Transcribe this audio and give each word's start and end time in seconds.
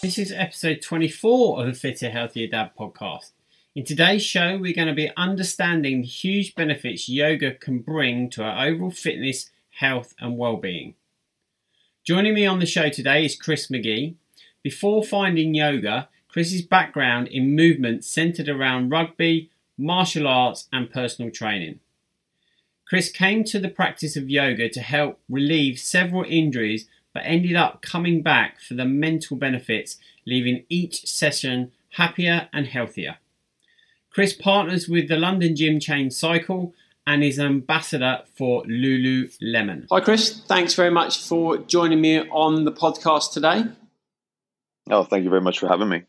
This 0.00 0.16
is 0.16 0.30
episode 0.30 0.80
24 0.80 1.60
of 1.60 1.66
the 1.66 1.72
Fitter, 1.72 2.10
Healthier 2.10 2.46
Dad 2.46 2.70
podcast. 2.78 3.32
In 3.74 3.84
today's 3.84 4.22
show, 4.22 4.56
we're 4.56 4.72
going 4.72 4.86
to 4.86 4.94
be 4.94 5.10
understanding 5.16 6.02
the 6.02 6.06
huge 6.06 6.54
benefits 6.54 7.08
yoga 7.08 7.54
can 7.54 7.80
bring 7.80 8.30
to 8.30 8.44
our 8.44 8.68
overall 8.68 8.92
fitness, 8.92 9.50
health, 9.80 10.14
and 10.20 10.38
well-being. 10.38 10.94
Joining 12.04 12.34
me 12.34 12.46
on 12.46 12.60
the 12.60 12.64
show 12.64 12.88
today 12.90 13.24
is 13.24 13.34
Chris 13.34 13.70
Magee. 13.70 14.14
Before 14.62 15.02
finding 15.02 15.52
yoga, 15.52 16.08
Chris's 16.28 16.62
background 16.62 17.26
in 17.26 17.56
movement 17.56 18.04
centered 18.04 18.48
around 18.48 18.90
rugby, 18.90 19.50
martial 19.76 20.28
arts, 20.28 20.68
and 20.72 20.92
personal 20.92 21.32
training. 21.32 21.80
Chris 22.86 23.10
came 23.10 23.42
to 23.42 23.58
the 23.58 23.68
practice 23.68 24.16
of 24.16 24.30
yoga 24.30 24.68
to 24.68 24.80
help 24.80 25.18
relieve 25.28 25.80
several 25.80 26.24
injuries, 26.28 26.86
but 27.14 27.22
ended 27.24 27.56
up 27.56 27.82
coming 27.82 28.22
back 28.22 28.60
for 28.60 28.74
the 28.74 28.84
mental 28.84 29.36
benefits, 29.36 29.98
leaving 30.26 30.64
each 30.68 31.06
session 31.06 31.72
happier 31.92 32.48
and 32.52 32.66
healthier. 32.66 33.18
Chris 34.10 34.32
partners 34.32 34.88
with 34.88 35.08
the 35.08 35.16
London 35.16 35.54
gym 35.54 35.78
chain 35.80 36.08
Psycle 36.08 36.72
and 37.06 37.24
is 37.24 37.38
an 37.38 37.46
ambassador 37.46 38.22
for 38.36 38.64
Lululemon. 38.64 39.86
Hi, 39.90 40.00
Chris. 40.00 40.42
Thanks 40.46 40.74
very 40.74 40.90
much 40.90 41.22
for 41.22 41.56
joining 41.56 42.00
me 42.00 42.28
on 42.28 42.64
the 42.64 42.72
podcast 42.72 43.32
today. 43.32 43.64
Oh, 44.90 45.04
thank 45.04 45.24
you 45.24 45.30
very 45.30 45.40
much 45.40 45.58
for 45.58 45.68
having 45.68 45.88
me. 45.88 46.02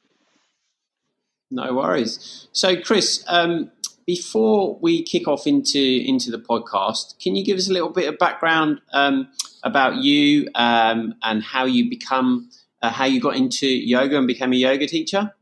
No 1.51 1.73
worries. 1.73 2.47
So, 2.51 2.79
Chris, 2.79 3.23
um, 3.27 3.71
before 4.05 4.77
we 4.81 5.03
kick 5.03 5.27
off 5.27 5.47
into 5.47 5.79
into 5.79 6.31
the 6.31 6.37
podcast, 6.37 7.19
can 7.19 7.35
you 7.35 7.45
give 7.45 7.57
us 7.57 7.69
a 7.69 7.73
little 7.73 7.89
bit 7.89 8.07
of 8.07 8.17
background 8.17 8.81
um, 8.91 9.29
about 9.63 9.97
you 9.97 10.47
um, 10.55 11.15
and 11.23 11.43
how 11.43 11.65
you 11.65 11.89
become, 11.89 12.49
uh, 12.81 12.89
how 12.89 13.05
you 13.05 13.19
got 13.19 13.35
into 13.35 13.67
yoga 13.67 14.17
and 14.17 14.27
became 14.27 14.53
a 14.53 14.57
yoga 14.57 14.87
teacher? 14.87 15.33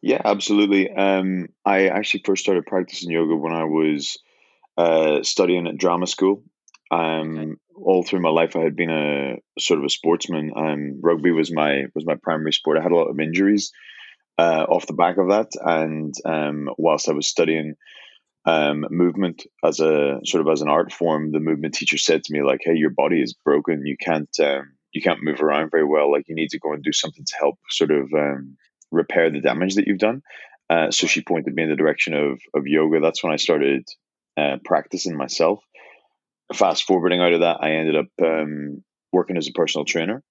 Yeah, 0.00 0.22
absolutely. 0.24 0.90
Um, 0.90 1.48
I 1.64 1.88
actually 1.88 2.22
first 2.24 2.42
started 2.42 2.66
practicing 2.66 3.10
yoga 3.10 3.34
when 3.34 3.52
I 3.52 3.64
was 3.64 4.18
uh, 4.76 5.22
studying 5.22 5.66
at 5.66 5.76
drama 5.76 6.06
school. 6.06 6.44
Um, 6.90 7.38
okay. 7.38 7.52
All 7.80 8.02
through 8.02 8.20
my 8.20 8.30
life, 8.30 8.56
I 8.56 8.60
had 8.60 8.76
been 8.76 8.90
a 8.90 9.36
sort 9.60 9.78
of 9.78 9.84
a 9.84 9.90
sportsman. 9.90 10.52
Um, 10.56 11.00
rugby 11.00 11.30
was 11.30 11.52
my 11.52 11.84
was 11.94 12.04
my 12.04 12.16
primary 12.20 12.52
sport. 12.52 12.76
I 12.78 12.82
had 12.82 12.90
a 12.90 12.96
lot 12.96 13.08
of 13.08 13.20
injuries, 13.20 13.72
uh, 14.38 14.64
off 14.68 14.86
the 14.86 14.94
back 14.94 15.18
of 15.18 15.28
that. 15.28 15.50
And 15.60 16.14
um, 16.24 16.70
whilst 16.78 17.08
I 17.08 17.12
was 17.12 17.28
studying 17.28 17.74
um, 18.48 18.86
movement 18.90 19.46
as 19.62 19.78
a 19.78 20.20
sort 20.24 20.40
of 20.40 20.50
as 20.50 20.62
an 20.62 20.70
art 20.70 20.90
form, 20.90 21.32
the 21.32 21.38
movement 21.38 21.74
teacher 21.74 21.98
said 21.98 22.24
to 22.24 22.32
me 22.32 22.42
like, 22.42 22.60
"Hey, 22.64 22.76
your 22.76 22.90
body 22.90 23.20
is 23.20 23.34
broken. 23.44 23.84
You 23.84 23.96
can't 24.00 24.34
um, 24.40 24.72
you 24.92 25.02
can't 25.02 25.22
move 25.22 25.42
around 25.42 25.70
very 25.70 25.84
well. 25.84 26.10
Like 26.10 26.28
you 26.28 26.34
need 26.34 26.48
to 26.50 26.58
go 26.58 26.72
and 26.72 26.82
do 26.82 26.92
something 26.92 27.24
to 27.26 27.36
help 27.38 27.56
sort 27.68 27.90
of 27.90 28.10
um, 28.14 28.56
repair 28.90 29.30
the 29.30 29.42
damage 29.42 29.74
that 29.74 29.86
you've 29.86 29.98
done." 29.98 30.22
Uh, 30.70 30.90
so 30.90 31.06
she 31.06 31.22
pointed 31.22 31.54
me 31.54 31.64
in 31.64 31.68
the 31.68 31.76
direction 31.76 32.14
of 32.14 32.40
of 32.54 32.66
yoga. 32.66 33.00
That's 33.00 33.22
when 33.22 33.34
I 33.34 33.36
started 33.36 33.86
uh, 34.38 34.56
practicing 34.64 35.14
myself. 35.14 35.62
Fast 36.54 36.84
forwarding 36.84 37.20
out 37.20 37.34
of 37.34 37.40
that, 37.40 37.58
I 37.60 37.72
ended 37.72 37.96
up 37.96 38.06
um, 38.24 38.82
working 39.12 39.36
as 39.36 39.48
a 39.48 39.52
personal 39.52 39.84
trainer 39.84 40.22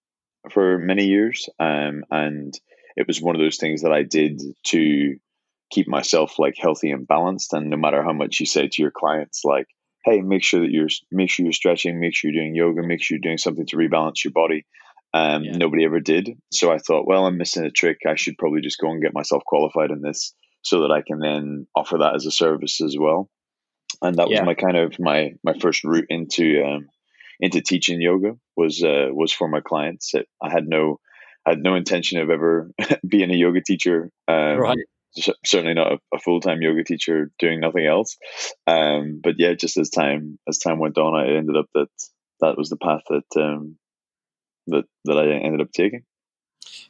for 0.52 0.80
many 0.80 1.06
years, 1.06 1.48
um, 1.60 2.04
and 2.10 2.52
it 2.96 3.06
was 3.06 3.22
one 3.22 3.36
of 3.36 3.42
those 3.42 3.58
things 3.58 3.84
that 3.84 3.92
I 3.92 4.02
did 4.02 4.42
to 4.68 5.18
keep 5.70 5.88
myself 5.88 6.40
like 6.40 6.56
healthy 6.58 6.92
and 6.92 7.08
balanced. 7.08 7.54
And 7.54 7.70
no 7.70 7.78
matter 7.78 8.04
how 8.04 8.14
much 8.14 8.40
you 8.40 8.46
say 8.46 8.68
to 8.68 8.82
your 8.82 8.92
clients, 8.92 9.42
like, 9.44 9.68
hey, 10.06 10.22
make 10.22 10.44
sure 10.44 10.62
that 10.62 10.72
you're 10.72 10.90
make 11.12 11.30
sure 11.30 11.46
you're 11.46 11.54
stretching, 11.54 12.00
make 12.00 12.16
sure 12.16 12.32
you're 12.32 12.42
doing 12.42 12.56
yoga, 12.56 12.82
make 12.86 13.04
sure 13.04 13.16
you're 13.16 13.30
doing 13.30 13.38
something 13.38 13.66
to 13.68 13.78
rebalance 13.78 14.24
your 14.24 14.32
body. 14.32 14.66
Um, 15.14 15.44
yeah. 15.44 15.58
Nobody 15.58 15.86
ever 15.86 16.00
did. 16.00 16.38
So 16.52 16.72
I 16.72 16.78
thought, 16.78 17.08
well, 17.08 17.26
I'm 17.26 17.38
missing 17.38 17.66
a 17.66 17.72
trick. 17.72 18.00
I 18.08 18.16
should 18.16 18.38
probably 18.38 18.62
just 18.62 18.80
go 18.80 18.92
and 18.92 19.02
get 19.02 19.14
myself 19.14 19.44
qualified 19.46 19.92
in 19.92 20.02
this 20.02 20.34
so 20.62 20.82
that 20.82 20.92
I 20.92 21.02
can 21.02 21.20
then 21.20 21.68
offer 21.76 21.98
that 22.00 22.16
as 22.16 22.26
a 22.26 22.32
service 22.32 22.82
as 22.82 22.96
well. 23.00 23.30
And 24.02 24.18
that 24.18 24.28
was 24.30 24.42
my 24.42 24.54
kind 24.54 24.78
of 24.78 25.00
my 25.00 25.32
my 25.44 25.54
first 25.60 25.84
route 25.84 26.08
into 26.10 26.64
um, 26.64 26.88
into 27.40 27.62
teaching 27.62 28.02
yoga 28.02 28.34
was 28.56 28.84
uh, 28.84 29.08
was 29.12 29.32
for 29.32 29.48
my 29.48 29.62
clients. 29.62 30.14
It, 30.14 30.28
I 30.42 30.52
had 30.52 30.68
no 30.68 31.00
I 31.46 31.52
had 31.52 31.64
no 31.64 31.76
intention 31.76 32.20
of 32.20 32.30
ever 32.30 32.70
being 33.08 33.32
a 33.32 33.36
yoga 33.36 33.62
teacher. 33.62 34.12
Um, 34.28 34.58
right. 34.58 34.78
Certainly 35.46 35.74
not 35.74 35.94
a, 35.94 36.00
a 36.14 36.20
full 36.20 36.40
time 36.42 36.62
yoga 36.62 36.84
teacher 36.84 37.32
doing 37.40 37.60
nothing 37.60 37.86
else. 37.86 38.18
Um, 38.68 39.20
but 39.24 39.36
yeah, 39.38 39.54
just 39.54 39.78
as 39.78 39.90
time 39.90 40.38
as 40.48 40.60
time 40.60 40.80
went 40.80 40.98
on, 40.98 41.16
I 41.16 41.36
ended 41.36 41.58
up 41.58 41.68
that 41.74 41.90
that 42.42 42.58
was 42.58 42.70
the 42.70 42.78
path 42.78 43.02
that 43.10 43.42
um, 43.42 43.78
that 44.68 44.86
that 45.06 45.18
I 45.18 45.32
ended 45.32 45.62
up 45.62 45.72
taking. 45.72 46.04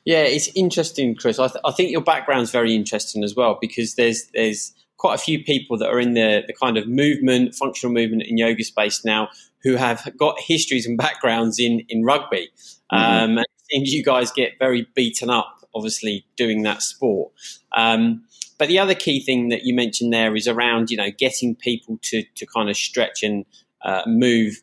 Yeah, 0.05 0.23
it's 0.23 0.49
interesting, 0.55 1.15
Chris. 1.15 1.39
I, 1.39 1.47
th- 1.47 1.61
I 1.63 1.71
think 1.71 1.91
your 1.91 2.01
background's 2.01 2.51
very 2.51 2.73
interesting 2.73 3.23
as 3.23 3.35
well 3.35 3.57
because 3.59 3.95
there's 3.95 4.25
there's 4.33 4.73
quite 4.97 5.15
a 5.15 5.19
few 5.19 5.43
people 5.43 5.77
that 5.77 5.89
are 5.89 5.99
in 5.99 6.13
the, 6.13 6.43
the 6.47 6.53
kind 6.53 6.77
of 6.77 6.87
movement, 6.87 7.53
functional 7.55 7.93
movement 7.93 8.23
in 8.23 8.37
yoga 8.37 8.63
space 8.63 9.05
now 9.05 9.29
who 9.63 9.75
have 9.75 10.09
got 10.17 10.39
histories 10.39 10.85
and 10.85 10.97
backgrounds 10.97 11.59
in, 11.59 11.81
in 11.89 12.03
rugby. 12.03 12.49
Mm-hmm. 12.91 12.95
Um, 12.95 13.37
and 13.37 13.45
seems 13.69 13.93
you 13.93 14.03
guys 14.03 14.31
get 14.31 14.53
very 14.59 14.87
beaten 14.95 15.29
up, 15.29 15.56
obviously, 15.77 16.25
doing 16.35 16.63
that 16.63 16.81
sport. 16.81 17.31
Um, 17.75 18.23
but 18.57 18.67
the 18.67 18.79
other 18.79 18.95
key 18.95 19.19
thing 19.19 19.49
that 19.49 19.63
you 19.63 19.75
mentioned 19.75 20.11
there 20.11 20.35
is 20.35 20.47
around, 20.47 20.89
you 20.89 20.97
know, 20.97 21.11
getting 21.25 21.55
people 21.55 21.99
to, 22.03 22.23
to 22.35 22.45
kind 22.45 22.69
of 22.69 22.75
stretch 22.75 23.23
and 23.23 23.45
uh, 23.83 24.01
move 24.07 24.61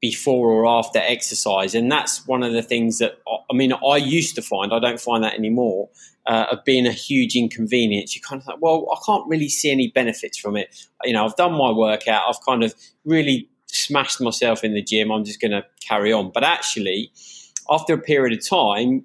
before 0.00 0.50
or 0.50 0.66
after 0.66 0.98
exercise. 0.98 1.74
And 1.74 1.90
that's 1.90 2.26
one 2.26 2.42
of 2.42 2.52
the 2.52 2.62
things 2.62 2.98
that, 2.98 3.18
I 3.50 3.54
mean, 3.54 3.72
I 3.72 3.96
used 3.96 4.34
to 4.34 4.42
find, 4.42 4.72
I 4.72 4.80
don't 4.80 5.00
find 5.00 5.22
that 5.24 5.34
anymore, 5.34 5.88
uh, 6.26 6.46
of 6.52 6.64
being 6.64 6.86
a 6.86 6.92
huge 6.92 7.36
inconvenience. 7.36 8.14
You 8.14 8.20
kind 8.20 8.42
of 8.42 8.46
like, 8.46 8.58
well, 8.60 8.88
I 8.92 8.98
can't 9.06 9.26
really 9.28 9.48
see 9.48 9.70
any 9.70 9.88
benefits 9.88 10.38
from 10.38 10.56
it. 10.56 10.68
You 11.04 11.12
know, 11.12 11.24
I've 11.24 11.36
done 11.36 11.52
my 11.52 11.70
workout, 11.70 12.24
I've 12.28 12.44
kind 12.46 12.64
of 12.64 12.74
really 13.04 13.48
smashed 13.66 14.20
myself 14.20 14.64
in 14.64 14.74
the 14.74 14.82
gym, 14.82 15.10
I'm 15.10 15.24
just 15.24 15.40
going 15.40 15.52
to 15.52 15.64
carry 15.80 16.12
on. 16.12 16.30
But 16.32 16.44
actually, 16.44 17.12
after 17.70 17.94
a 17.94 17.98
period 17.98 18.36
of 18.36 18.46
time, 18.46 19.04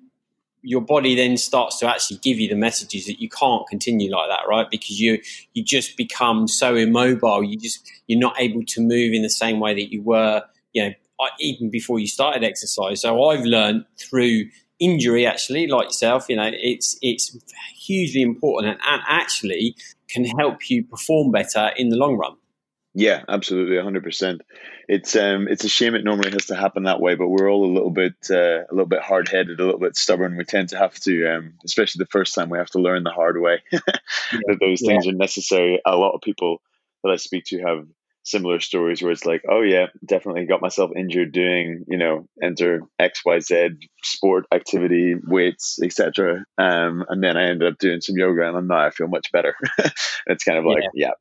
your 0.68 0.82
body 0.82 1.16
then 1.16 1.38
starts 1.38 1.80
to 1.80 1.88
actually 1.88 2.18
give 2.18 2.38
you 2.40 2.50
the 2.50 2.56
messages 2.56 3.06
that 3.06 3.22
you 3.22 3.30
can't 3.30 3.66
continue 3.68 4.12
like 4.12 4.28
that, 4.30 4.42
right? 4.50 4.70
Because 4.70 5.00
you 5.00 5.20
you 5.54 5.64
just 5.64 5.96
become 5.96 6.46
so 6.48 6.76
immobile. 6.76 7.42
You 7.42 7.58
just 7.58 7.90
you're 8.08 8.20
not 8.20 8.36
able 8.38 8.64
to 8.66 8.82
move 8.82 9.14
in 9.14 9.22
the 9.22 9.30
same 9.30 9.62
way 9.62 9.74
that 9.74 9.94
you 9.94 10.02
were, 10.02 10.44
you 10.74 10.84
know, 10.84 10.94
uh, 11.22 11.30
even 11.40 11.70
before 11.70 12.00
you 12.00 12.08
started 12.08 12.44
exercise. 12.44 13.02
So 13.02 13.30
I've 13.30 13.46
learned 13.46 13.86
through 13.98 14.50
injury, 14.80 15.26
actually, 15.26 15.68
like 15.68 15.86
yourself, 15.86 16.26
you 16.28 16.36
know, 16.36 16.52
it's 16.52 16.98
it's 17.02 17.38
hugely 17.78 18.22
important 18.22 18.74
and, 18.74 18.80
and 18.86 19.02
actually 19.08 19.74
can 20.10 20.26
help 20.26 20.70
you 20.70 20.84
perform 20.84 21.32
better 21.32 21.72
in 21.78 21.90
the 21.90 21.96
long 21.96 22.18
run. 22.18 22.36
Yeah, 22.98 23.24
absolutely, 23.30 23.78
hundred 23.78 24.04
percent. 24.04 24.42
It's 24.88 25.16
um, 25.16 25.48
it's 25.48 25.64
a 25.64 25.70
shame 25.70 25.94
it 25.94 26.04
normally 26.04 26.32
has 26.32 26.48
to 26.48 26.56
happen 26.56 26.86
that 26.86 27.00
way, 27.00 27.14
but 27.14 27.28
we're 27.28 27.48
all 27.48 27.64
a 27.64 27.72
little 27.72 27.92
bit, 27.92 28.16
uh, 28.32 28.64
a 28.64 28.72
little 28.72 28.88
bit 28.88 29.04
hard 29.04 29.28
headed, 29.28 29.60
a 29.60 29.64
little 29.64 29.80
bit 29.80 29.96
stubborn. 29.96 30.36
We 30.36 30.46
tend 30.46 30.70
to 30.70 30.80
have 30.80 30.96
to, 31.02 31.28
um, 31.32 31.54
especially 31.64 32.00
the 32.00 32.10
first 32.10 32.34
time, 32.34 32.50
we 32.50 32.58
have 32.58 32.72
to 32.72 32.80
learn 32.80 33.04
the 33.04 33.12
hard 33.12 33.40
way 33.40 33.62
that 33.72 34.58
those 34.60 34.82
things 34.82 35.06
yeah. 35.06 35.12
are 35.12 35.16
necessary. 35.16 35.80
A 35.86 35.96
lot 35.96 36.16
of 36.16 36.22
people 36.22 36.58
that 37.04 37.12
I 37.12 37.18
speak 37.18 37.46
to 37.50 37.62
have 37.62 37.86
similar 38.24 38.60
stories 38.60 39.04
where 39.04 39.12
it's 39.12 39.28
like, 39.28 39.44
oh 39.48 39.62
yeah, 39.62 39.86
definitely 40.04 40.48
got 40.48 40.64
myself 40.64 40.90
injured 40.96 41.32
doing, 41.32 41.86
you 41.88 42.00
know, 42.00 42.28
enter 42.42 42.82
X 42.98 43.22
Y 43.24 43.40
Z 43.42 43.70
sport 44.02 44.46
activity, 44.52 45.14
weights, 45.24 45.78
etc. 45.84 46.46
Um, 46.58 47.06
and 47.10 47.24
then 47.24 47.38
I 47.38 47.44
ended 47.44 47.72
up 47.72 47.78
doing 47.78 48.02
some 48.02 48.18
yoga, 48.18 48.48
and 48.48 48.58
I'm 48.58 48.66
now 48.66 48.88
I 48.88 48.90
feel 48.90 49.08
much 49.08 49.32
better. 49.32 49.56
it's 50.26 50.44
kind 50.44 50.58
of 50.58 50.66
like, 50.66 50.82
yeah. 50.96 51.10
yeah 51.10 51.12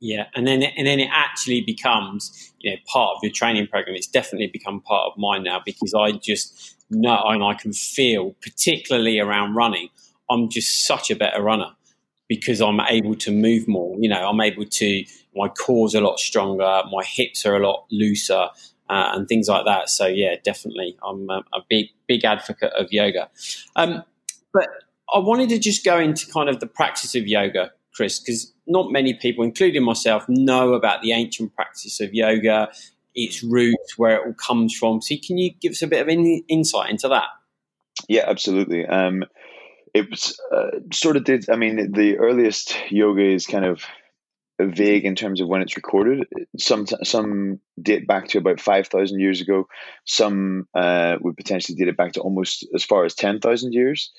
yeah, 0.00 0.26
and 0.34 0.46
then 0.46 0.62
and 0.62 0.86
then 0.86 1.00
it 1.00 1.10
actually 1.12 1.60
becomes 1.62 2.52
you 2.60 2.70
know 2.70 2.76
part 2.86 3.16
of 3.16 3.22
your 3.22 3.32
training 3.32 3.66
program. 3.66 3.96
It's 3.96 4.06
definitely 4.06 4.48
become 4.48 4.80
part 4.80 5.10
of 5.12 5.18
mine 5.18 5.42
now 5.42 5.60
because 5.64 5.94
I 5.94 6.12
just 6.12 6.76
know 6.90 7.22
and 7.26 7.42
I 7.42 7.54
can 7.54 7.72
feel, 7.72 8.34
particularly 8.40 9.18
around 9.18 9.54
running, 9.54 9.88
I'm 10.30 10.48
just 10.48 10.86
such 10.86 11.10
a 11.10 11.16
better 11.16 11.42
runner 11.42 11.72
because 12.28 12.60
I'm 12.60 12.80
able 12.80 13.14
to 13.16 13.32
move 13.32 13.66
more. 13.66 13.96
You 13.98 14.08
know, 14.08 14.28
I'm 14.28 14.40
able 14.40 14.64
to 14.64 15.04
my 15.34 15.48
core's 15.48 15.94
a 15.94 16.00
lot 16.00 16.18
stronger, 16.18 16.82
my 16.90 17.04
hips 17.04 17.44
are 17.46 17.56
a 17.56 17.66
lot 17.66 17.86
looser, 17.90 18.48
uh, 18.90 19.10
and 19.14 19.28
things 19.28 19.48
like 19.48 19.64
that. 19.64 19.88
So 19.88 20.06
yeah, 20.06 20.36
definitely, 20.42 20.96
I'm 21.02 21.28
a, 21.30 21.42
a 21.52 21.60
big 21.68 21.86
big 22.06 22.24
advocate 22.24 22.72
of 22.78 22.92
yoga. 22.92 23.30
Um, 23.76 24.02
but 24.52 24.68
I 25.12 25.18
wanted 25.18 25.48
to 25.50 25.58
just 25.58 25.84
go 25.84 25.98
into 25.98 26.26
kind 26.30 26.48
of 26.48 26.60
the 26.60 26.66
practice 26.66 27.14
of 27.14 27.26
yoga, 27.26 27.72
Chris, 27.98 28.20
because 28.20 28.54
not 28.68 28.92
many 28.92 29.12
people, 29.12 29.42
including 29.42 29.82
myself, 29.82 30.24
know 30.28 30.74
about 30.74 31.02
the 31.02 31.10
ancient 31.10 31.52
practice 31.56 32.00
of 32.00 32.14
yoga, 32.14 32.68
its 33.16 33.42
roots, 33.42 33.98
where 33.98 34.18
it 34.18 34.22
all 34.24 34.34
comes 34.34 34.72
from. 34.72 35.02
So, 35.02 35.16
can 35.26 35.36
you 35.36 35.50
give 35.60 35.72
us 35.72 35.82
a 35.82 35.88
bit 35.88 36.00
of 36.00 36.08
in, 36.08 36.44
insight 36.46 36.90
into 36.90 37.08
that? 37.08 37.26
Yeah, 38.08 38.22
absolutely. 38.28 38.86
Um, 38.86 39.24
it 39.92 40.08
was 40.08 40.40
uh, 40.54 40.78
sort 40.92 41.16
of 41.16 41.24
did. 41.24 41.50
I 41.50 41.56
mean, 41.56 41.90
the 41.90 42.18
earliest 42.18 42.78
yoga 42.88 43.24
is 43.24 43.46
kind 43.46 43.64
of 43.64 43.82
vague 44.60 45.04
in 45.04 45.16
terms 45.16 45.40
of 45.40 45.48
when 45.48 45.62
it's 45.62 45.76
recorded. 45.76 46.28
Some 46.56 46.86
some 46.86 47.58
date 47.82 48.06
back 48.06 48.28
to 48.28 48.38
about 48.38 48.60
five 48.60 48.86
thousand 48.86 49.18
years 49.18 49.40
ago. 49.40 49.66
Some 50.04 50.68
uh, 50.72 51.16
would 51.20 51.36
potentially 51.36 51.76
date 51.76 51.88
it 51.88 51.96
back 51.96 52.12
to 52.12 52.20
almost 52.20 52.64
as 52.76 52.84
far 52.84 53.04
as 53.04 53.16
ten 53.16 53.40
thousand 53.40 53.72
years. 53.72 54.12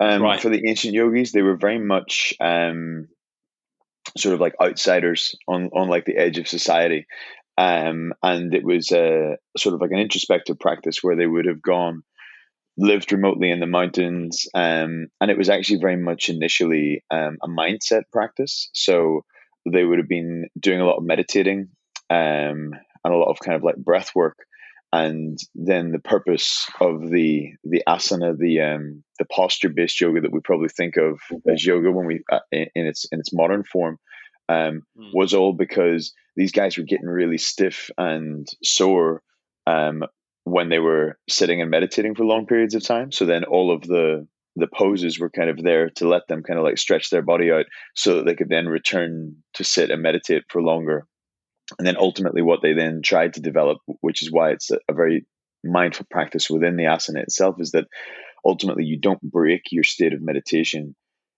Um, 0.00 0.22
right. 0.22 0.40
For 0.40 0.48
the 0.48 0.66
ancient 0.68 0.94
yogis, 0.94 1.32
they 1.32 1.42
were 1.42 1.56
very 1.56 1.78
much 1.78 2.34
um, 2.40 3.08
sort 4.16 4.34
of 4.34 4.40
like 4.40 4.54
outsiders 4.60 5.34
on 5.48 5.70
on 5.72 5.88
like 5.88 6.04
the 6.04 6.16
edge 6.16 6.38
of 6.38 6.48
society, 6.48 7.06
um, 7.58 8.12
and 8.22 8.54
it 8.54 8.64
was 8.64 8.92
a 8.92 9.36
sort 9.56 9.74
of 9.74 9.80
like 9.80 9.90
an 9.90 9.98
introspective 9.98 10.58
practice 10.58 11.02
where 11.02 11.16
they 11.16 11.26
would 11.26 11.46
have 11.46 11.62
gone 11.62 12.02
lived 12.78 13.12
remotely 13.12 13.50
in 13.50 13.60
the 13.60 13.66
mountains 13.66 14.46
um, 14.54 15.06
and 15.20 15.30
it 15.30 15.38
was 15.38 15.48
actually 15.48 15.80
very 15.80 15.96
much 15.96 16.28
initially 16.28 17.02
um, 17.10 17.38
a 17.42 17.48
mindset 17.48 18.02
practice. 18.12 18.68
So 18.74 19.22
they 19.70 19.84
would 19.84 19.98
have 19.98 20.08
been 20.08 20.48
doing 20.60 20.80
a 20.80 20.84
lot 20.84 20.98
of 20.98 21.04
meditating 21.04 21.68
um, 22.10 22.72
and 23.04 23.14
a 23.14 23.16
lot 23.16 23.30
of 23.30 23.38
kind 23.40 23.56
of 23.56 23.62
like 23.62 23.76
breath 23.76 24.10
work 24.14 24.36
and 24.92 25.38
then 25.54 25.92
the 25.92 25.98
purpose 25.98 26.66
of 26.80 27.10
the 27.10 27.50
the 27.64 27.82
asana 27.88 28.36
the 28.36 28.60
um 28.60 29.02
the 29.18 29.24
posture 29.26 29.68
based 29.68 30.00
yoga 30.00 30.20
that 30.20 30.32
we 30.32 30.40
probably 30.40 30.68
think 30.68 30.96
of 30.96 31.18
as 31.50 31.64
yoga 31.64 31.90
when 31.90 32.06
we 32.06 32.20
uh, 32.30 32.40
in, 32.52 32.66
in, 32.74 32.86
its 32.86 33.06
in 33.10 33.18
its 33.20 33.32
modern 33.32 33.64
form 33.64 33.98
um, 34.48 34.82
mm. 34.98 35.10
was 35.12 35.34
all 35.34 35.52
because 35.52 36.12
these 36.36 36.52
guys 36.52 36.76
were 36.76 36.84
getting 36.84 37.06
really 37.06 37.38
stiff 37.38 37.90
and 37.98 38.46
sore 38.62 39.22
um, 39.66 40.04
when 40.44 40.68
they 40.68 40.78
were 40.78 41.18
sitting 41.28 41.60
and 41.60 41.70
meditating 41.70 42.14
for 42.14 42.24
long 42.24 42.46
periods 42.46 42.74
of 42.74 42.84
time. 42.84 43.10
So 43.10 43.24
then 43.24 43.44
all 43.44 43.74
of 43.74 43.82
the 43.82 44.26
the 44.58 44.68
poses 44.68 45.18
were 45.20 45.28
kind 45.28 45.50
of 45.50 45.62
there 45.62 45.90
to 45.90 46.08
let 46.08 46.26
them 46.28 46.42
kind 46.42 46.58
of 46.58 46.64
like 46.64 46.78
stretch 46.78 47.10
their 47.10 47.20
body 47.20 47.52
out 47.52 47.66
so 47.94 48.16
that 48.16 48.24
they 48.24 48.34
could 48.34 48.48
then 48.48 48.66
return 48.66 49.36
to 49.52 49.64
sit 49.64 49.90
and 49.90 50.00
meditate 50.00 50.44
for 50.48 50.62
longer. 50.62 51.06
And 51.78 51.86
then 51.86 51.96
ultimately, 51.98 52.42
what 52.42 52.62
they 52.62 52.72
then 52.72 53.00
tried 53.02 53.34
to 53.34 53.40
develop, 53.40 53.78
which 54.00 54.22
is 54.22 54.30
why 54.30 54.50
it's 54.50 54.70
a, 54.70 54.78
a 54.88 54.94
very 54.94 55.26
mindful 55.64 56.06
practice 56.10 56.48
within 56.48 56.76
the 56.76 56.84
asana 56.84 57.22
itself, 57.22 57.56
is 57.58 57.72
that 57.72 57.86
ultimately 58.44 58.84
you 58.84 58.98
don't 58.98 59.20
break 59.20 59.62
your 59.70 59.84
state 59.84 60.12
of 60.12 60.22
meditation 60.22 60.94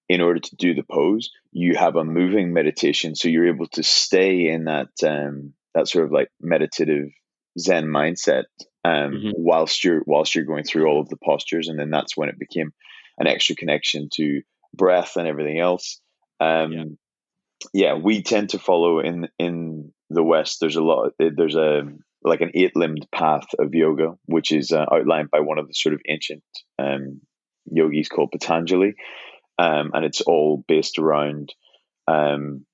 in 0.08 0.20
order 0.20 0.40
to 0.40 0.56
do 0.56 0.75
the 0.75 0.84
pose. 0.90 1.30
You 1.52 1.76
have 1.76 1.96
a 1.96 2.04
moving 2.04 2.52
meditation, 2.52 3.14
so 3.14 3.28
you're 3.28 3.48
able 3.48 3.69
to 3.69 3.82
stay 3.82 4.48
in 4.48 4.64
that 4.64 4.88
um, 5.06 5.54
that 5.75 5.88
sort 5.88 6.04
of 6.04 6.12
like 6.12 6.28
meditative 6.40 7.08
Zen 7.58 7.86
mindset 7.86 8.44
um, 8.84 9.12
mm-hmm. 9.12 9.31
whilst 9.34 9.84
you're 9.84 10.02
whilst 10.06 10.34
you're 10.34 10.44
going 10.44 10.64
through 10.64 10.86
all 10.86 11.00
of 11.00 11.08
the 11.08 11.19
postures, 11.22 11.69
and 11.69 11.78
then 11.78 11.90
that's 11.90 12.16
when 12.16 12.28
it 12.28 12.38
became 12.38 12.72
an 13.19 13.26
extra 13.26 13.56
connection 13.56 14.08
to 14.14 14.42
breath 14.74 15.16
and 15.16 15.26
everything 15.26 15.58
else. 15.58 16.00
Um, 16.40 16.72
yeah. 16.72 16.84
Yeah. 17.72 17.94
we 17.94 18.22
tend 18.22 18.50
to 18.50 18.58
follow 18.58 19.00
in 19.00 19.28
in 19.38 19.93
the 20.10 20.22
West. 20.22 20.58
There's 20.60 20.76
a 20.76 20.82
lot. 20.82 21.12
There's 21.19 21.56
a 21.56 21.82
like 22.22 22.40
an 22.40 22.50
eight 22.55 22.76
limbed 22.76 23.06
path 23.12 23.46
of 23.58 23.75
yoga, 23.75 24.16
which 24.26 24.52
is 24.52 24.72
uh, 24.72 24.84
outlined 24.93 25.31
by 25.31 25.40
one 25.40 25.58
of 25.58 25.69
the 25.69 25.75
sort 25.75 25.94
of 25.94 26.00
ancient 26.08 26.43
um, 26.78 27.20
yogis 27.70 28.08
called 28.08 28.32
Patanjali, 28.32 28.94
um, 29.58 29.90
and 29.94 30.05
it's 30.05 30.20
all 30.20 30.64
based 30.66 30.99
around 30.99 31.55
um, 32.06 32.64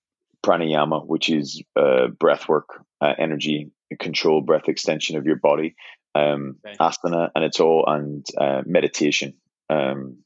pranayama, 0.45 1.07
which 1.07 1.29
is 1.29 1.63
uh, 1.77 2.09
breath 2.09 2.49
work, 2.49 2.69
uh, 3.01 3.13
energy 3.19 3.71
control, 4.01 4.41
breath 4.41 4.69
extension 4.69 5.17
of 5.17 5.27
your 5.27 5.37
body, 5.37 5.75
um, 6.15 6.57
okay. 6.67 6.77
asana, 6.81 7.31
and 7.35 7.45
it's 7.45 7.61
all 7.61 7.85
and 7.87 8.25
uh, 8.39 8.63
meditation 8.67 9.35
um, 9.71 10.19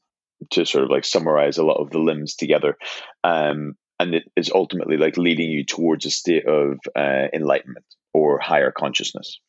to 0.51 0.65
sort 0.65 0.83
of 0.83 0.89
like 0.89 1.05
summarize 1.05 1.57
a 1.57 1.65
lot 1.65 1.81
of 1.81 1.89
the 1.89 1.99
limbs 1.99 2.35
together. 2.35 2.77
Um, 3.23 3.75
and 3.99 4.15
it 4.15 4.31
is 4.35 4.51
ultimately 4.53 4.97
like 4.97 5.17
leading 5.17 5.49
you 5.49 5.63
towards 5.63 6.05
a 6.05 6.11
state 6.11 6.47
of 6.47 6.79
uh, 6.95 7.27
enlightenment 7.33 7.85
or 8.13 8.39
higher 8.39 8.71
consciousness. 8.71 9.39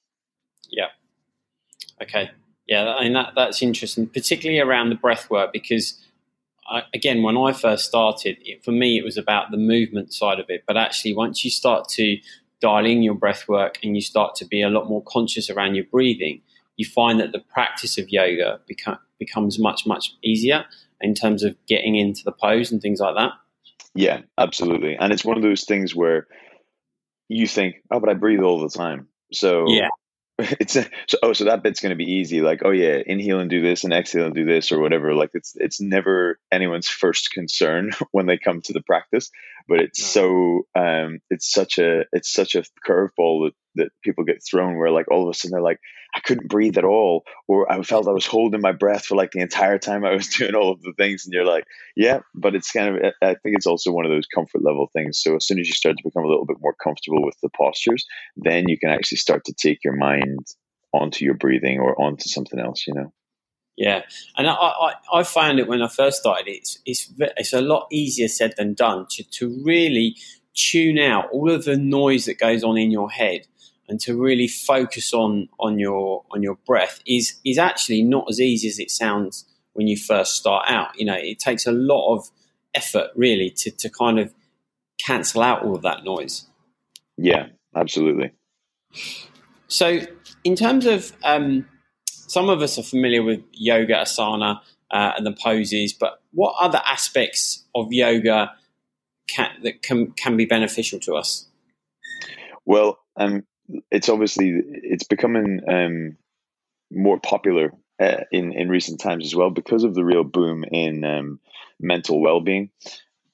Yeah. 0.70 0.88
Okay. 2.02 2.30
Yeah, 2.66 2.94
I 2.94 3.04
mean 3.04 3.14
that 3.14 3.32
that's 3.34 3.62
interesting, 3.62 4.06
particularly 4.06 4.60
around 4.60 4.90
the 4.90 4.94
breath 4.94 5.28
work, 5.28 5.52
because 5.52 6.00
I, 6.70 6.82
again, 6.94 7.22
when 7.22 7.36
I 7.36 7.52
first 7.52 7.84
started, 7.84 8.38
it, 8.42 8.64
for 8.64 8.70
me 8.70 8.96
it 8.96 9.04
was 9.04 9.16
about 9.16 9.50
the 9.50 9.56
movement 9.56 10.14
side 10.14 10.38
of 10.38 10.46
it. 10.48 10.62
But 10.66 10.76
actually, 10.76 11.14
once 11.14 11.44
you 11.44 11.50
start 11.50 11.88
to 11.90 12.18
dial 12.60 12.86
in 12.86 13.02
your 13.02 13.14
breath 13.14 13.48
work 13.48 13.78
and 13.82 13.96
you 13.96 14.02
start 14.02 14.36
to 14.36 14.44
be 14.44 14.62
a 14.62 14.68
lot 14.68 14.88
more 14.88 15.02
conscious 15.02 15.50
around 15.50 15.74
your 15.74 15.86
breathing, 15.90 16.42
you 16.76 16.86
find 16.86 17.18
that 17.18 17.32
the 17.32 17.40
practice 17.40 17.98
of 17.98 18.10
yoga 18.10 18.60
become, 18.66 18.98
becomes 19.18 19.58
much, 19.58 19.84
much 19.86 20.14
easier 20.22 20.64
in 21.00 21.14
terms 21.14 21.42
of 21.42 21.56
getting 21.66 21.96
into 21.96 22.22
the 22.22 22.32
pose 22.32 22.70
and 22.70 22.80
things 22.80 23.00
like 23.00 23.16
that. 23.16 23.32
Yeah, 23.94 24.20
absolutely. 24.38 24.96
And 24.98 25.12
it's 25.12 25.24
one 25.24 25.36
of 25.36 25.42
those 25.42 25.64
things 25.64 25.94
where 25.94 26.26
you 27.28 27.46
think, 27.46 27.76
oh, 27.90 28.00
but 28.00 28.08
I 28.08 28.14
breathe 28.14 28.40
all 28.40 28.60
the 28.60 28.68
time. 28.68 29.08
So 29.32 29.64
yeah, 29.68 29.88
it's 30.60 30.74
so 30.74 31.18
oh 31.22 31.32
so 31.32 31.44
that 31.44 31.62
bit's 31.62 31.80
going 31.80 31.90
to 31.90 31.96
be 31.96 32.12
easy 32.12 32.40
like 32.40 32.60
oh 32.64 32.70
yeah 32.70 32.98
inhale 33.06 33.40
and 33.40 33.50
do 33.50 33.60
this 33.60 33.84
and 33.84 33.92
exhale 33.92 34.26
and 34.26 34.34
do 34.34 34.44
this 34.44 34.72
or 34.72 34.80
whatever 34.80 35.14
like 35.14 35.30
it's 35.34 35.54
it's 35.56 35.80
never 35.80 36.38
anyone's 36.50 36.88
first 37.02 37.30
concern 37.32 37.90
when 38.12 38.26
they 38.26 38.38
come 38.38 38.60
to 38.62 38.72
the 38.72 38.82
practice 38.82 39.30
but 39.68 39.80
it's 39.80 40.16
no. 40.16 40.62
so 40.74 40.80
um 40.80 41.18
it's 41.30 41.50
such 41.50 41.78
a 41.78 42.04
it's 42.12 42.32
such 42.32 42.54
a 42.54 42.64
curveball 42.86 43.46
that 43.46 43.52
that 43.74 43.90
people 44.02 44.09
get 44.32 44.42
thrown 44.42 44.76
where 44.76 44.90
like 44.90 45.10
all 45.10 45.22
of 45.22 45.30
a 45.30 45.34
sudden 45.34 45.52
they're 45.52 45.62
like 45.62 45.80
I 46.14 46.20
couldn't 46.20 46.48
breathe 46.48 46.76
at 46.76 46.84
all 46.84 47.24
or 47.48 47.70
I 47.70 47.82
felt 47.82 48.08
I 48.08 48.12
was 48.12 48.26
holding 48.26 48.60
my 48.60 48.72
breath 48.72 49.06
for 49.06 49.14
like 49.14 49.30
the 49.30 49.40
entire 49.40 49.78
time 49.78 50.04
I 50.04 50.14
was 50.14 50.28
doing 50.36 50.54
all 50.54 50.72
of 50.72 50.82
the 50.82 50.92
things 50.96 51.24
and 51.24 51.32
you're 51.32 51.46
like 51.46 51.64
yeah 51.96 52.20
but 52.34 52.54
it's 52.54 52.70
kind 52.70 52.96
of 52.96 53.12
I 53.22 53.34
think 53.34 53.56
it's 53.56 53.66
also 53.66 53.92
one 53.92 54.04
of 54.04 54.10
those 54.10 54.26
comfort 54.26 54.62
level 54.64 54.88
things 54.92 55.20
so 55.22 55.36
as 55.36 55.46
soon 55.46 55.58
as 55.58 55.68
you 55.68 55.74
start 55.74 55.96
to 55.96 56.04
become 56.04 56.24
a 56.24 56.28
little 56.28 56.46
bit 56.46 56.58
more 56.60 56.74
comfortable 56.82 57.24
with 57.24 57.36
the 57.42 57.50
postures 57.56 58.04
then 58.36 58.68
you 58.68 58.78
can 58.78 58.90
actually 58.90 59.18
start 59.18 59.44
to 59.46 59.54
take 59.54 59.84
your 59.84 59.96
mind 59.96 60.46
onto 60.92 61.24
your 61.24 61.34
breathing 61.34 61.78
or 61.78 62.00
onto 62.00 62.28
something 62.28 62.58
else 62.58 62.86
you 62.86 62.94
know 62.94 63.12
yeah, 63.76 64.02
and 64.36 64.46
I, 64.46 64.52
I, 64.52 64.94
I, 65.10 65.22
found 65.22 65.58
it 65.58 65.66
when 65.66 65.80
I 65.80 65.88
first 65.88 66.18
started. 66.18 66.48
It's 66.48 66.78
it's 66.84 67.10
it's 67.18 67.54
a 67.54 67.62
lot 67.62 67.86
easier 67.90 68.28
said 68.28 68.52
than 68.58 68.74
done 68.74 69.06
to 69.12 69.22
to 69.22 69.62
really 69.64 70.16
tune 70.54 70.98
out 70.98 71.30
all 71.32 71.50
of 71.50 71.64
the 71.64 71.76
noise 71.76 72.26
that 72.26 72.38
goes 72.38 72.62
on 72.62 72.76
in 72.76 72.90
your 72.90 73.10
head 73.10 73.46
and 73.90 74.00
to 74.00 74.16
really 74.16 74.46
focus 74.46 75.12
on 75.12 75.48
on 75.58 75.78
your 75.78 76.24
on 76.30 76.42
your 76.42 76.54
breath 76.64 77.00
is 77.06 77.38
is 77.44 77.58
actually 77.58 78.02
not 78.02 78.24
as 78.30 78.40
easy 78.40 78.68
as 78.68 78.78
it 78.78 78.90
sounds 78.90 79.44
when 79.72 79.88
you 79.88 79.96
first 79.96 80.36
start 80.36 80.64
out. 80.68 80.98
You 80.98 81.04
know, 81.04 81.16
it 81.16 81.40
takes 81.40 81.66
a 81.66 81.72
lot 81.72 82.14
of 82.14 82.30
effort 82.74 83.10
really 83.16 83.50
to 83.50 83.70
to 83.72 83.90
kind 83.90 84.18
of 84.18 84.32
cancel 85.04 85.42
out 85.42 85.64
all 85.64 85.74
of 85.74 85.82
that 85.82 86.04
noise. 86.04 86.46
Yeah, 87.16 87.48
absolutely. 87.74 88.30
So, 89.66 90.00
in 90.44 90.54
terms 90.54 90.86
of 90.86 91.12
um, 91.24 91.66
some 92.08 92.48
of 92.48 92.62
us 92.62 92.78
are 92.78 92.82
familiar 92.82 93.22
with 93.22 93.42
yoga 93.52 93.94
asana 93.94 94.60
uh, 94.92 95.12
and 95.16 95.26
the 95.26 95.32
poses, 95.32 95.92
but 95.92 96.22
what 96.32 96.54
other 96.60 96.80
aspects 96.86 97.64
of 97.74 97.92
yoga 97.92 98.52
can, 99.28 99.50
that 99.62 99.82
can 99.82 100.12
can 100.12 100.36
be 100.36 100.44
beneficial 100.44 101.00
to 101.00 101.16
us? 101.16 101.48
Well, 102.64 102.98
um, 103.16 103.44
it's 103.90 104.08
obviously 104.08 104.60
it's 104.64 105.04
becoming 105.04 105.60
um, 105.68 106.16
more 106.90 107.18
popular 107.18 107.72
uh, 108.00 108.24
in 108.32 108.52
in 108.52 108.68
recent 108.68 109.00
times 109.00 109.24
as 109.26 109.34
well 109.34 109.50
because 109.50 109.84
of 109.84 109.94
the 109.94 110.04
real 110.04 110.24
boom 110.24 110.64
in 110.64 111.04
um, 111.04 111.40
mental 111.80 112.20
well 112.20 112.40
being. 112.40 112.70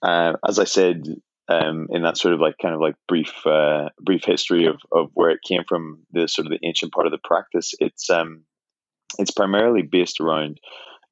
Uh, 0.02 0.34
as 0.46 0.58
I 0.58 0.64
said 0.64 1.04
um, 1.48 1.88
in 1.90 2.02
that 2.02 2.18
sort 2.18 2.34
of 2.34 2.40
like 2.40 2.56
kind 2.60 2.74
of 2.74 2.80
like 2.80 2.96
brief 3.06 3.46
uh, 3.46 3.90
brief 4.00 4.24
history 4.24 4.66
of, 4.66 4.80
of 4.92 5.10
where 5.14 5.30
it 5.30 5.40
came 5.46 5.62
from, 5.68 6.00
the 6.12 6.28
sort 6.28 6.46
of 6.46 6.52
the 6.52 6.66
ancient 6.66 6.92
part 6.92 7.06
of 7.06 7.12
the 7.12 7.18
practice, 7.22 7.74
it's 7.78 8.10
um, 8.10 8.42
it's 9.18 9.30
primarily 9.30 9.82
based 9.82 10.20
around 10.20 10.58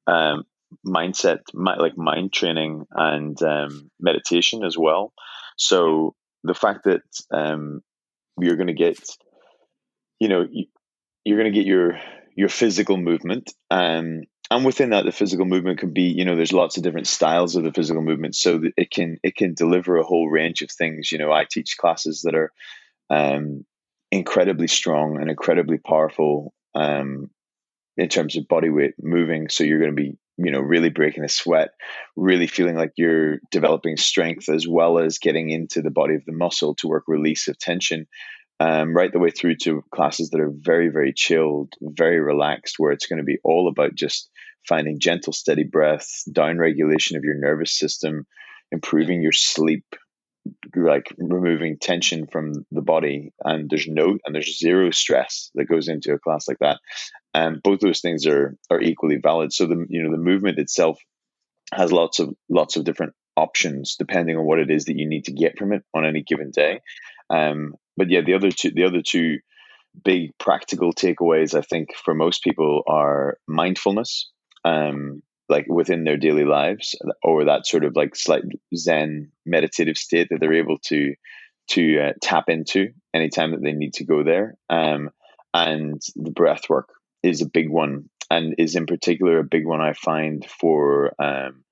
um, 0.07 0.43
mindset, 0.85 1.39
like 1.53 1.97
mind 1.97 2.33
training 2.33 2.85
and 2.91 3.41
um, 3.41 3.89
meditation 3.99 4.63
as 4.63 4.77
well. 4.77 5.13
So 5.57 6.15
the 6.43 6.53
fact 6.53 6.83
that 6.83 7.01
um, 7.31 7.81
you're 8.39 8.57
going 8.57 8.67
to 8.67 8.73
get, 8.73 8.99
you 10.19 10.27
know, 10.27 10.45
you're 11.23 11.37
going 11.37 11.51
to 11.51 11.57
get 11.57 11.67
your 11.67 11.99
your 12.35 12.49
physical 12.49 12.97
movement, 12.97 13.53
um, 13.71 14.23
and 14.51 14.63
within 14.63 14.91
that, 14.91 15.05
the 15.05 15.11
physical 15.11 15.45
movement 15.45 15.79
can 15.79 15.91
be, 15.91 16.03
you 16.03 16.25
know, 16.25 16.35
there's 16.35 16.53
lots 16.53 16.77
of 16.77 16.83
different 16.83 17.07
styles 17.07 17.55
of 17.55 17.63
the 17.63 17.73
physical 17.73 18.03
movement, 18.03 18.35
so 18.35 18.59
that 18.59 18.73
it 18.77 18.91
can 18.91 19.17
it 19.23 19.35
can 19.35 19.53
deliver 19.53 19.97
a 19.97 20.03
whole 20.03 20.29
range 20.29 20.61
of 20.61 20.69
things. 20.69 21.11
You 21.11 21.17
know, 21.17 21.31
I 21.31 21.45
teach 21.49 21.77
classes 21.77 22.21
that 22.21 22.35
are 22.35 22.51
um, 23.09 23.65
incredibly 24.11 24.67
strong 24.67 25.19
and 25.19 25.29
incredibly 25.29 25.77
powerful 25.77 26.53
um, 26.75 27.29
in 27.97 28.09
terms 28.09 28.37
of 28.37 28.47
body 28.47 28.69
weight 28.69 28.93
moving. 29.01 29.49
So 29.49 29.63
you're 29.63 29.79
going 29.79 29.95
to 29.95 30.01
be 30.01 30.17
you 30.37 30.51
know 30.51 30.59
really 30.59 30.89
breaking 30.89 31.23
a 31.23 31.29
sweat 31.29 31.69
really 32.15 32.47
feeling 32.47 32.75
like 32.75 32.91
you're 32.97 33.37
developing 33.51 33.97
strength 33.97 34.49
as 34.49 34.67
well 34.67 34.99
as 34.99 35.19
getting 35.19 35.49
into 35.49 35.81
the 35.81 35.91
body 35.91 36.15
of 36.15 36.25
the 36.25 36.33
muscle 36.33 36.75
to 36.75 36.87
work 36.87 37.03
release 37.07 37.47
of 37.47 37.57
tension 37.57 38.07
um, 38.59 38.95
right 38.95 39.11
the 39.11 39.19
way 39.19 39.31
through 39.31 39.55
to 39.55 39.83
classes 39.93 40.29
that 40.29 40.41
are 40.41 40.51
very 40.51 40.89
very 40.89 41.13
chilled 41.13 41.73
very 41.81 42.19
relaxed 42.19 42.75
where 42.77 42.91
it's 42.91 43.07
going 43.07 43.19
to 43.19 43.25
be 43.25 43.37
all 43.43 43.67
about 43.67 43.95
just 43.95 44.29
finding 44.67 44.99
gentle 44.99 45.33
steady 45.33 45.63
breath 45.63 46.23
down 46.31 46.57
regulation 46.57 47.17
of 47.17 47.23
your 47.23 47.35
nervous 47.37 47.73
system 47.73 48.25
improving 48.71 49.21
your 49.21 49.31
sleep 49.31 49.85
like 50.75 51.13
removing 51.17 51.77
tension 51.79 52.27
from 52.27 52.65
the 52.71 52.81
body 52.81 53.31
and 53.43 53.69
there's 53.69 53.87
no 53.87 54.17
and 54.25 54.35
there's 54.35 54.57
zero 54.57 54.91
stress 54.91 55.49
that 55.55 55.65
goes 55.65 55.87
into 55.87 56.13
a 56.13 56.19
class 56.19 56.47
like 56.47 56.59
that. 56.59 56.79
And 57.33 57.61
both 57.63 57.79
those 57.79 58.01
things 58.01 58.25
are 58.25 58.55
are 58.69 58.81
equally 58.81 59.17
valid. 59.21 59.53
So 59.53 59.67
the 59.67 59.85
you 59.89 60.03
know 60.03 60.11
the 60.11 60.17
movement 60.17 60.59
itself 60.59 60.99
has 61.73 61.91
lots 61.91 62.19
of 62.19 62.33
lots 62.49 62.75
of 62.75 62.83
different 62.83 63.13
options 63.37 63.95
depending 63.97 64.37
on 64.37 64.45
what 64.45 64.59
it 64.59 64.71
is 64.71 64.85
that 64.85 64.97
you 64.97 65.07
need 65.09 65.25
to 65.25 65.33
get 65.33 65.57
from 65.57 65.73
it 65.73 65.83
on 65.93 66.05
any 66.05 66.23
given 66.23 66.51
day. 66.51 66.81
Um 67.29 67.73
but 67.97 68.09
yeah 68.09 68.21
the 68.21 68.33
other 68.33 68.51
two 68.51 68.71
the 68.71 68.85
other 68.85 69.01
two 69.01 69.39
big 70.03 70.31
practical 70.37 70.93
takeaways 70.93 71.57
i 71.57 71.61
think 71.61 71.95
for 72.03 72.13
most 72.13 72.43
people 72.43 72.83
are 72.85 73.37
mindfulness 73.47 74.29
um 74.65 75.21
like 75.49 75.65
within 75.67 76.03
their 76.03 76.17
daily 76.17 76.45
lives 76.45 76.95
or 77.23 77.45
that 77.45 77.67
sort 77.67 77.85
of 77.85 77.95
like 77.95 78.15
slight 78.15 78.43
zen 78.75 79.31
meditative 79.45 79.97
state 79.97 80.27
that 80.29 80.39
they're 80.39 80.53
able 80.53 80.77
to 80.79 81.13
to 81.67 81.99
uh, 81.99 82.13
tap 82.21 82.49
into 82.49 82.89
anytime 83.13 83.51
that 83.51 83.61
they 83.61 83.73
need 83.73 83.93
to 83.93 84.05
go 84.05 84.23
there. 84.23 84.55
Um, 84.69 85.09
and 85.53 86.01
the 86.15 86.31
breath 86.31 86.69
work 86.69 86.89
is 87.23 87.41
a 87.41 87.49
big 87.49 87.69
one 87.69 88.09
and 88.29 88.55
is 88.57 88.75
in 88.75 88.85
particular 88.85 89.39
a 89.39 89.43
big 89.43 89.65
one 89.65 89.81
i 89.81 89.93
find 89.93 90.45
for 90.59 91.13
um, 91.21 91.63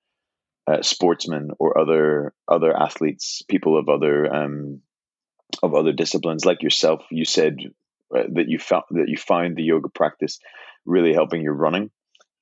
uh, 0.67 0.81
sportsmen 0.81 1.51
or 1.59 1.77
other 1.77 2.33
other 2.47 2.75
athletes 2.75 3.41
people 3.47 3.77
of 3.77 3.89
other 3.89 4.33
um, 4.33 4.81
of 5.61 5.75
other 5.75 5.91
disciplines. 5.91 6.45
Like 6.45 6.63
yourself 6.63 7.05
you 7.11 7.25
said 7.25 7.57
uh, 8.15 8.23
that 8.33 8.47
you 8.47 8.59
found 8.59 8.83
that 8.91 9.09
you 9.09 9.17
find 9.17 9.55
the 9.55 9.63
yoga 9.63 9.89
practice 9.89 10.39
really 10.85 11.13
helping 11.13 11.41
your 11.41 11.53
running 11.53 11.91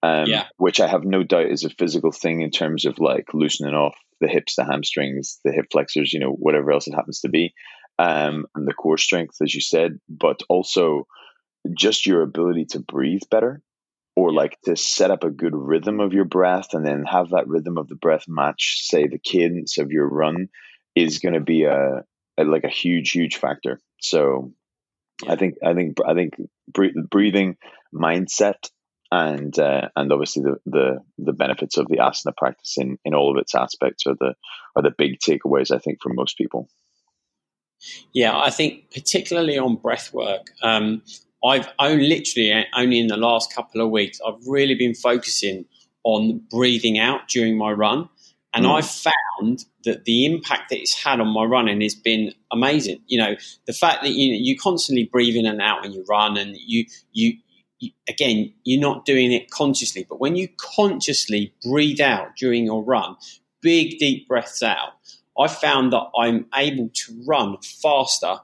um, 0.03 0.25
yeah. 0.27 0.47
which 0.57 0.79
I 0.79 0.87
have 0.87 1.03
no 1.03 1.23
doubt 1.23 1.47
is 1.47 1.63
a 1.63 1.69
physical 1.69 2.11
thing 2.11 2.41
in 2.41 2.51
terms 2.51 2.85
of 2.85 2.99
like 2.99 3.33
loosening 3.33 3.75
off 3.75 3.95
the 4.19 4.27
hips, 4.27 4.55
the 4.55 4.65
hamstrings, 4.65 5.39
the 5.43 5.51
hip 5.51 5.65
flexors, 5.71 6.13
you 6.13 6.19
know, 6.19 6.31
whatever 6.31 6.71
else 6.71 6.87
it 6.87 6.95
happens 6.95 7.21
to 7.21 7.29
be, 7.29 7.53
um, 7.99 8.45
and 8.55 8.67
the 8.67 8.73
core 8.73 8.97
strength, 8.97 9.35
as 9.43 9.53
you 9.53 9.61
said, 9.61 9.99
but 10.09 10.41
also 10.49 11.05
just 11.77 12.05
your 12.05 12.21
ability 12.21 12.65
to 12.65 12.79
breathe 12.79 13.21
better 13.29 13.61
or 14.15 14.33
like 14.33 14.57
to 14.65 14.75
set 14.75 15.11
up 15.11 15.23
a 15.23 15.29
good 15.29 15.55
rhythm 15.55 15.99
of 15.99 16.13
your 16.13 16.25
breath 16.25 16.73
and 16.73 16.85
then 16.85 17.03
have 17.05 17.29
that 17.29 17.47
rhythm 17.47 17.77
of 17.77 17.87
the 17.87 17.95
breath 17.95 18.25
match, 18.27 18.81
say, 18.81 19.07
the 19.07 19.19
cadence 19.19 19.77
of 19.77 19.91
your 19.91 20.07
run 20.07 20.49
is 20.95 21.19
going 21.19 21.33
to 21.33 21.39
be 21.39 21.63
a, 21.63 22.03
a, 22.37 22.43
like 22.43 22.63
a 22.63 22.69
huge, 22.69 23.11
huge 23.11 23.37
factor. 23.37 23.79
So 24.01 24.51
I 25.27 25.35
think, 25.35 25.55
I 25.63 25.73
think, 25.73 25.97
I 26.05 26.13
think 26.13 26.35
breathing 27.09 27.57
mindset 27.93 28.69
and 29.11 29.57
uh, 29.59 29.89
and 29.95 30.11
obviously 30.11 30.43
the, 30.43 30.55
the 30.65 30.99
the 31.17 31.33
benefits 31.33 31.77
of 31.77 31.87
the 31.87 31.97
asana 31.97 32.35
practice 32.35 32.77
in, 32.77 32.97
in 33.03 33.13
all 33.13 33.31
of 33.31 33.41
its 33.41 33.53
aspects 33.53 34.05
are 34.07 34.15
the 34.15 34.33
are 34.75 34.81
the 34.81 34.93
big 34.97 35.19
takeaways 35.19 35.73
I 35.73 35.79
think 35.79 35.99
for 36.01 36.13
most 36.13 36.37
people. 36.37 36.69
Yeah, 38.13 38.37
I 38.37 38.51
think 38.51 38.91
particularly 38.91 39.57
on 39.57 39.75
breath 39.75 40.13
work, 40.13 40.51
um, 40.61 41.01
I've 41.43 41.67
only 41.79 42.07
literally 42.07 42.65
only 42.75 42.99
in 42.99 43.07
the 43.07 43.17
last 43.17 43.53
couple 43.53 43.81
of 43.81 43.89
weeks 43.89 44.19
I've 44.25 44.45
really 44.47 44.75
been 44.75 44.93
focusing 44.93 45.65
on 46.03 46.41
breathing 46.49 46.97
out 46.97 47.27
during 47.27 47.57
my 47.57 47.71
run, 47.71 48.07
and 48.53 48.65
mm. 48.65 48.75
I've 48.75 48.89
found 48.89 49.65
that 49.83 50.05
the 50.05 50.25
impact 50.25 50.69
that 50.69 50.79
it's 50.79 51.03
had 51.03 51.19
on 51.19 51.27
my 51.27 51.43
running 51.43 51.81
has 51.81 51.95
been 51.95 52.33
amazing. 52.51 53.01
You 53.07 53.17
know, 53.17 53.35
the 53.65 53.73
fact 53.73 54.03
that 54.03 54.11
you 54.11 54.33
you 54.33 54.57
constantly 54.57 55.09
breathe 55.11 55.35
in 55.35 55.45
and 55.45 55.61
out 55.61 55.81
when 55.81 55.91
you 55.91 56.05
run, 56.07 56.37
and 56.37 56.55
you 56.55 56.85
you 57.11 57.33
again, 58.07 58.53
you're 58.63 58.81
not 58.81 59.05
doing 59.05 59.31
it 59.31 59.49
consciously, 59.51 60.05
but 60.07 60.19
when 60.19 60.35
you 60.35 60.47
consciously 60.57 61.53
breathe 61.63 62.01
out 62.01 62.35
during 62.35 62.65
your 62.65 62.83
run, 62.83 63.15
big 63.61 63.97
deep 63.97 64.27
breaths 64.27 64.61
out, 64.63 64.93
I 65.39 65.47
found 65.47 65.93
that 65.93 66.03
I'm 66.17 66.45
able 66.55 66.89
to 66.93 67.23
run 67.25 67.57
faster 67.61 68.37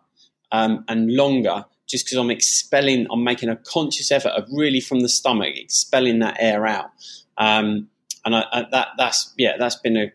um, 0.51 0.85
and 0.87 1.13
longer 1.13 1.65
just 1.87 2.05
because 2.05 2.17
I'm 2.17 2.31
expelling, 2.31 3.07
I'm 3.11 3.23
making 3.23 3.49
a 3.49 3.55
conscious 3.55 4.11
effort 4.11 4.29
of 4.29 4.47
really 4.51 4.81
from 4.81 5.01
the 5.01 5.09
stomach 5.09 5.55
expelling 5.55 6.19
that 6.19 6.37
air 6.39 6.65
out. 6.65 6.89
Um, 7.37 7.89
and 8.25 8.35
I, 8.35 8.45
I, 8.51 8.65
that 8.71 8.89
that's 8.97 9.33
yeah, 9.37 9.55
that's 9.57 9.75
been 9.75 9.95
a 9.95 10.11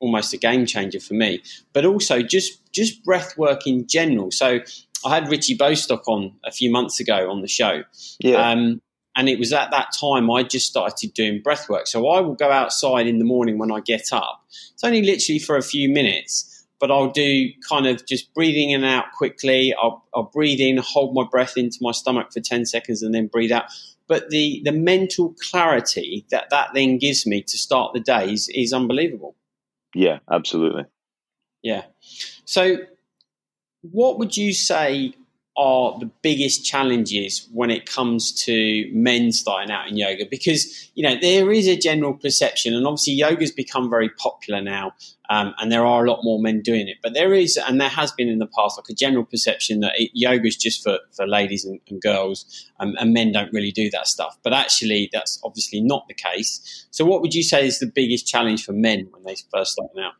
almost 0.00 0.34
a 0.34 0.36
game 0.36 0.66
changer 0.66 0.98
for 0.98 1.14
me. 1.14 1.42
But 1.72 1.84
also 1.84 2.22
just 2.22 2.72
just 2.72 3.04
breath 3.04 3.38
work 3.38 3.66
in 3.66 3.86
general. 3.86 4.30
So 4.32 4.60
I 5.04 5.14
had 5.14 5.28
Richie 5.28 5.56
Bostock 5.56 6.06
on 6.08 6.34
a 6.44 6.50
few 6.50 6.70
months 6.70 7.00
ago 7.00 7.30
on 7.30 7.42
the 7.42 7.48
show. 7.48 7.82
Yeah. 8.20 8.50
Um, 8.50 8.80
and 9.16 9.28
it 9.28 9.38
was 9.38 9.52
at 9.52 9.70
that 9.70 9.88
time 9.98 10.30
I 10.30 10.42
just 10.42 10.66
started 10.66 11.12
doing 11.14 11.42
breath 11.42 11.68
work. 11.68 11.86
So 11.86 12.08
I 12.08 12.20
will 12.20 12.34
go 12.34 12.50
outside 12.50 13.06
in 13.06 13.18
the 13.18 13.24
morning 13.24 13.58
when 13.58 13.70
I 13.70 13.80
get 13.80 14.12
up. 14.12 14.44
It's 14.48 14.82
only 14.82 15.02
literally 15.02 15.38
for 15.38 15.56
a 15.56 15.62
few 15.62 15.88
minutes, 15.88 16.66
but 16.80 16.90
I'll 16.90 17.10
do 17.10 17.48
kind 17.68 17.86
of 17.86 18.06
just 18.06 18.32
breathing 18.34 18.70
in 18.70 18.82
and 18.84 18.92
out 18.92 19.12
quickly. 19.16 19.74
I'll, 19.74 20.04
I'll 20.14 20.30
breathe 20.32 20.60
in, 20.60 20.78
hold 20.78 21.14
my 21.14 21.24
breath 21.30 21.56
into 21.56 21.78
my 21.80 21.92
stomach 21.92 22.32
for 22.32 22.40
10 22.40 22.64
seconds, 22.64 23.02
and 23.02 23.14
then 23.14 23.26
breathe 23.26 23.52
out. 23.52 23.64
But 24.08 24.30
the, 24.30 24.62
the 24.64 24.72
mental 24.72 25.34
clarity 25.50 26.26
that 26.30 26.50
that 26.50 26.70
then 26.74 26.98
gives 26.98 27.26
me 27.26 27.42
to 27.42 27.58
start 27.58 27.92
the 27.92 28.00
day 28.00 28.32
is, 28.32 28.48
is 28.54 28.72
unbelievable. 28.72 29.36
Yeah, 29.94 30.20
absolutely. 30.30 30.84
Yeah. 31.62 31.84
So 32.44 32.78
what 33.82 34.18
would 34.18 34.36
you 34.36 34.52
say 34.52 35.14
are 35.54 35.98
the 35.98 36.10
biggest 36.22 36.64
challenges 36.64 37.46
when 37.52 37.70
it 37.70 37.84
comes 37.84 38.32
to 38.32 38.88
men 38.90 39.30
starting 39.32 39.70
out 39.70 39.86
in 39.86 39.98
yoga? 39.98 40.24
Because 40.24 40.90
you 40.94 41.02
know 41.02 41.16
there 41.20 41.52
is 41.52 41.68
a 41.68 41.76
general 41.76 42.14
perception, 42.14 42.74
and 42.74 42.86
obviously 42.86 43.12
yoga's 43.14 43.50
become 43.50 43.90
very 43.90 44.08
popular 44.08 44.62
now, 44.62 44.92
um, 45.28 45.54
and 45.58 45.70
there 45.70 45.84
are 45.84 46.04
a 46.04 46.10
lot 46.10 46.20
more 46.22 46.40
men 46.40 46.62
doing 46.62 46.88
it. 46.88 46.96
But 47.02 47.12
there 47.12 47.34
is, 47.34 47.58
and 47.58 47.80
there 47.80 47.90
has 47.90 48.12
been 48.12 48.28
in 48.28 48.38
the 48.38 48.46
past, 48.46 48.78
like 48.78 48.88
a 48.88 48.94
general 48.94 49.24
perception 49.24 49.80
that 49.80 49.92
yoga 50.14 50.46
is 50.46 50.56
just 50.56 50.82
for, 50.82 50.98
for 51.14 51.26
ladies 51.26 51.64
and, 51.66 51.80
and 51.90 52.00
girls, 52.00 52.70
um, 52.80 52.94
and 52.98 53.12
men 53.12 53.32
don't 53.32 53.52
really 53.52 53.72
do 53.72 53.90
that 53.90 54.06
stuff. 54.06 54.38
But 54.42 54.54
actually, 54.54 55.10
that's 55.12 55.38
obviously 55.44 55.82
not 55.82 56.06
the 56.08 56.14
case. 56.14 56.86
So, 56.90 57.04
what 57.04 57.20
would 57.20 57.34
you 57.34 57.42
say 57.42 57.66
is 57.66 57.78
the 57.78 57.86
biggest 57.86 58.26
challenge 58.26 58.64
for 58.64 58.72
men 58.72 59.08
when 59.10 59.24
they 59.24 59.36
first 59.52 59.72
start 59.72 59.90
out? 60.02 60.14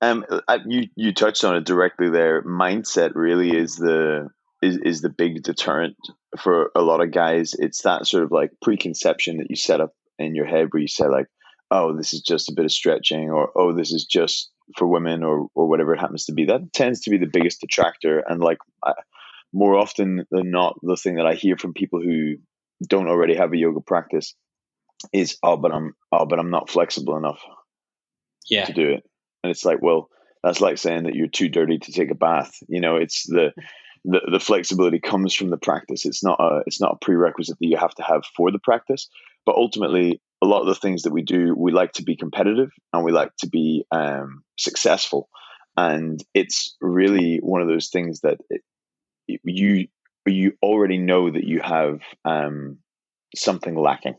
Um, 0.00 0.24
you 0.66 0.88
you 0.94 1.14
touched 1.14 1.44
on 1.44 1.56
it 1.56 1.64
directly 1.64 2.10
there. 2.10 2.42
Mindset 2.42 3.12
really 3.14 3.56
is 3.56 3.76
the 3.76 4.28
is 4.62 4.78
is 4.78 5.00
the 5.00 5.08
big 5.08 5.42
deterrent 5.42 5.96
for 6.38 6.70
a 6.74 6.82
lot 6.82 7.00
of 7.00 7.12
guys. 7.12 7.54
It's 7.58 7.82
that 7.82 8.06
sort 8.06 8.24
of 8.24 8.32
like 8.32 8.50
preconception 8.62 9.38
that 9.38 9.50
you 9.50 9.56
set 9.56 9.80
up 9.80 9.92
in 10.18 10.34
your 10.34 10.46
head 10.46 10.68
where 10.70 10.80
you 10.80 10.88
say 10.88 11.08
like, 11.08 11.26
oh, 11.70 11.96
this 11.96 12.12
is 12.12 12.20
just 12.20 12.50
a 12.50 12.54
bit 12.54 12.64
of 12.64 12.72
stretching, 12.72 13.30
or 13.30 13.50
oh, 13.56 13.72
this 13.72 13.92
is 13.92 14.04
just 14.04 14.50
for 14.76 14.86
women, 14.86 15.22
or 15.22 15.48
or 15.54 15.68
whatever 15.68 15.94
it 15.94 16.00
happens 16.00 16.26
to 16.26 16.32
be. 16.32 16.46
That 16.46 16.72
tends 16.72 17.00
to 17.02 17.10
be 17.10 17.18
the 17.18 17.26
biggest 17.26 17.60
detractor, 17.60 18.18
and 18.18 18.40
like 18.40 18.58
I, 18.84 18.92
more 19.52 19.76
often 19.76 20.26
than 20.30 20.50
not, 20.50 20.78
the 20.82 20.96
thing 20.96 21.16
that 21.16 21.26
I 21.26 21.34
hear 21.34 21.56
from 21.56 21.72
people 21.72 22.02
who 22.02 22.36
don't 22.86 23.08
already 23.08 23.36
have 23.36 23.52
a 23.52 23.56
yoga 23.56 23.80
practice 23.80 24.34
is, 25.12 25.38
oh, 25.42 25.56
but 25.56 25.72
I'm 25.72 25.94
oh, 26.12 26.26
but 26.26 26.38
I'm 26.38 26.50
not 26.50 26.70
flexible 26.70 27.16
enough, 27.16 27.40
yeah, 28.48 28.66
to 28.66 28.72
do 28.72 28.90
it. 28.90 29.04
And 29.46 29.52
it's 29.52 29.64
like, 29.64 29.80
well, 29.80 30.10
that's 30.42 30.60
like 30.60 30.76
saying 30.76 31.04
that 31.04 31.14
you're 31.14 31.28
too 31.28 31.48
dirty 31.48 31.78
to 31.78 31.92
take 31.92 32.10
a 32.10 32.16
bath. 32.16 32.58
You 32.68 32.80
know, 32.80 32.96
it's 32.96 33.24
the 33.26 33.52
the, 34.04 34.20
the 34.32 34.40
flexibility 34.40 34.98
comes 34.98 35.34
from 35.34 35.50
the 35.50 35.56
practice. 35.56 36.04
It's 36.04 36.24
not 36.24 36.40
a 36.40 36.62
it's 36.66 36.80
not 36.80 36.94
a 36.94 37.04
prerequisite 37.04 37.56
that 37.60 37.66
you 37.66 37.76
have 37.76 37.94
to 37.94 38.02
have 38.02 38.24
for 38.36 38.50
the 38.50 38.58
practice. 38.58 39.08
But 39.44 39.54
ultimately, 39.54 40.20
a 40.42 40.46
lot 40.46 40.62
of 40.62 40.66
the 40.66 40.74
things 40.74 41.02
that 41.02 41.12
we 41.12 41.22
do, 41.22 41.54
we 41.56 41.70
like 41.70 41.92
to 41.92 42.02
be 42.02 42.16
competitive 42.16 42.72
and 42.92 43.04
we 43.04 43.12
like 43.12 43.30
to 43.38 43.48
be 43.48 43.84
um, 43.92 44.42
successful. 44.58 45.28
And 45.76 46.20
it's 46.34 46.74
really 46.80 47.36
one 47.36 47.62
of 47.62 47.68
those 47.68 47.90
things 47.90 48.22
that 48.22 48.38
it, 48.50 48.62
you 49.44 49.86
you 50.26 50.54
already 50.60 50.98
know 50.98 51.30
that 51.30 51.44
you 51.44 51.60
have 51.60 52.00
um, 52.24 52.78
something 53.36 53.76
lacking 53.76 54.16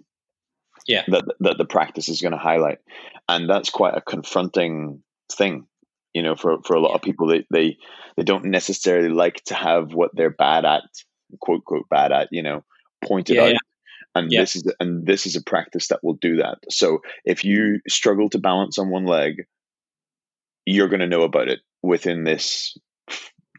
yeah 0.88 1.04
that 1.08 1.26
that 1.40 1.58
the 1.58 1.66
practice 1.66 2.10
is 2.10 2.22
going 2.22 2.32
to 2.32 2.38
highlight 2.38 2.80
and 3.28 3.50
that's 3.50 3.70
quite 3.70 3.96
a 3.96 4.02
confronting 4.02 5.04
thing 5.32 5.68
you 6.14 6.24
know 6.24 6.36
for 6.36 6.58
for 6.66 6.76
a 6.76 6.80
lot 6.80 6.96
of 6.96 7.02
people 7.02 7.28
they 7.28 7.46
they 7.52 7.78
they 8.16 8.24
don't 8.24 8.46
necessarily 8.46 9.10
like 9.10 9.44
to 9.46 9.54
have 9.54 9.94
what 9.94 10.12
they're 10.14 10.30
bad 10.30 10.66
at 10.66 10.84
quote 11.40 11.64
quote 11.64 11.88
bad 11.90 12.12
at 12.12 12.30
you 12.32 12.44
know 12.44 12.64
pointed 13.06 13.36
yeah, 13.36 13.44
out 13.44 13.52
yeah. 13.52 13.58
and 14.16 14.32
yeah. 14.32 14.42
this 14.42 14.56
is 14.56 14.74
and 14.80 15.06
this 15.06 15.26
is 15.26 15.36
a 15.36 15.44
practice 15.44 15.90
that 15.90 16.04
will 16.04 16.16
do 16.16 16.38
that 16.38 16.58
so 16.70 17.00
if 17.26 17.44
you 17.44 17.80
struggle 17.88 18.30
to 18.30 18.40
balance 18.40 18.80
on 18.80 18.90
one 18.90 19.06
leg 19.06 19.46
you're 20.66 20.90
going 20.90 21.00
to 21.00 21.08
know 21.08 21.22
about 21.22 21.48
it 21.50 21.60
within 21.84 22.24
this 22.24 22.76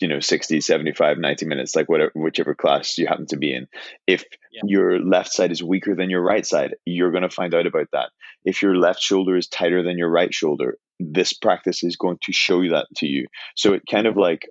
you 0.01 0.09
know 0.09 0.21
60 0.21 0.61
75 0.61 1.19
90 1.19 1.47
minutes 1.47 1.77
like 1.77 1.89
whatever 1.89 2.13
whichever 2.15 2.55
class 2.55 2.99
you 2.99 3.07
happen 3.07 3.27
to 3.27 3.37
be 3.37 3.55
in 3.55 3.67
if 4.07 4.25
yeah. 4.53 4.63
your 4.65 4.99
left 5.01 5.33
side 5.33 5.53
is 5.53 5.63
weaker 5.63 5.95
than 5.95 6.11
your 6.11 6.23
right 6.23 6.47
side 6.47 6.75
you're 6.85 7.11
going 7.11 7.23
to 7.23 7.31
find 7.31 7.55
out 7.55 7.67
about 7.67 7.89
that 7.93 8.11
if 8.45 8.63
your 8.63 8.77
left 8.77 9.01
shoulder 9.01 9.37
is 9.37 9.49
tighter 9.49 9.83
than 9.83 9.99
your 9.99 10.11
right 10.11 10.35
shoulder 10.35 10.79
this 10.99 11.33
practice 11.33 11.83
is 11.83 11.97
going 11.97 12.19
to 12.23 12.33
show 12.33 12.61
you 12.61 12.71
that 12.71 12.87
to 12.97 13.07
you 13.07 13.27
so 13.57 13.73
it 13.73 13.83
kind 13.91 14.07
of 14.07 14.17
like 14.17 14.49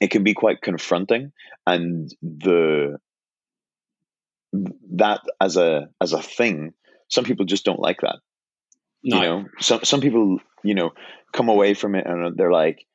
it 0.00 0.10
can 0.10 0.22
be 0.22 0.34
quite 0.34 0.62
confronting 0.62 1.32
and 1.66 2.10
the 2.22 2.96
that 4.94 5.20
as 5.40 5.56
a 5.56 5.88
as 6.00 6.12
a 6.12 6.22
thing 6.22 6.72
some 7.08 7.24
people 7.24 7.44
just 7.44 7.64
don't 7.64 7.80
like 7.80 8.00
that 8.02 8.16
no. 9.02 9.16
you 9.16 9.22
know 9.22 9.44
some 9.60 9.82
some 9.82 10.00
people 10.00 10.38
you 10.62 10.74
know 10.74 10.90
come 11.32 11.48
away 11.48 11.74
from 11.74 11.94
it 11.94 12.06
and 12.06 12.36
they're 12.36 12.52
like 12.52 12.86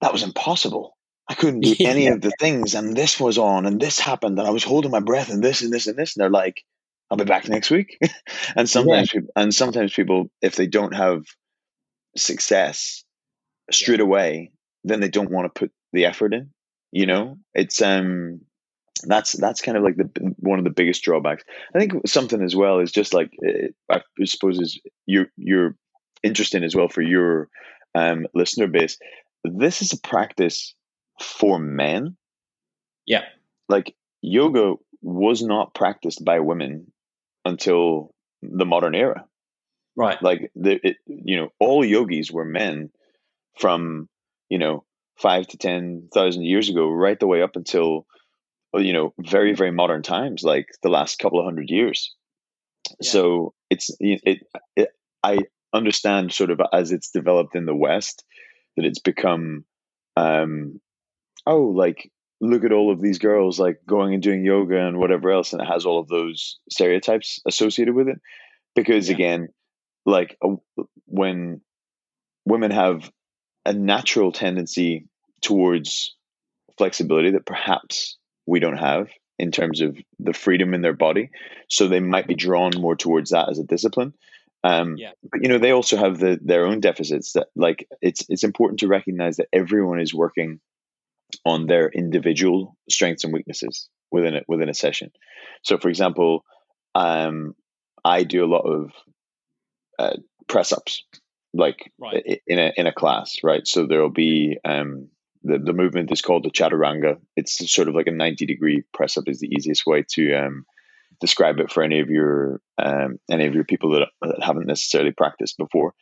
that 0.00 0.12
was 0.12 0.22
impossible. 0.22 0.96
I 1.28 1.34
couldn't 1.34 1.60
do 1.60 1.74
any 1.80 2.08
of 2.08 2.20
the 2.20 2.32
things, 2.40 2.74
and 2.74 2.96
this 2.96 3.20
was 3.20 3.38
on, 3.38 3.66
and 3.66 3.80
this 3.80 3.98
happened, 3.98 4.38
and 4.38 4.48
I 4.48 4.50
was 4.50 4.64
holding 4.64 4.90
my 4.90 5.00
breath, 5.00 5.30
and 5.30 5.42
this 5.42 5.62
and 5.62 5.72
this 5.72 5.86
and 5.86 5.96
this, 5.96 6.16
and 6.16 6.22
they're 6.22 6.30
like, 6.30 6.62
"I'll 7.10 7.18
be 7.18 7.24
back 7.24 7.48
next 7.48 7.70
week." 7.70 7.98
and 8.56 8.68
sometimes, 8.68 9.12
yeah. 9.12 9.20
people, 9.20 9.32
and 9.36 9.54
sometimes 9.54 9.92
people, 9.92 10.30
if 10.42 10.56
they 10.56 10.66
don't 10.66 10.94
have 10.94 11.24
success 12.16 13.04
straight 13.70 14.00
away, 14.00 14.52
then 14.84 15.00
they 15.00 15.08
don't 15.08 15.30
want 15.30 15.52
to 15.52 15.58
put 15.58 15.72
the 15.92 16.06
effort 16.06 16.34
in. 16.34 16.50
You 16.92 17.06
know, 17.06 17.38
it's 17.54 17.80
um, 17.82 18.40
that's 19.04 19.32
that's 19.32 19.62
kind 19.62 19.76
of 19.76 19.84
like 19.84 19.96
the 19.96 20.34
one 20.38 20.58
of 20.58 20.64
the 20.64 20.70
biggest 20.70 21.02
drawbacks. 21.02 21.44
I 21.74 21.78
think 21.78 22.06
something 22.06 22.42
as 22.42 22.56
well 22.56 22.80
is 22.80 22.90
just 22.90 23.14
like 23.14 23.30
eh, 23.46 23.68
I 23.90 24.02
suppose 24.24 24.58
is 24.58 24.80
your 25.06 25.26
your 25.36 25.76
interesting 26.22 26.64
as 26.64 26.74
well 26.74 26.88
for 26.88 27.02
your 27.02 27.48
um, 27.94 28.26
listener 28.34 28.66
base 28.66 28.98
this 29.44 29.82
is 29.82 29.92
a 29.92 30.00
practice 30.00 30.74
for 31.20 31.58
men. 31.58 32.16
Yeah. 33.06 33.24
Like 33.68 33.94
yoga 34.22 34.74
was 35.02 35.42
not 35.42 35.74
practiced 35.74 36.24
by 36.24 36.40
women 36.40 36.92
until 37.44 38.14
the 38.42 38.66
modern 38.66 38.94
era. 38.94 39.24
Right. 39.96 40.22
Like 40.22 40.50
the 40.54 40.80
it, 40.82 40.96
you 41.06 41.36
know 41.36 41.48
all 41.58 41.84
yogis 41.84 42.30
were 42.30 42.44
men 42.44 42.90
from 43.58 44.08
you 44.48 44.58
know 44.58 44.84
five 45.18 45.46
to 45.48 45.58
ten 45.58 46.08
thousand 46.12 46.44
years 46.44 46.68
ago, 46.68 46.90
right 46.90 47.18
the 47.18 47.26
way 47.26 47.42
up 47.42 47.56
until 47.56 48.06
you 48.74 48.92
know 48.92 49.14
very 49.18 49.54
very 49.54 49.72
modern 49.72 50.02
times, 50.02 50.42
like 50.42 50.68
the 50.82 50.88
last 50.88 51.18
couple 51.18 51.38
of 51.38 51.44
hundred 51.44 51.70
years. 51.70 52.14
Yeah. 53.00 53.10
So 53.10 53.54
it's 53.68 53.90
it, 54.00 54.46
it 54.76 54.88
I 55.22 55.40
understand 55.72 56.32
sort 56.32 56.50
of 56.50 56.60
as 56.72 56.92
it's 56.92 57.10
developed 57.10 57.54
in 57.54 57.66
the 57.66 57.76
West, 57.76 58.24
that 58.76 58.86
it's 58.86 59.00
become 59.00 59.64
um 60.16 60.80
oh 61.46 61.62
like 61.62 62.10
look 62.40 62.64
at 62.64 62.72
all 62.72 62.92
of 62.92 63.00
these 63.00 63.18
girls 63.18 63.60
like 63.60 63.78
going 63.86 64.14
and 64.14 64.22
doing 64.22 64.44
yoga 64.44 64.86
and 64.86 64.98
whatever 64.98 65.30
else 65.30 65.52
and 65.52 65.60
it 65.62 65.66
has 65.66 65.84
all 65.84 66.00
of 66.00 66.08
those 66.08 66.58
stereotypes 66.70 67.40
associated 67.46 67.94
with 67.94 68.08
it 68.08 68.18
because 68.74 69.08
yeah. 69.08 69.14
again 69.14 69.48
like 70.06 70.36
uh, 70.42 70.56
when 71.06 71.60
women 72.44 72.70
have 72.70 73.10
a 73.64 73.72
natural 73.72 74.32
tendency 74.32 75.06
towards 75.42 76.16
flexibility 76.78 77.32
that 77.32 77.46
perhaps 77.46 78.16
we 78.46 78.60
don't 78.60 78.78
have 78.78 79.08
in 79.38 79.50
terms 79.50 79.80
of 79.80 79.96
the 80.18 80.32
freedom 80.32 80.74
in 80.74 80.82
their 80.82 80.94
body 80.94 81.30
so 81.68 81.88
they 81.88 82.00
might 82.00 82.26
be 82.26 82.34
drawn 82.34 82.72
more 82.76 82.96
towards 82.96 83.30
that 83.30 83.48
as 83.48 83.58
a 83.58 83.64
discipline 83.64 84.14
um, 84.62 84.96
yeah. 84.96 85.12
But 85.22 85.42
you 85.42 85.48
know, 85.48 85.58
they 85.58 85.70
also 85.70 85.96
have 85.96 86.18
the, 86.18 86.38
their 86.42 86.66
own 86.66 86.80
deficits. 86.80 87.32
That 87.32 87.48
like 87.56 87.88
it's 88.02 88.24
it's 88.28 88.44
important 88.44 88.80
to 88.80 88.88
recognize 88.88 89.36
that 89.36 89.48
everyone 89.52 90.00
is 90.00 90.14
working 90.14 90.60
on 91.44 91.66
their 91.66 91.88
individual 91.88 92.76
strengths 92.88 93.24
and 93.24 93.32
weaknesses 93.32 93.88
within 94.10 94.34
it 94.34 94.44
within 94.48 94.68
a 94.68 94.74
session. 94.74 95.12
So, 95.62 95.78
for 95.78 95.88
example, 95.88 96.44
um, 96.94 97.54
I 98.04 98.24
do 98.24 98.44
a 98.44 98.52
lot 98.52 98.66
of 98.66 98.92
uh, 100.00 100.16
press 100.48 100.72
ups, 100.72 101.04
like 101.52 101.92
right. 102.00 102.40
in 102.46 102.58
a 102.58 102.72
in 102.76 102.86
a 102.86 102.92
class, 102.92 103.36
right? 103.42 103.66
So 103.66 103.86
there 103.86 104.00
will 104.00 104.10
be 104.10 104.58
um, 104.64 105.08
the 105.42 105.58
the 105.58 105.72
movement 105.72 106.10
is 106.12 106.22
called 106.22 106.44
the 106.44 106.50
chaturanga. 106.50 107.18
It's 107.36 107.72
sort 107.72 107.88
of 107.88 107.94
like 107.94 108.06
a 108.06 108.12
ninety 108.12 108.46
degree 108.46 108.82
press 108.94 109.16
up 109.16 109.24
is 109.28 109.40
the 109.40 109.52
easiest 109.54 109.86
way 109.86 110.04
to 110.14 110.34
um, 110.34 110.64
describe 111.20 111.60
it 111.60 111.70
for 111.70 111.82
any 111.82 112.00
of 112.00 112.08
your 112.08 112.60
um, 112.78 113.18
any 113.30 113.46
of 113.46 113.54
your 113.54 113.64
people 113.64 113.90
that, 113.92 114.08
that 114.22 114.42
haven't 114.42 114.66
necessarily 114.66 115.12
practiced 115.12 115.58
before. 115.58 115.92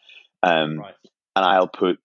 Um, 0.42 0.78
right. 0.78 0.94
And 1.36 1.44
I'll 1.44 1.68
put 1.68 1.98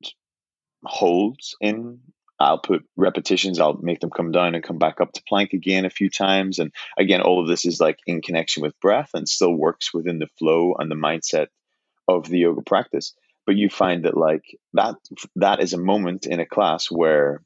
holds 0.86 1.56
in. 1.62 2.00
I'll 2.40 2.60
put 2.60 2.84
repetitions. 2.98 3.60
I'll 3.60 3.80
make 3.82 4.00
them 4.00 4.10
come 4.10 4.32
down 4.32 4.54
and 4.54 4.64
come 4.64 4.78
back 4.78 5.00
up 5.00 5.14
to 5.14 5.24
plank 5.30 5.54
again 5.54 5.86
a 5.86 5.90
few 5.90 6.10
times. 6.10 6.60
And 6.60 6.74
again, 6.98 7.22
all 7.22 7.42
of 7.42 7.48
this 7.48 7.64
is 7.64 7.80
like 7.80 8.00
in 8.06 8.22
connection 8.22 8.64
with 8.64 8.80
breath 8.82 9.12
and 9.14 9.30
still 9.30 9.54
works 9.54 9.94
within 9.94 10.20
the 10.20 10.28
flow 10.38 10.74
and 10.78 10.92
the 10.92 10.96
mindset 10.96 11.48
of 12.08 12.28
the 12.28 12.40
yoga 12.40 12.62
practice. 12.62 13.14
But 13.46 13.56
you 13.56 13.70
find 13.70 14.06
that 14.06 14.16
like 14.16 14.44
that 14.74 14.96
that 15.36 15.62
is 15.62 15.74
a 15.74 15.78
moment 15.78 16.26
in 16.26 16.40
a 16.40 16.46
class 16.46 16.88
where, 16.90 17.44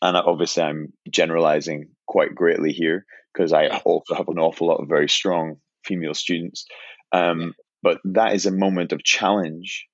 and 0.00 0.16
obviously 0.16 0.62
I'm 0.62 0.92
generalizing 1.10 1.88
quite 2.06 2.34
greatly 2.34 2.72
here, 2.72 3.04
because 3.32 3.52
I 3.52 3.68
also 3.84 4.14
have 4.14 4.28
an 4.28 4.38
awful 4.38 4.68
lot 4.68 4.80
of 4.80 4.88
very 4.88 5.08
strong 5.08 5.56
female 5.84 6.14
students. 6.14 6.66
Um, 7.12 7.54
but 7.82 7.98
that 8.04 8.34
is 8.34 8.46
a 8.46 8.52
moment 8.52 8.92
of 8.92 9.02
challenge 9.02 9.86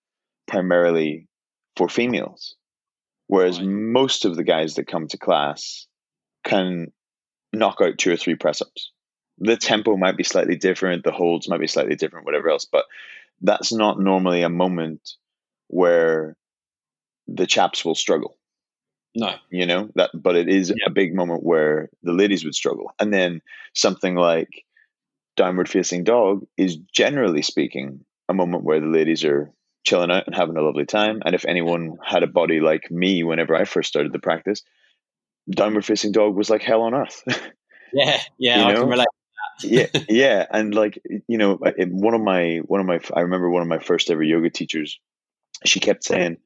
primarily 0.47 1.29
for 1.77 1.89
females. 1.89 2.57
Whereas 3.29 3.59
right. 3.59 3.69
most 3.69 4.25
of 4.25 4.37
the 4.37 4.45
guys 4.45 4.75
that 4.75 4.87
come 4.87 5.09
to 5.09 5.19
class 5.19 5.87
can 6.45 6.93
knock 7.53 7.79
out 7.81 7.99
two 7.99 8.13
or 8.13 8.17
three 8.17 8.35
press 8.35 8.63
ups. 8.63 8.93
The 9.39 9.57
tempo 9.57 9.97
might 9.97 10.17
be 10.17 10.25
slightly 10.25 10.57
different, 10.57 11.05
the 11.05 11.11
holds 11.11 11.49
might 11.49 11.61
be 11.61 11.67
slightly 11.67 11.97
different, 11.97 12.25
whatever 12.25 12.49
else, 12.49 12.65
but 12.65 12.85
that's 13.41 13.73
not 13.73 14.01
normally 14.01 14.43
a 14.43 14.49
moment 14.49 15.11
where 15.69 16.37
the 17.27 17.47
chaps 17.47 17.85
will 17.85 17.95
struggle. 17.95 18.37
No. 19.15 19.35
You 19.51 19.67
know, 19.67 19.89
that 19.95 20.11
but 20.15 20.37
it 20.37 20.49
is 20.49 20.71
yeah. 20.71 20.87
a 20.87 20.91
big 20.91 21.15
moment 21.15 21.43
where 21.43 21.89
the 22.03 22.13
ladies 22.13 22.45
would 22.45 22.55
struggle. 22.55 22.93
And 23.01 23.13
then 23.13 23.41
something 23.75 24.15
like 24.15 24.65
downward 25.37 25.69
facing 25.69 26.05
dog 26.05 26.47
is 26.57 26.77
generally 26.77 27.43
speaking 27.43 28.05
a 28.29 28.35
moment 28.35 28.65
where 28.65 28.81
the 28.81 28.87
ladies 28.87 29.25
are 29.25 29.51
chilling 29.85 30.11
out 30.11 30.27
and 30.27 30.35
having 30.35 30.57
a 30.57 30.63
lovely 30.63 30.85
time. 30.85 31.23
And 31.25 31.35
if 31.35 31.45
anyone 31.47 31.97
had 32.05 32.23
a 32.23 32.27
body 32.27 32.61
like 32.61 32.91
me 32.91 33.23
whenever 33.23 33.55
I 33.55 33.65
first 33.65 33.89
started 33.89 34.13
the 34.13 34.19
practice, 34.19 34.63
downward 35.49 35.85
facing 35.85 36.13
dog 36.13 36.35
was 36.35 36.51
like 36.51 36.63
hell 36.63 36.83
on 36.83 36.95
earth. 36.95 37.23
Yeah, 37.93 38.21
yeah, 38.37 38.59
you 38.59 38.65
know? 38.65 38.69
I 38.69 38.75
can 38.75 38.89
relate. 38.89 39.07
Yeah, 39.63 39.87
yeah, 40.09 40.47
and 40.51 40.75
like 40.75 41.01
you 41.29 41.39
know, 41.39 41.57
one 41.57 42.15
of 42.15 42.21
my 42.21 42.61
one 42.65 42.81
of 42.81 42.87
my 42.87 43.01
I 43.15 43.21
remember 43.21 43.51
one 43.51 43.63
of 43.63 43.69
my 43.69 43.79
first 43.79 44.11
ever 44.11 44.23
yoga 44.23 44.51
teachers. 44.51 44.99
She 45.65 45.81
kept 45.81 46.05
saying, 46.05 46.37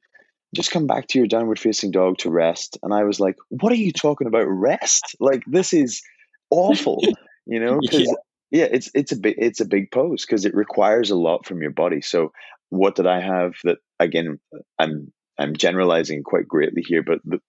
just 0.55 0.71
come 0.71 0.87
back 0.87 1.07
to 1.07 1.19
your 1.19 1.27
downward 1.27 1.59
facing 1.59 1.91
dog 1.91 2.17
to 2.19 2.29
rest. 2.29 2.77
And 2.83 2.93
I 2.93 3.03
was 3.03 3.19
like, 3.19 3.35
what 3.49 3.71
are 3.71 3.77
you 3.77 3.91
talking 3.91 4.27
about 4.27 4.45
rest? 4.45 5.15
Like 5.19 5.43
this 5.47 5.73
is 5.73 6.01
awful, 6.49 7.01
you 7.45 7.59
know? 7.59 7.79
Because 7.81 7.99
yeah. 8.51 8.61
yeah, 8.61 8.67
it's 8.71 8.91
it's 8.93 9.11
a 9.11 9.17
big 9.17 9.35
it's 9.37 9.61
a 9.61 9.65
big 9.65 9.91
pose 9.91 10.25
because 10.25 10.45
it 10.45 10.55
requires 10.55 11.11
a 11.11 11.15
lot 11.15 11.45
from 11.45 11.61
your 11.61 11.71
body. 11.71 12.01
So 12.01 12.33
what 12.69 12.95
did 12.95 13.07
I 13.07 13.21
have 13.21 13.53
that 13.63 13.77
again? 13.99 14.39
I'm 14.77 15.11
I'm 15.37 15.55
generalizing 15.55 16.23
quite 16.23 16.47
greatly 16.47 16.81
here, 16.81 17.03
but 17.03 17.19
the 17.23 17.39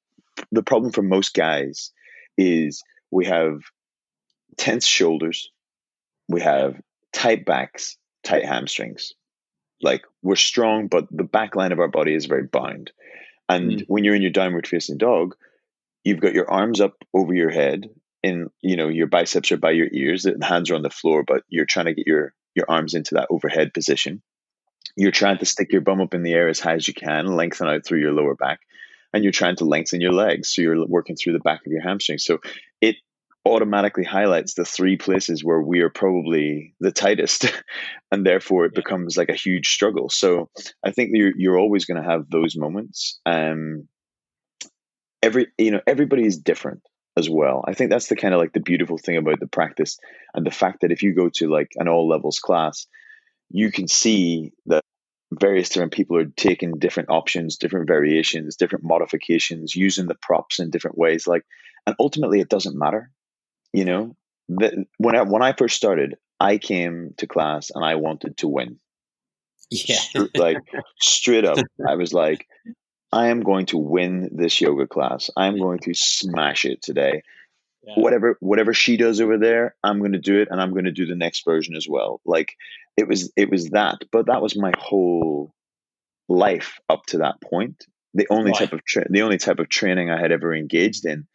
the 0.53 0.63
problem 0.63 0.93
for 0.93 1.03
most 1.03 1.35
guys 1.35 1.93
is 2.39 2.83
we 3.11 3.27
have 3.27 3.61
tense 4.57 4.87
shoulders, 4.87 5.51
we 6.29 6.41
have 6.41 6.81
tight 7.13 7.45
backs, 7.45 7.97
tight 8.25 8.45
hamstrings, 8.45 9.13
like 9.81 10.05
we're 10.23 10.37
strong, 10.37 10.89
but 10.89 11.07
the 11.11 11.25
back 11.25 11.57
line 11.57 11.73
of 11.73 11.81
our 11.81 11.89
body 11.89 12.15
is 12.15 12.27
very 12.27 12.45
bound. 12.45 12.93
And 13.49 13.73
mm. 13.73 13.85
when 13.89 14.05
you're 14.05 14.15
in 14.15 14.23
your 14.23 14.31
downward 14.31 14.67
facing 14.67 14.99
dog, 14.99 15.35
you've 16.05 16.21
got 16.21 16.35
your 16.35 16.51
arms 16.51 16.81
up 16.81 16.95
over 17.15 17.35
your 17.35 17.51
head 17.51 17.89
and 18.23 18.51
you 18.61 18.77
know 18.77 18.89
your 18.89 19.07
biceps 19.07 19.53
are 19.53 19.57
by 19.57 19.71
your 19.71 19.89
ears 19.93 20.23
the 20.23 20.37
hands 20.45 20.71
are 20.71 20.75
on 20.75 20.83
the 20.83 20.91
floor 20.91 21.25
but 21.27 21.43
you're 21.49 21.67
trying 21.67 21.87
to 21.87 21.95
get 21.95 22.07
your 22.07 22.33
your 22.55 22.67
arms 22.69 22.95
into 22.95 23.15
that 23.15 23.29
overhead 23.31 23.75
position 23.75 24.23
you're 24.97 25.11
trying 25.11 25.39
to 25.39 25.47
stick 25.47 25.73
your 25.73 25.81
bum 25.81 26.01
up 26.01 26.15
in 26.15 26.23
the 26.23 26.33
air 26.33 26.49
as 26.49 26.61
high 26.61 26.75
as 26.75 26.87
you 26.87 26.95
can 26.95 27.27
lengthen 27.27 27.69
out 27.69 27.85
through 27.85 28.01
your 28.01 28.13
lower 28.13 28.35
back 28.35 28.61
and 29.13 29.25
you're 29.25 29.33
trying 29.33 29.57
to 29.57 29.65
lengthen 29.65 30.01
your 30.01 30.13
legs 30.13 30.53
so 30.55 30.63
you're 30.63 30.87
working 30.87 31.17
through 31.17 31.33
the 31.33 31.41
back 31.41 31.65
of 31.67 31.73
your 31.73 31.83
hamstring 31.83 32.19
so 32.19 32.39
it 32.81 32.97
automatically 33.45 34.05
highlights 34.05 34.55
the 34.55 34.65
three 34.65 34.97
places 34.97 35.43
where 35.43 35.61
we 35.61 35.81
are 35.81 35.91
probably 35.91 36.75
the 36.81 36.93
tightest 36.93 37.53
and 38.13 38.25
therefore 38.25 38.65
it 38.65 38.75
becomes 38.75 39.17
like 39.17 39.29
a 39.29 39.35
huge 39.35 39.69
struggle 39.69 40.09
so 40.09 40.49
i 40.85 40.93
think 40.93 41.11
you're, 41.13 41.33
you're 41.37 41.59
always 41.59 41.85
going 41.85 42.01
to 42.01 42.09
have 42.09 42.31
those 42.31 42.57
moments 42.57 43.19
um 43.27 43.89
every 45.23 45.49
you 45.59 45.73
know 45.73 45.81
everybody 45.87 46.25
is 46.25 46.39
different 46.39 46.83
as 47.17 47.29
well 47.29 47.65
i 47.67 47.75
think 47.75 47.91
that's 47.91 48.07
the 48.07 48.17
kind 48.17 48.33
of 48.33 48.41
like 48.41 48.53
the 48.53 48.61
beautiful 48.61 48.97
thing 48.97 49.17
about 49.17 49.41
the 49.41 49.49
practice 49.49 49.99
and 50.35 50.47
the 50.47 50.51
fact 50.51 50.83
that 50.83 50.93
if 50.93 51.03
you 51.03 51.13
go 51.13 51.29
to 51.29 51.51
like 51.51 51.73
an 51.77 51.89
all 51.89 52.09
levels 52.09 52.39
class 52.39 52.87
you 53.51 53.73
can 53.73 53.89
see 53.89 54.53
that 54.67 54.83
various 55.41 55.69
different 55.69 55.93
people 55.93 56.17
are 56.17 56.27
taking 56.37 56.79
different 56.79 57.11
options, 57.11 57.57
different 57.57 57.87
variations, 57.87 58.57
different 58.57 58.85
modifications, 58.85 59.75
using 59.75 60.07
the 60.07 60.15
props 60.15 60.59
in 60.59 60.71
different 60.71 60.99
ways. 60.99 61.27
Like, 61.27 61.45
and 61.87 61.97
ultimately, 61.99 62.41
it 62.41 62.49
doesn't 62.49 62.79
matter. 62.79 63.11
You 63.73 63.85
know, 63.85 64.17
the, 64.49 64.85
when 64.99 65.17
I, 65.17 65.23
when 65.23 65.43
I 65.43 65.53
first 65.53 65.77
started, 65.77 66.17
I 66.39 66.59
came 66.59 67.15
to 67.19 67.27
class 67.27 67.71
and 67.75 67.85
I 67.85 67.95
wanted 67.95 68.37
to 68.39 68.49
win. 68.49 68.79
Yeah, 69.71 70.25
like 70.35 70.59
straight 71.01 71.47
up, 71.47 71.59
I 71.89 71.95
was 71.95 72.13
like, 72.13 72.47
I 73.13 73.29
am 73.29 73.41
going 73.41 73.67
to 73.67 73.79
win 73.79 74.31
this 74.33 74.61
yoga 74.61 74.87
class. 74.87 75.31
I 75.37 75.47
am 75.47 75.59
going 75.59 75.79
to 75.81 75.95
smash 75.95 76.65
it 76.65 76.83
today. 76.83 77.23
Yeah. 77.85 77.95
Whatever 77.97 78.37
whatever 78.41 78.75
she 78.75 78.97
does 78.97 79.21
over 79.21 79.39
there, 79.39 79.75
I'm 79.83 79.99
going 79.99 80.13
to 80.13 80.19
do 80.19 80.41
it, 80.41 80.49
and 80.51 80.61
I'm 80.61 80.73
going 80.73 80.85
to 80.85 80.93
do 80.93 81.07
the 81.07 81.17
next 81.17 81.45
version 81.45 81.75
as 81.75 81.89
well. 81.89 82.21
Like 82.25 82.55
it 82.97 83.09
was 83.09 83.33
it 83.37 83.51
was 83.51 83.71
that, 83.71 84.03
but 84.13 84.27
that 84.27 84.41
was 84.43 84.57
my 84.57 84.73
whole 84.79 85.55
life 86.29 86.79
up 86.89 87.07
to 87.07 87.19
that 87.19 87.41
point. 87.41 87.85
The 88.15 88.27
only 88.31 88.51
right. 88.51 88.59
type 88.59 88.73
of 88.73 88.85
tra- 88.85 89.11
the 89.11 89.23
only 89.23 89.39
type 89.39 89.59
of 89.59 89.69
training 89.69 90.11
I 90.11 90.21
had 90.21 90.33
ever 90.33 90.55
engaged 90.55 91.07
in 91.07 91.27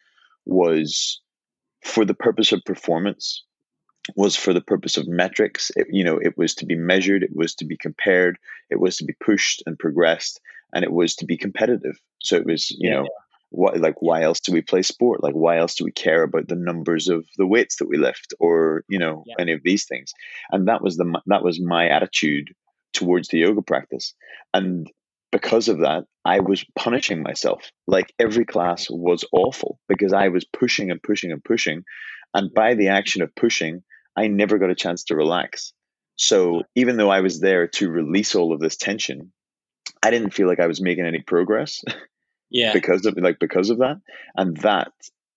was 0.46 1.22
for 1.88 2.06
the 2.06 2.14
purpose 2.14 2.52
of 2.52 2.64
performance 2.66 3.44
was 4.16 4.36
for 4.36 4.54
the 4.54 4.62
purpose 4.62 4.98
of 4.98 5.08
metrics. 5.08 5.72
It, 5.76 5.88
you 5.90 6.04
know 6.04 6.18
it 6.18 6.38
was 6.38 6.54
to 6.56 6.66
be 6.66 6.76
measured 6.76 7.24
it 7.24 7.36
was 7.36 7.56
to 7.56 7.66
be 7.66 7.78
compared 7.78 8.38
it 8.70 8.80
was 8.80 8.98
to 8.98 9.06
be 9.06 9.16
pushed 9.24 9.64
and 9.66 9.78
progressed 9.78 10.40
and 10.74 10.84
it 10.84 10.92
was 10.92 11.16
to 11.16 11.26
be 11.26 11.38
competitive. 11.38 11.98
So 12.22 12.36
it 12.36 12.46
was 12.46 12.72
you 12.72 12.90
yeah, 12.90 12.96
know 12.96 13.04
yeah. 13.04 13.10
what 13.50 13.80
like 13.80 14.02
why 14.02 14.24
else 14.24 14.40
do 14.40 14.52
we 14.52 14.62
play 14.62 14.82
sport? 14.82 15.24
Like 15.24 15.34
why 15.34 15.58
else 15.58 15.76
do 15.76 15.86
we 15.86 15.92
care 15.92 16.24
about 16.24 16.48
the 16.48 16.56
numbers 16.56 17.08
of 17.08 17.26
the 17.38 17.48
weights 17.48 17.78
that 17.78 17.88
we 17.88 17.98
lift 17.98 18.34
or 18.40 18.84
you 18.90 19.00
know 19.00 19.24
yeah. 19.26 19.36
any 19.40 19.54
of 19.54 19.62
these 19.64 19.86
things? 19.86 20.14
And 20.52 20.68
that 20.68 20.82
was 20.82 20.98
the 20.98 21.22
that 21.28 21.44
was 21.44 21.60
my 21.62 21.88
attitude 21.88 22.54
towards 22.94 23.28
the 23.30 23.40
yoga 23.40 23.62
practice. 23.62 24.14
And 24.54 24.90
because 25.32 25.68
of 25.68 25.80
that 25.80 26.06
i 26.26 26.40
was 26.40 26.66
punishing 26.78 27.22
myself. 27.24 27.72
Like 27.86 28.14
every 28.20 28.46
class 28.46 28.90
was 28.90 29.26
awful 29.32 29.80
because 29.88 30.14
i 30.14 30.30
was 30.30 30.46
pushing 30.46 30.92
and 30.92 31.02
pushing 31.02 31.32
and 31.32 31.44
pushing 31.44 31.84
and 32.34 32.54
by 32.54 32.76
the 32.76 32.90
action 32.90 33.22
of 33.22 33.36
pushing 33.36 33.84
i 34.16 34.28
never 34.28 34.58
got 34.58 34.72
a 34.72 34.76
chance 34.76 35.06
to 35.06 35.16
relax. 35.16 35.74
So 36.16 36.64
even 36.76 36.98
though 36.98 37.12
i 37.12 37.22
was 37.22 37.40
there 37.40 37.68
to 37.68 37.90
release 37.90 38.36
all 38.36 38.54
of 38.54 38.60
this 38.60 38.78
tension 38.78 39.32
i 40.04 40.12
didn't 40.12 40.34
feel 40.34 40.48
like 40.48 40.60
i 40.60 40.68
was 40.68 40.82
making 40.82 41.06
any 41.06 41.22
progress 41.22 41.84
yeah. 42.50 42.74
because 42.74 43.06
of 43.06 43.18
like 43.18 43.40
because 43.40 43.70
of 43.70 43.80
that. 43.80 44.02
And 44.36 44.58
that 44.58 44.92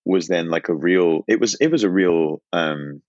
was 0.05 0.27
then 0.27 0.49
like 0.49 0.69
a 0.69 0.73
real 0.75 1.23
it 1.27 1.39
was 1.39 1.55
it 1.55 1.67
was 1.67 1.83
a 1.83 1.89
real 1.89 2.41
um 2.53 3.01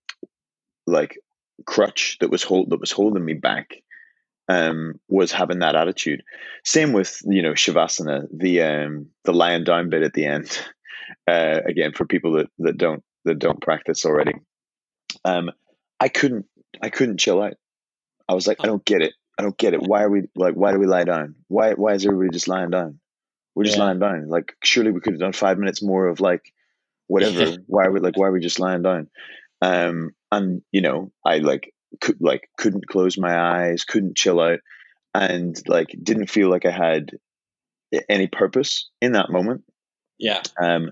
like 0.85 1.17
crutch 1.65 2.17
that 2.19 2.29
was 2.29 2.43
hold 2.43 2.69
that 2.69 2.79
was 2.79 2.91
holding 2.91 3.23
me 3.23 3.33
back 3.33 3.75
um 4.49 4.99
was 5.07 5.31
having 5.31 5.59
that 5.59 5.75
attitude 5.75 6.21
same 6.65 6.91
with 6.91 7.21
you 7.25 7.41
know 7.41 7.53
shavasana 7.53 8.27
the 8.33 8.61
um 8.61 9.07
the 9.23 9.33
lying 9.33 9.63
down 9.63 9.89
bit 9.89 10.03
at 10.03 10.13
the 10.13 10.25
end 10.25 10.59
uh 11.27 11.59
again 11.65 11.93
for 11.93 12.05
people 12.05 12.33
that 12.33 12.49
that 12.59 12.77
don't 12.77 13.03
that 13.25 13.39
don't 13.39 13.61
practice 13.61 14.05
already 14.05 14.33
um 15.23 15.49
i 15.99 16.09
couldn't 16.09 16.45
i 16.81 16.89
couldn't 16.89 17.19
chill 17.19 17.41
out 17.41 17.53
i 18.27 18.33
was 18.33 18.47
like 18.47 18.57
i 18.61 18.65
don't 18.65 18.83
get 18.83 19.01
it 19.01 19.13
i 19.39 19.43
don't 19.43 19.57
get 19.57 19.73
it 19.73 19.81
why 19.81 20.03
are 20.03 20.09
we 20.09 20.23
like 20.35 20.55
why 20.55 20.71
do 20.71 20.79
we 20.79 20.87
lie 20.87 21.05
down 21.05 21.35
why 21.47 21.73
why 21.73 21.93
is 21.93 22.05
everybody 22.05 22.29
just 22.29 22.49
lying 22.49 22.69
down 22.69 22.99
we're 23.55 23.65
just 23.65 23.77
yeah. 23.77 23.83
lying 23.85 23.99
down. 23.99 24.29
Like 24.29 24.55
surely 24.63 24.91
we 24.91 24.99
could 24.99 25.13
have 25.13 25.19
done 25.19 25.33
five 25.33 25.57
minutes 25.57 25.81
more 25.81 26.07
of 26.07 26.19
like 26.19 26.53
whatever. 27.07 27.57
why 27.67 27.85
are 27.85 27.91
we 27.91 27.99
like 27.99 28.17
why 28.17 28.27
are 28.27 28.31
we 28.31 28.39
just 28.39 28.59
lying 28.59 28.81
down? 28.81 29.09
Um 29.61 30.11
and 30.31 30.61
you 30.71 30.81
know, 30.81 31.11
I 31.25 31.37
like 31.39 31.73
could 32.01 32.17
like 32.21 32.49
couldn't 32.57 32.87
close 32.87 33.17
my 33.17 33.37
eyes, 33.37 33.83
couldn't 33.83 34.17
chill 34.17 34.39
out, 34.39 34.59
and 35.13 35.55
like 35.67 35.95
didn't 36.01 36.29
feel 36.29 36.49
like 36.49 36.65
I 36.65 36.71
had 36.71 37.11
any 38.09 38.27
purpose 38.27 38.89
in 39.01 39.13
that 39.13 39.29
moment. 39.29 39.63
Yeah. 40.19 40.41
Um 40.59 40.91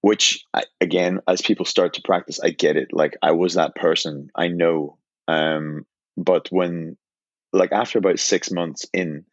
which 0.00 0.44
I, 0.54 0.62
again 0.80 1.20
as 1.26 1.42
people 1.42 1.66
start 1.66 1.94
to 1.94 2.02
practice 2.02 2.38
I 2.40 2.50
get 2.50 2.76
it. 2.76 2.88
Like 2.92 3.16
I 3.22 3.32
was 3.32 3.54
that 3.54 3.74
person. 3.74 4.30
I 4.34 4.48
know. 4.48 4.98
Um 5.26 5.84
but 6.16 6.48
when 6.50 6.96
like 7.52 7.72
after 7.72 7.98
about 7.98 8.18
6 8.18 8.50
months 8.50 8.86
in 8.92 9.24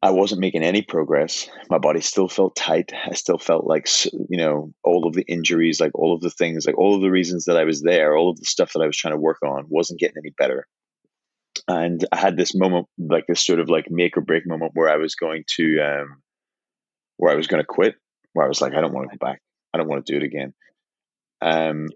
I 0.00 0.10
wasn't 0.10 0.40
making 0.40 0.62
any 0.62 0.82
progress. 0.82 1.48
My 1.70 1.78
body 1.78 2.00
still 2.00 2.28
felt 2.28 2.54
tight. 2.54 2.92
I 2.92 3.14
still 3.14 3.38
felt 3.38 3.66
like, 3.66 3.88
you 4.12 4.38
know, 4.38 4.72
all 4.84 5.08
of 5.08 5.14
the 5.14 5.24
injuries, 5.26 5.80
like 5.80 5.90
all 5.94 6.14
of 6.14 6.20
the 6.20 6.30
things, 6.30 6.66
like 6.66 6.78
all 6.78 6.94
of 6.94 7.00
the 7.00 7.10
reasons 7.10 7.46
that 7.46 7.56
I 7.56 7.64
was 7.64 7.82
there, 7.82 8.16
all 8.16 8.30
of 8.30 8.38
the 8.38 8.46
stuff 8.46 8.72
that 8.74 8.80
I 8.80 8.86
was 8.86 8.96
trying 8.96 9.14
to 9.14 9.20
work 9.20 9.38
on 9.44 9.64
wasn't 9.68 9.98
getting 9.98 10.18
any 10.18 10.32
better. 10.38 10.66
And 11.66 12.04
I 12.12 12.16
had 12.16 12.36
this 12.36 12.54
moment, 12.54 12.86
like 12.96 13.24
this 13.26 13.44
sort 13.44 13.58
of 13.58 13.68
like 13.68 13.90
make 13.90 14.16
or 14.16 14.20
break 14.20 14.46
moment 14.46 14.72
where 14.74 14.88
I 14.88 14.98
was 14.98 15.16
going 15.16 15.42
to, 15.56 15.80
um, 15.80 16.22
where 17.16 17.32
I 17.32 17.36
was 17.36 17.48
going 17.48 17.62
to 17.62 17.66
quit, 17.66 17.96
where 18.34 18.46
I 18.46 18.48
was 18.48 18.60
like, 18.60 18.74
I 18.74 18.80
don't 18.80 18.94
want 18.94 19.10
to 19.10 19.18
go 19.18 19.26
back. 19.26 19.40
I 19.74 19.78
don't 19.78 19.88
want 19.88 20.06
to 20.06 20.12
do 20.12 20.18
it 20.18 20.26
again. 20.26 20.54
Um, 21.42 21.88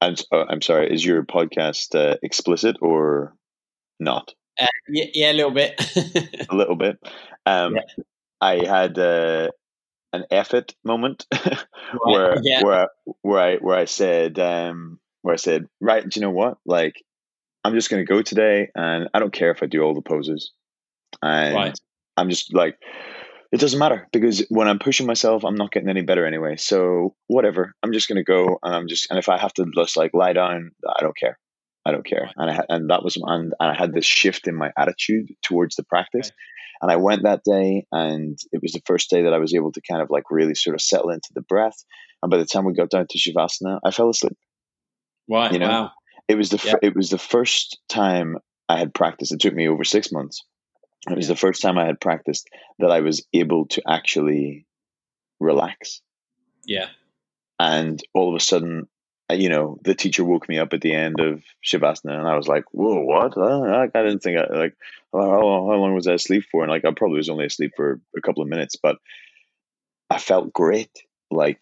I'm, 0.00 0.14
uh, 0.32 0.46
I'm 0.48 0.62
sorry, 0.62 0.92
is 0.92 1.04
your 1.04 1.24
podcast 1.24 1.94
uh, 1.94 2.16
explicit 2.22 2.76
or 2.80 3.34
not? 4.00 4.32
Uh, 4.60 4.66
yeah, 4.88 5.04
yeah, 5.14 5.32
a 5.32 5.34
little 5.34 5.50
bit. 5.50 5.80
a 6.50 6.54
little 6.54 6.76
bit. 6.76 6.98
Um, 7.46 7.76
yeah. 7.76 8.04
I 8.40 8.64
had 8.64 8.98
uh, 8.98 9.50
an 10.12 10.24
effort 10.30 10.74
moment 10.84 11.26
where 12.04 12.36
yeah. 12.42 12.62
where 12.62 12.88
where 13.22 13.40
I 13.40 13.56
where 13.56 13.78
I 13.78 13.84
said 13.84 14.38
um, 14.38 14.98
where 15.22 15.34
I 15.34 15.36
said, 15.36 15.66
right, 15.80 16.06
do 16.06 16.18
you 16.18 16.26
know 16.26 16.32
what? 16.32 16.58
Like, 16.64 16.94
I'm 17.64 17.74
just 17.74 17.90
going 17.90 18.04
to 18.04 18.10
go 18.12 18.22
today, 18.22 18.70
and 18.74 19.08
I 19.12 19.18
don't 19.18 19.32
care 19.32 19.50
if 19.50 19.62
I 19.62 19.66
do 19.66 19.82
all 19.82 19.94
the 19.94 20.02
poses, 20.02 20.52
and 21.22 21.54
right. 21.54 21.80
I'm 22.16 22.30
just 22.30 22.54
like, 22.54 22.78
it 23.52 23.60
doesn't 23.60 23.78
matter 23.78 24.08
because 24.12 24.44
when 24.48 24.68
I'm 24.68 24.78
pushing 24.78 25.06
myself, 25.06 25.44
I'm 25.44 25.56
not 25.56 25.72
getting 25.72 25.88
any 25.88 26.02
better 26.02 26.26
anyway. 26.26 26.56
So 26.56 27.14
whatever, 27.26 27.74
I'm 27.82 27.92
just 27.92 28.08
going 28.08 28.16
to 28.16 28.24
go, 28.24 28.58
and 28.62 28.74
I'm 28.74 28.88
just, 28.88 29.10
and 29.10 29.18
if 29.18 29.28
I 29.28 29.38
have 29.38 29.52
to 29.54 29.66
just 29.74 29.96
like 29.96 30.14
lie 30.14 30.32
down, 30.32 30.72
I 30.86 31.02
don't 31.02 31.16
care. 31.16 31.38
I 31.84 31.92
don't 31.92 32.06
care. 32.06 32.30
And 32.36 32.50
I 32.50 32.64
and 32.68 32.90
that 32.90 33.02
was 33.02 33.16
and, 33.16 33.54
and 33.58 33.70
I 33.70 33.74
had 33.74 33.92
this 33.92 34.04
shift 34.04 34.46
in 34.46 34.54
my 34.54 34.70
attitude 34.76 35.32
towards 35.42 35.76
the 35.76 35.84
practice. 35.84 36.30
And 36.82 36.90
I 36.90 36.96
went 36.96 37.24
that 37.24 37.42
day, 37.44 37.84
and 37.92 38.38
it 38.52 38.62
was 38.62 38.72
the 38.72 38.80
first 38.86 39.10
day 39.10 39.22
that 39.22 39.34
I 39.34 39.38
was 39.38 39.54
able 39.54 39.70
to 39.72 39.82
kind 39.86 40.00
of 40.00 40.08
like 40.08 40.24
really 40.30 40.54
sort 40.54 40.74
of 40.74 40.80
settle 40.80 41.10
into 41.10 41.28
the 41.34 41.42
breath. 41.42 41.84
And 42.22 42.30
by 42.30 42.38
the 42.38 42.46
time 42.46 42.64
we 42.64 42.72
got 42.72 42.88
down 42.90 43.06
to 43.08 43.18
shavasana, 43.18 43.80
I 43.84 43.90
fell 43.90 44.08
asleep. 44.08 44.36
Wow! 45.28 45.50
You 45.50 45.58
know, 45.58 45.68
wow. 45.68 45.90
it 46.26 46.36
was 46.36 46.50
the 46.50 46.78
it 46.82 46.96
was 46.96 47.10
the 47.10 47.18
first 47.18 47.78
time 47.88 48.38
I 48.68 48.78
had 48.78 48.94
practiced. 48.94 49.32
It 49.32 49.40
took 49.40 49.54
me 49.54 49.68
over 49.68 49.84
six 49.84 50.10
months. 50.10 50.42
It 51.08 51.16
was 51.16 51.28
yeah. 51.28 51.34
the 51.34 51.40
first 51.40 51.62
time 51.62 51.78
I 51.78 51.86
had 51.86 52.00
practiced 52.00 52.48
that 52.78 52.90
I 52.90 53.00
was 53.00 53.26
able 53.32 53.66
to 53.68 53.82
actually 53.88 54.66
relax. 55.38 56.02
Yeah. 56.66 56.88
And 57.58 58.02
all 58.14 58.28
of 58.28 58.34
a 58.34 58.44
sudden, 58.44 58.86
you 59.32 59.48
know, 59.48 59.78
the 59.82 59.94
teacher 59.94 60.24
woke 60.24 60.48
me 60.48 60.58
up 60.58 60.72
at 60.72 60.80
the 60.80 60.94
end 60.94 61.20
of 61.20 61.42
Shavasana, 61.64 62.18
and 62.18 62.28
I 62.28 62.36
was 62.36 62.48
like, 62.48 62.64
"Whoa, 62.72 63.00
what?" 63.00 63.36
I, 63.36 63.84
I 63.84 64.02
didn't 64.02 64.20
think 64.20 64.38
I, 64.38 64.46
like 64.54 64.76
how, 65.12 65.20
how 65.20 65.76
long 65.76 65.94
was 65.94 66.06
I 66.06 66.14
asleep 66.14 66.44
for? 66.50 66.62
And 66.62 66.70
like, 66.70 66.84
I 66.84 66.92
probably 66.92 67.18
was 67.18 67.28
only 67.28 67.46
asleep 67.46 67.72
for 67.76 68.00
a 68.16 68.20
couple 68.20 68.42
of 68.42 68.48
minutes, 68.48 68.76
but 68.76 68.96
I 70.08 70.18
felt 70.18 70.52
great. 70.52 70.90
Like 71.30 71.60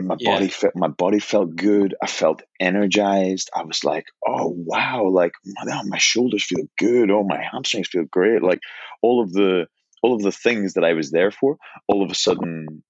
my 0.00 0.16
yeah. 0.18 0.32
body 0.32 0.48
felt 0.48 0.76
my 0.76 0.88
body 0.88 1.18
felt 1.18 1.54
good. 1.56 1.94
I 2.02 2.06
felt 2.06 2.42
energized. 2.58 3.50
I 3.54 3.62
was 3.62 3.84
like, 3.84 4.06
"Oh 4.26 4.54
wow!" 4.56 5.08
Like 5.08 5.32
my, 5.44 5.72
oh, 5.72 5.82
my 5.86 5.98
shoulders 5.98 6.44
feel 6.44 6.66
good. 6.78 7.10
Oh, 7.10 7.24
my 7.24 7.42
hamstrings 7.42 7.88
feel 7.88 8.04
great. 8.04 8.42
Like 8.42 8.60
all 9.02 9.22
of 9.22 9.32
the 9.32 9.66
all 10.02 10.14
of 10.14 10.22
the 10.22 10.32
things 10.32 10.74
that 10.74 10.84
I 10.84 10.94
was 10.94 11.10
there 11.10 11.30
for, 11.30 11.58
all 11.86 12.02
of 12.02 12.10
a 12.10 12.14
sudden 12.14 12.82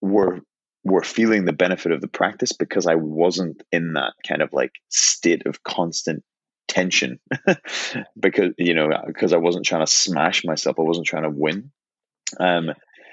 were 0.00 0.40
were 0.84 1.02
feeling 1.02 1.44
the 1.44 1.52
benefit 1.52 1.92
of 1.92 2.00
the 2.00 2.08
practice 2.08 2.52
because 2.52 2.86
I 2.86 2.96
wasn't 2.96 3.62
in 3.70 3.94
that 3.94 4.14
kind 4.26 4.42
of 4.42 4.52
like 4.52 4.72
state 4.88 5.46
of 5.46 5.62
constant 5.62 6.22
tension. 6.68 7.20
Because 8.18 8.52
you 8.56 8.74
know 8.74 8.88
because 9.06 9.32
I 9.32 9.36
wasn't 9.36 9.66
trying 9.66 9.84
to 9.84 9.92
smash 9.92 10.44
myself 10.44 10.76
I 10.78 10.82
wasn't 10.82 11.06
trying 11.06 11.24
to 11.24 11.30
win. 11.30 11.70
Um 12.40 12.70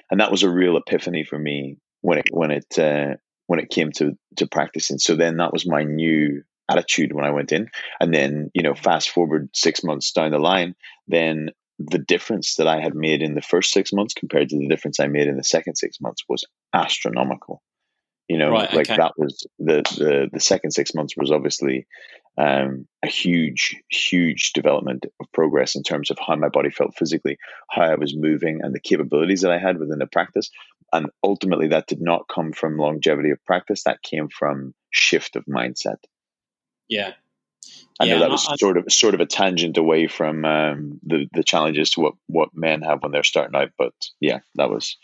and 0.09 0.19
that 0.19 0.31
was 0.31 0.43
a 0.43 0.49
real 0.49 0.77
epiphany 0.77 1.23
for 1.23 1.37
me 1.37 1.77
when 2.01 2.19
it 2.19 2.27
when 2.31 2.51
it 2.51 2.79
uh, 2.79 3.15
when 3.47 3.59
it 3.59 3.69
came 3.69 3.91
to 3.93 4.17
to 4.37 4.47
practicing. 4.47 4.97
So 4.99 5.15
then 5.15 5.37
that 5.37 5.53
was 5.53 5.67
my 5.67 5.83
new 5.83 6.43
attitude 6.69 7.13
when 7.13 7.25
I 7.25 7.31
went 7.31 7.51
in. 7.51 7.69
And 7.99 8.13
then 8.13 8.49
you 8.53 8.63
know 8.63 8.73
fast 8.73 9.09
forward 9.09 9.49
6 9.53 9.83
months 9.83 10.11
down 10.11 10.31
the 10.31 10.39
line 10.39 10.75
then 11.07 11.49
the 11.79 11.99
difference 11.99 12.55
that 12.55 12.67
I 12.67 12.81
had 12.81 12.93
made 12.93 13.21
in 13.21 13.35
the 13.35 13.41
first 13.41 13.71
six 13.71 13.93
months 13.93 14.13
compared 14.13 14.49
to 14.49 14.57
the 14.57 14.67
difference 14.67 14.99
I 14.99 15.07
made 15.07 15.27
in 15.27 15.37
the 15.37 15.43
second 15.43 15.75
six 15.75 15.99
months 16.01 16.23
was 16.27 16.43
astronomical. 16.73 17.63
You 18.27 18.37
know, 18.37 18.51
right, 18.51 18.71
like 18.71 18.89
okay. 18.89 18.97
that 18.97 19.13
was 19.17 19.47
the, 19.57 19.81
the 19.97 20.29
the 20.31 20.39
second 20.39 20.71
six 20.71 20.93
months 20.93 21.15
was 21.17 21.31
obviously 21.31 21.87
um, 22.37 22.87
a 23.03 23.07
huge, 23.07 23.75
huge 23.89 24.53
development 24.53 25.05
of 25.19 25.31
progress 25.33 25.75
in 25.75 25.81
terms 25.81 26.11
of 26.11 26.19
how 26.25 26.35
my 26.35 26.49
body 26.49 26.69
felt 26.69 26.95
physically, 26.95 27.37
how 27.71 27.83
I 27.83 27.95
was 27.95 28.15
moving, 28.15 28.59
and 28.61 28.73
the 28.73 28.79
capabilities 28.79 29.41
that 29.41 29.51
I 29.51 29.57
had 29.57 29.79
within 29.79 29.97
the 29.97 30.05
practice. 30.05 30.51
And 30.93 31.07
ultimately, 31.23 31.69
that 31.69 31.87
did 31.87 32.01
not 32.01 32.27
come 32.33 32.51
from 32.51 32.77
longevity 32.77 33.31
of 33.31 33.43
practice. 33.45 33.83
That 33.83 34.03
came 34.03 34.29
from 34.29 34.75
shift 34.91 35.35
of 35.35 35.45
mindset. 35.45 35.97
Yeah, 36.87 37.13
I 37.99 38.05
Yeah, 38.05 38.13
know 38.15 38.19
that 38.21 38.31
was 38.31 38.47
I- 38.47 38.55
sort 38.55 38.77
of 38.77 38.91
sort 38.91 39.13
of 39.13 39.19
a 39.19 39.25
tangent 39.25 39.77
away 39.77 40.07
from 40.07 40.45
um, 40.45 40.99
the 41.03 41.27
the 41.33 41.43
challenges 41.43 41.91
to 41.91 42.01
what 42.01 42.13
what 42.27 42.49
men 42.53 42.81
have 42.81 43.01
when 43.03 43.11
they're 43.11 43.23
starting 43.23 43.55
out, 43.59 43.71
but 43.77 43.93
yeah, 44.19 44.39
that 44.55 44.69
was 44.69 44.97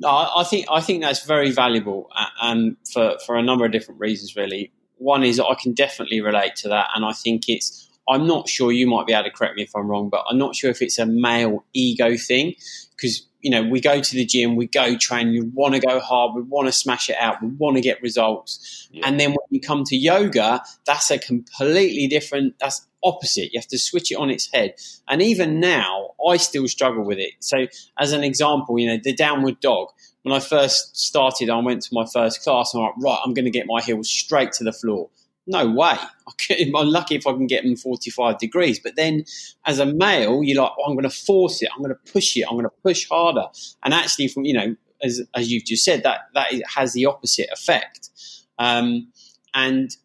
No, 0.00 0.08
I 0.08 0.40
I 0.40 0.44
think 0.44 0.66
I 0.70 0.80
think 0.80 1.02
that's 1.02 1.24
very 1.24 1.50
valuable, 1.52 2.10
and 2.42 2.76
for 2.92 3.16
for 3.24 3.36
a 3.36 3.42
number 3.42 3.64
of 3.64 3.72
different 3.72 4.00
reasons. 4.00 4.36
Really, 4.36 4.72
one 4.98 5.22
is 5.22 5.40
I 5.40 5.54
can 5.54 5.72
definitely 5.72 6.20
relate 6.20 6.56
to 6.56 6.68
that, 6.68 6.88
and 6.94 7.04
I 7.04 7.12
think 7.12 7.48
it's. 7.48 7.82
I'm 8.08 8.24
not 8.26 8.48
sure 8.48 8.70
you 8.70 8.86
might 8.86 9.04
be 9.06 9.12
able 9.12 9.24
to 9.24 9.30
correct 9.32 9.56
me 9.56 9.64
if 9.64 9.74
I'm 9.74 9.88
wrong, 9.88 10.08
but 10.10 10.24
I'm 10.30 10.38
not 10.38 10.54
sure 10.54 10.70
if 10.70 10.80
it's 10.80 10.96
a 10.98 11.06
male 11.06 11.64
ego 11.72 12.16
thing 12.16 12.54
because 12.92 13.26
you 13.46 13.52
know 13.54 13.62
we 13.62 13.80
go 13.80 13.96
to 14.00 14.14
the 14.20 14.26
gym, 14.26 14.56
we 14.56 14.66
go 14.66 14.96
train, 14.96 15.30
we 15.30 15.40
want 15.40 15.72
to 15.74 15.80
go 15.80 16.00
hard, 16.00 16.34
we 16.34 16.42
want 16.42 16.66
to 16.66 16.72
smash 16.72 17.08
it 17.08 17.16
out, 17.26 17.40
we 17.40 17.48
want 17.62 17.76
to 17.76 17.80
get 17.80 18.02
results, 18.02 18.88
Yeah. 18.90 19.06
and 19.06 19.20
then 19.20 19.30
when 19.30 19.46
you 19.50 19.60
come 19.60 19.84
to 19.84 19.96
yoga, 19.96 20.62
that's 20.84 21.08
a 21.12 21.18
completely 21.18 22.06
different. 22.08 22.58
That's 22.58 22.78
opposite. 23.04 23.52
You 23.52 23.60
have 23.60 23.68
to 23.68 23.78
switch 23.78 24.10
it 24.10 24.16
on 24.16 24.30
its 24.30 24.50
head. 24.52 24.74
And 25.06 25.22
even 25.22 25.60
now, 25.60 26.10
I 26.28 26.38
still 26.38 26.66
struggle 26.66 27.04
with 27.04 27.18
it. 27.18 27.34
So, 27.38 27.58
as 28.04 28.10
an 28.12 28.24
example, 28.24 28.78
you 28.80 28.88
know, 28.88 28.98
the 29.02 29.14
downward 29.14 29.60
dog. 29.60 29.88
When 30.22 30.34
I 30.34 30.40
first 30.40 30.96
started, 30.96 31.48
I 31.50 31.58
went 31.60 31.82
to 31.82 31.90
my 31.92 32.04
first 32.12 32.42
class 32.42 32.74
and 32.74 32.82
I'm 32.82 32.88
like, 32.88 32.94
right, 33.04 33.20
I'm 33.24 33.32
going 33.32 33.44
to 33.44 33.50
get 33.58 33.66
my 33.68 33.80
heels 33.80 34.10
straight 34.10 34.50
to 34.58 34.64
the 34.64 34.72
floor. 34.72 35.08
No 35.46 35.68
way. 35.70 35.96
I'm 36.74 36.88
lucky 36.88 37.14
if 37.14 37.26
I 37.26 37.32
can 37.32 37.46
get 37.46 37.62
them 37.62 37.76
45 37.76 38.38
degrees. 38.38 38.80
But 38.80 38.96
then 38.96 39.24
as 39.64 39.78
a 39.78 39.86
male, 39.86 40.42
you're 40.42 40.62
like, 40.62 40.72
oh, 40.78 40.84
I'm 40.84 40.94
going 40.94 41.08
to 41.08 41.10
force 41.10 41.62
it. 41.62 41.68
I'm 41.72 41.82
going 41.82 41.94
to 41.94 42.12
push 42.12 42.36
it. 42.36 42.44
I'm 42.48 42.54
going 42.54 42.64
to 42.64 42.82
push 42.82 43.08
harder. 43.08 43.46
And 43.84 43.94
actually, 43.94 44.28
from, 44.28 44.44
you 44.44 44.54
know, 44.54 44.76
as, 45.02 45.22
as 45.34 45.50
you've 45.50 45.64
just 45.64 45.84
said, 45.84 46.02
that, 46.02 46.22
that 46.34 46.52
has 46.74 46.94
the 46.94 47.06
opposite 47.06 47.48
effect. 47.52 48.10
Um, 48.58 49.12
and 49.54 49.96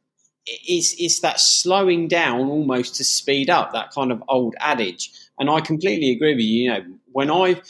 it's 0.45 0.95
it's 0.99 1.19
that 1.19 1.39
slowing 1.39 2.07
down 2.07 2.49
almost 2.49 2.95
to 2.95 3.03
speed 3.03 3.49
up 3.49 3.73
that 3.73 3.91
kind 3.91 4.11
of 4.11 4.23
old 4.27 4.55
adage 4.59 5.11
and 5.39 5.49
i 5.49 5.61
completely 5.61 6.11
agree 6.11 6.33
with 6.33 6.43
you 6.43 6.63
you 6.63 6.69
know 6.69 6.83
when 7.11 7.29
i 7.29 7.61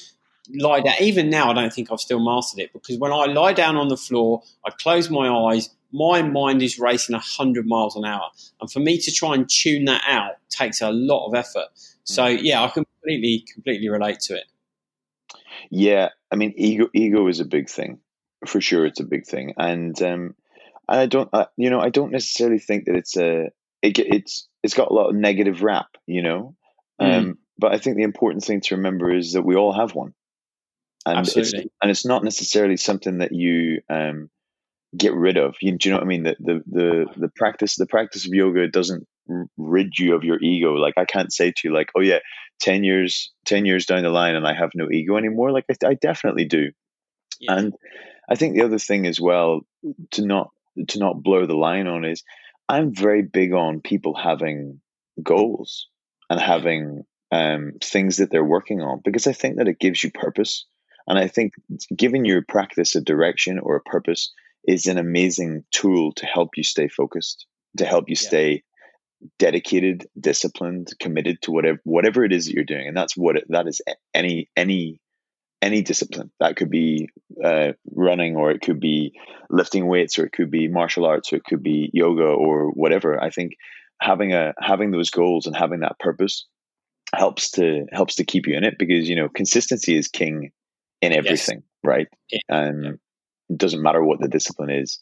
lie 0.55 0.79
down 0.79 0.95
even 0.99 1.29
now 1.29 1.49
i 1.49 1.53
don't 1.53 1.73
think 1.73 1.91
i've 1.91 1.99
still 1.99 2.23
mastered 2.23 2.59
it 2.59 2.71
because 2.73 2.97
when 2.97 3.11
i 3.11 3.25
lie 3.25 3.53
down 3.53 3.75
on 3.75 3.89
the 3.89 3.97
floor 3.97 4.41
i 4.65 4.69
close 4.69 5.09
my 5.09 5.29
eyes 5.29 5.69
my 5.91 6.21
mind 6.21 6.61
is 6.61 6.79
racing 6.79 7.13
100 7.13 7.65
miles 7.67 7.95
an 7.95 8.05
hour. 8.05 8.29
And 8.59 8.71
for 8.71 8.79
me 8.79 8.97
to 8.97 9.11
try 9.11 9.35
and 9.35 9.49
tune 9.49 9.85
that 9.85 10.03
out 10.07 10.35
takes 10.49 10.81
a 10.81 10.91
lot 10.91 11.27
of 11.27 11.35
effort. 11.35 11.67
So 12.03 12.25
yeah 12.27 12.63
i 12.63 12.67
completely 12.69 13.45
completely 13.53 13.89
relate 13.89 14.19
to 14.21 14.35
it. 14.35 14.45
Yeah, 15.69 16.09
I 16.31 16.35
mean, 16.35 16.53
ego 16.55 16.89
ego 16.93 17.27
is 17.27 17.39
a 17.39 17.45
big 17.45 17.69
thing, 17.69 17.99
for 18.45 18.61
sure. 18.61 18.85
It's 18.85 18.99
a 18.99 19.05
big 19.05 19.25
thing, 19.25 19.53
and 19.57 19.99
um, 20.01 20.35
I 20.87 21.05
don't, 21.05 21.29
I, 21.33 21.47
you 21.57 21.69
know, 21.69 21.79
I 21.79 21.89
don't 21.89 22.11
necessarily 22.11 22.59
think 22.59 22.85
that 22.85 22.95
it's 22.95 23.15
a, 23.17 23.51
it, 23.81 23.97
it's, 23.99 24.47
it's 24.63 24.73
got 24.73 24.91
a 24.91 24.93
lot 24.93 25.09
of 25.09 25.15
negative 25.15 25.63
rap, 25.63 25.87
you 26.07 26.21
know. 26.21 26.55
Um, 26.99 27.37
but 27.57 27.73
I 27.73 27.77
think 27.77 27.95
the 27.95 28.03
important 28.03 28.43
thing 28.43 28.61
to 28.61 28.75
remember 28.75 29.11
is 29.13 29.33
that 29.33 29.43
we 29.43 29.55
all 29.55 29.73
have 29.73 29.95
one, 29.95 30.13
and 31.05 31.27
it's 31.27 31.53
and 31.53 31.89
it's 31.91 32.05
not 32.05 32.23
necessarily 32.23 32.77
something 32.77 33.19
that 33.19 33.31
you 33.31 33.81
um 33.89 34.29
get 34.97 35.13
rid 35.13 35.37
of. 35.37 35.55
You, 35.61 35.77
do 35.77 35.89
you 35.89 35.93
know 35.93 35.99
what 35.99 36.05
I 36.05 36.07
mean? 36.07 36.23
The 36.23 36.35
the 36.39 36.63
the 36.67 37.05
the 37.17 37.29
practice 37.35 37.75
the 37.75 37.87
practice 37.87 38.25
of 38.25 38.33
yoga 38.33 38.67
doesn't 38.67 39.07
rid 39.57 39.97
you 39.97 40.15
of 40.15 40.23
your 40.23 40.39
ego. 40.41 40.73
Like 40.73 40.95
I 40.97 41.05
can't 41.05 41.31
say 41.31 41.51
to 41.51 41.61
you 41.67 41.73
like, 41.73 41.89
oh 41.95 42.01
yeah, 42.01 42.19
ten 42.59 42.83
years 42.83 43.31
ten 43.45 43.65
years 43.65 43.85
down 43.85 44.03
the 44.03 44.09
line 44.09 44.35
and 44.35 44.47
I 44.47 44.53
have 44.53 44.71
no 44.75 44.89
ego 44.91 45.17
anymore. 45.17 45.51
Like 45.51 45.65
I, 45.69 45.87
I 45.87 45.93
definitely 45.95 46.45
do. 46.45 46.71
Yeah. 47.39 47.57
And 47.57 47.73
I 48.29 48.35
think 48.35 48.55
the 48.55 48.63
other 48.63 48.79
thing 48.79 49.05
as 49.05 49.19
well 49.19 49.61
to 50.11 50.25
not 50.25 50.49
to 50.89 50.99
not 50.99 51.23
blur 51.23 51.45
the 51.45 51.55
line 51.55 51.87
on 51.87 52.05
is 52.05 52.23
I'm 52.69 52.93
very 52.93 53.21
big 53.21 53.53
on 53.53 53.81
people 53.81 54.15
having 54.15 54.79
goals 55.21 55.87
and 56.29 56.39
having 56.39 57.03
um, 57.31 57.73
things 57.81 58.17
that 58.17 58.31
they're 58.31 58.43
working 58.43 58.81
on 58.81 59.01
because 59.03 59.27
I 59.27 59.33
think 59.33 59.57
that 59.57 59.67
it 59.67 59.79
gives 59.79 60.03
you 60.03 60.11
purpose. 60.11 60.65
And 61.07 61.17
I 61.17 61.27
think 61.27 61.53
giving 61.95 62.25
your 62.25 62.43
practice 62.47 62.95
a 62.95 63.01
direction 63.01 63.59
or 63.59 63.75
a 63.75 63.81
purpose 63.81 64.31
is 64.67 64.85
an 64.85 64.97
amazing 64.97 65.63
tool 65.71 66.11
to 66.13 66.25
help 66.25 66.49
you 66.55 66.63
stay 66.63 66.87
focused, 66.87 67.45
to 67.77 67.85
help 67.85 68.09
you 68.09 68.15
Yeah. 68.21 68.27
stay 68.27 68.63
dedicated, 69.39 70.07
disciplined, 70.19 70.93
committed 70.99 71.41
to 71.43 71.51
whatever 71.51 71.79
whatever 71.83 72.23
it 72.25 72.33
is 72.33 72.45
that 72.45 72.53
you're 72.53 72.63
doing. 72.63 72.87
And 72.87 72.97
that's 72.97 73.15
what 73.15 73.37
it, 73.37 73.45
that 73.49 73.67
is 73.67 73.81
any 74.13 74.49
any 74.55 74.99
any 75.61 75.81
discipline. 75.83 76.31
That 76.39 76.55
could 76.55 76.71
be 76.71 77.09
uh, 77.43 77.73
running, 77.91 78.35
or 78.35 78.51
it 78.51 78.61
could 78.61 78.79
be 78.79 79.13
lifting 79.49 79.87
weights, 79.87 80.17
or 80.17 80.25
it 80.25 80.31
could 80.31 80.49
be 80.49 80.67
martial 80.67 81.05
arts, 81.05 81.31
or 81.31 81.35
it 81.37 81.43
could 81.43 81.61
be 81.61 81.89
yoga, 81.93 82.23
or 82.23 82.71
whatever. 82.71 83.21
I 83.21 83.29
think 83.29 83.53
having 84.01 84.33
a 84.33 84.53
having 84.59 84.91
those 84.91 85.11
goals 85.11 85.45
and 85.45 85.55
having 85.55 85.81
that 85.81 85.99
purpose 85.99 86.47
helps 87.15 87.51
to 87.51 87.85
helps 87.91 88.15
to 88.15 88.23
keep 88.25 88.47
you 88.47 88.55
in 88.57 88.63
it 88.63 88.75
because 88.79 89.07
you 89.07 89.15
know 89.15 89.29
consistency 89.29 89.95
is 89.97 90.07
king 90.07 90.51
in 91.01 91.13
everything, 91.13 91.61
right? 91.83 92.07
Yeah. 92.31 92.39
And 92.49 92.83
Yeah. 92.83 92.91
It 93.51 93.57
doesn't 93.57 93.81
matter 93.81 94.03
what 94.03 94.19
the 94.19 94.29
discipline 94.29 94.69
is. 94.69 94.97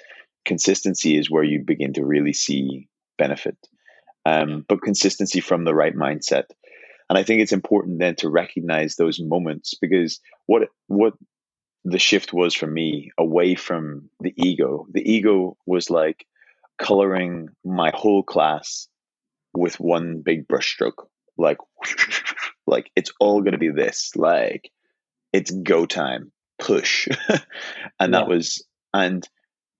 Consistency 0.46 1.18
is 1.18 1.30
where 1.30 1.44
you 1.44 1.64
begin 1.66 1.94
to 1.94 2.06
really 2.06 2.34
see 2.34 2.88
benefit, 3.18 3.58
um, 4.26 4.66
but 4.68 4.82
consistency 4.82 5.40
from 5.40 5.64
the 5.64 5.76
right 5.76 5.96
mindset. 5.96 6.46
And 7.10 7.18
I 7.18 7.24
think 7.24 7.42
it's 7.42 7.52
important 7.52 8.00
then 8.00 8.16
to 8.18 8.30
recognize 8.30 8.96
those 8.96 9.20
moments 9.20 9.76
because 9.80 10.20
what 10.48 10.70
what 10.88 11.14
the 11.86 12.00
shift 12.00 12.34
was 12.34 12.54
for 12.54 12.68
me 12.68 13.12
away 13.18 13.56
from 13.56 14.10
the 14.20 14.34
ego. 14.36 14.86
The 14.92 15.10
ego 15.10 15.58
was 15.66 15.90
like 15.90 16.26
coloring 16.78 17.50
my 17.64 17.92
whole 17.94 18.24
class 18.24 18.88
with 19.54 19.80
one 19.80 20.22
big 20.22 20.48
brushstroke. 20.48 21.06
Like 21.38 21.58
like 22.68 22.92
it's 22.96 23.12
all 23.20 23.42
gonna 23.42 23.58
be 23.58 23.72
this. 23.72 24.12
Like 24.16 24.72
it's 25.34 25.52
go 25.52 25.86
time. 25.86 26.32
Push. 26.60 27.08
and 28.00 28.13
that 28.13 28.24
Yeah. 28.24 28.28
was 28.28 28.65
and 28.93 29.28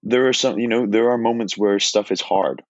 there 0.04 0.28
are 0.28 0.34
some 0.34 0.60
you 0.60 0.68
know, 0.68 0.86
there 0.88 1.12
are 1.12 1.18
moments 1.18 1.58
where 1.58 1.80
stuff 1.80 2.12
is 2.12 2.22
hard 2.22 2.64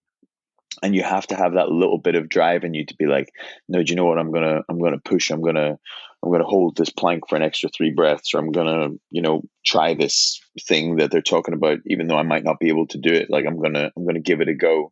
and 0.82 0.96
you 0.96 1.04
have 1.04 1.28
to 1.28 1.36
have 1.36 1.54
that 1.54 1.70
little 1.70 1.98
bit 1.98 2.16
of 2.16 2.30
drive 2.30 2.64
in 2.64 2.74
you 2.74 2.86
to 2.86 2.96
be 2.96 3.06
like 3.06 3.30
no 3.68 3.84
do 3.84 3.92
you 3.92 3.96
know 3.96 4.06
what 4.06 4.18
i'm 4.20 4.32
gonna 4.32 4.62
i'm 4.70 4.80
gonna 4.80 5.00
push 5.04 5.30
i'm 5.30 5.42
gonna 5.42 5.78
i'm 6.24 6.32
gonna 6.32 6.44
hold 6.44 6.76
this 6.76 6.90
plank 6.90 7.28
for 7.28 7.36
an 7.36 7.42
extra 7.42 7.70
three 7.70 7.92
breaths 7.92 8.34
or 8.34 8.40
i'm 8.40 8.52
gonna 8.52 8.90
you 9.10 9.22
know 9.22 9.42
try 9.66 9.94
this 9.94 10.40
thing 10.68 10.98
that 10.98 11.12
they're 11.12 11.22
talking 11.22 11.54
about 11.54 11.80
even 11.86 12.08
though 12.08 12.18
i 12.18 12.24
might 12.24 12.44
not 12.44 12.60
be 12.60 12.70
able 12.70 12.88
to 12.88 12.98
do 12.98 13.12
it 13.12 13.30
like 13.30 13.46
i'm 13.46 13.62
gonna 13.62 13.92
i'm 13.96 14.06
gonna 14.06 14.20
give 14.20 14.42
it 14.42 14.50
a 14.50 14.54
go 14.54 14.92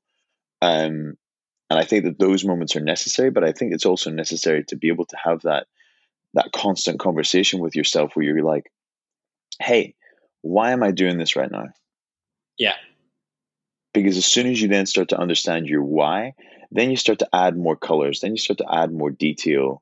um 0.61 1.13
and 1.69 1.79
i 1.79 1.83
think 1.83 2.05
that 2.05 2.19
those 2.19 2.45
moments 2.45 2.75
are 2.75 2.81
necessary 2.81 3.29
but 3.29 3.43
i 3.43 3.51
think 3.51 3.73
it's 3.73 3.85
also 3.85 4.09
necessary 4.09 4.63
to 4.63 4.75
be 4.75 4.89
able 4.89 5.05
to 5.05 5.17
have 5.21 5.41
that 5.41 5.67
that 6.33 6.51
constant 6.51 6.99
conversation 6.99 7.59
with 7.59 7.75
yourself 7.75 8.15
where 8.15 8.25
you're 8.25 8.43
like 8.43 8.71
hey 9.59 9.95
why 10.41 10.71
am 10.71 10.83
i 10.83 10.91
doing 10.91 11.17
this 11.17 11.35
right 11.35 11.51
now 11.51 11.65
Yeah. 12.57 12.75
because 13.93 14.17
as 14.17 14.25
soon 14.25 14.47
as 14.47 14.61
you 14.61 14.67
then 14.67 14.85
start 14.85 15.09
to 15.09 15.19
understand 15.19 15.67
your 15.67 15.83
why 15.83 16.33
then 16.71 16.89
you 16.91 16.97
start 16.97 17.19
to 17.19 17.29
add 17.33 17.57
more 17.57 17.75
colors 17.75 18.19
then 18.21 18.31
you 18.31 18.37
start 18.37 18.59
to 18.59 18.71
add 18.71 18.91
more 18.91 19.09
detail 19.09 19.81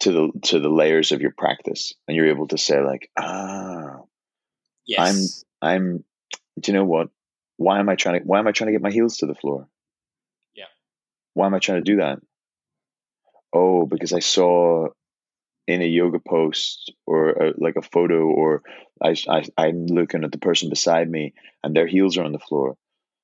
to 0.00 0.12
the 0.12 0.40
to 0.42 0.58
the 0.60 0.68
layers 0.68 1.12
of 1.12 1.20
your 1.20 1.30
practice 1.32 1.94
and 2.06 2.16
you're 2.16 2.28
able 2.28 2.48
to 2.48 2.58
say 2.58 2.80
like 2.80 3.10
ah 3.18 4.00
Yes. 4.86 5.44
i'm 5.62 5.70
I'm 5.76 6.04
do 6.60 6.72
you 6.72 6.78
know 6.78 6.84
what 6.84 7.08
why 7.56 7.78
am 7.78 7.88
i 7.88 7.94
trying 7.94 8.20
to 8.20 8.26
why 8.26 8.38
am 8.40 8.48
i 8.48 8.52
trying 8.52 8.66
to 8.66 8.72
get 8.72 8.82
my 8.82 8.90
heels 8.90 9.18
to 9.18 9.26
the 9.26 9.34
floor 9.34 9.68
Yeah. 10.54 10.64
why 11.34 11.46
am 11.46 11.54
i 11.54 11.60
trying 11.60 11.78
to 11.84 11.90
do 11.92 11.96
that 11.98 12.18
oh 13.52 13.86
because 13.86 14.12
i 14.12 14.18
saw 14.18 14.88
in 15.66 15.82
a 15.82 15.86
yoga 15.86 16.18
post 16.18 16.92
or 17.06 17.30
a, 17.30 17.52
like 17.56 17.76
a 17.76 17.82
photo 17.82 18.24
or 18.24 18.62
I, 19.02 19.14
I 19.28 19.44
i'm 19.56 19.86
looking 19.86 20.24
at 20.24 20.32
the 20.32 20.38
person 20.38 20.70
beside 20.70 21.08
me 21.08 21.34
and 21.62 21.74
their 21.74 21.86
heels 21.86 22.18
are 22.18 22.24
on 22.24 22.32
the 22.32 22.38
floor. 22.38 22.76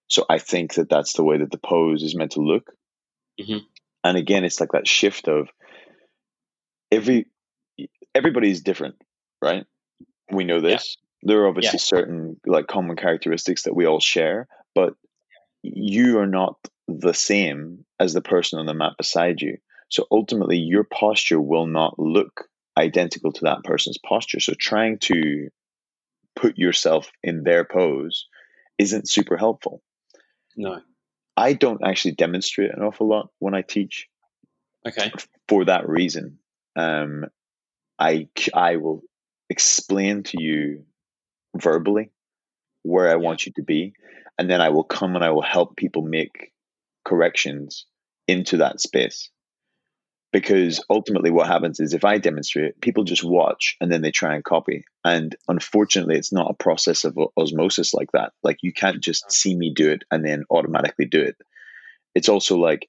So 0.08 0.24
i 0.28 0.38
think 0.38 0.74
that 0.74 0.88
that's 0.88 1.14
the 1.14 1.24
way 1.24 1.38
that 1.38 1.50
the 1.50 1.58
pose 1.58 2.02
is 2.02 2.14
meant 2.14 2.32
to 2.32 2.40
look. 2.40 2.72
Mhm. 3.40 3.62
and 4.04 4.16
again 4.16 4.44
it's 4.44 4.60
like 4.60 4.72
that 4.72 4.88
shift 4.88 5.28
of 5.28 5.48
every 6.90 7.26
everybody's 8.14 8.62
different 8.62 8.96
right? 9.40 9.64
We 10.30 10.44
know 10.44 10.60
this. 10.60 10.96
There 11.22 11.42
are 11.42 11.48
obviously 11.48 11.78
certain 11.78 12.40
like 12.46 12.66
common 12.66 12.96
characteristics 12.96 13.62
that 13.64 13.74
we 13.74 13.86
all 13.86 14.00
share 14.00 14.46
but 14.74 14.94
you 15.62 16.18
are 16.18 16.26
not 16.26 16.56
the 16.86 17.14
same 17.14 17.84
as 18.00 18.14
the 18.14 18.20
person 18.20 18.58
on 18.58 18.66
the 18.66 18.74
mat 18.74 18.92
beside 18.96 19.40
you 19.40 19.58
so 19.88 20.06
ultimately 20.10 20.58
your 20.58 20.84
posture 20.84 21.40
will 21.40 21.66
not 21.66 21.98
look 21.98 22.44
identical 22.76 23.32
to 23.32 23.40
that 23.44 23.64
person's 23.64 23.98
posture. 23.98 24.40
So 24.40 24.54
trying 24.58 24.98
to 25.00 25.48
put 26.36 26.56
yourself 26.58 27.10
in 27.22 27.42
their 27.42 27.64
pose 27.64 28.26
isn't 28.78 29.08
super 29.08 29.36
helpful. 29.36 29.82
No. 30.56 30.80
i 31.36 31.52
don't 31.52 31.82
actually 31.84 32.12
demonstrate 32.14 32.70
an 32.72 32.82
awful 32.82 33.08
lot 33.08 33.30
when 33.38 33.54
i 33.54 33.62
teach 33.62 34.08
Okay. 34.86 35.12
for 35.48 35.64
that 35.64 35.88
reason. 35.88 36.38
Um, 36.76 37.26
I, 37.98 38.28
I 38.54 38.76
will 38.76 39.02
explain 39.50 40.22
to 40.24 40.40
you 40.40 40.84
verbally 41.56 42.10
where 42.84 43.10
I 43.10 43.16
want 43.16 43.44
you 43.44 43.52
to 43.56 43.62
be, 43.62 43.92
and 44.38 44.48
then 44.48 44.60
I 44.60 44.68
will 44.70 44.84
come 44.84 45.16
and 45.16 45.24
I 45.24 45.30
will 45.30 45.42
help 45.42 45.76
people 45.76 46.02
make 46.02 46.52
corrections 47.04 47.86
into 48.28 48.58
that 48.58 48.80
space 48.80 49.30
because 50.32 50.84
ultimately 50.90 51.30
what 51.30 51.46
happens 51.46 51.80
is 51.80 51.94
if 51.94 52.04
i 52.04 52.18
demonstrate 52.18 52.80
people 52.80 53.04
just 53.04 53.24
watch 53.24 53.76
and 53.80 53.90
then 53.90 54.02
they 54.02 54.10
try 54.10 54.34
and 54.34 54.44
copy. 54.44 54.84
And 55.04 55.34
unfortunately 55.48 56.16
it's 56.16 56.32
not 56.32 56.50
a 56.50 56.62
process 56.62 57.04
of 57.04 57.18
osmosis 57.36 57.94
like 57.94 58.12
that. 58.12 58.32
Like 58.42 58.58
you 58.62 58.72
can't 58.72 59.02
just 59.02 59.32
see 59.32 59.56
me 59.56 59.72
do 59.74 59.90
it 59.90 60.04
and 60.10 60.24
then 60.24 60.44
automatically 60.50 61.06
do 61.06 61.22
it. 61.22 61.36
It's 62.14 62.28
also 62.28 62.56
like 62.56 62.88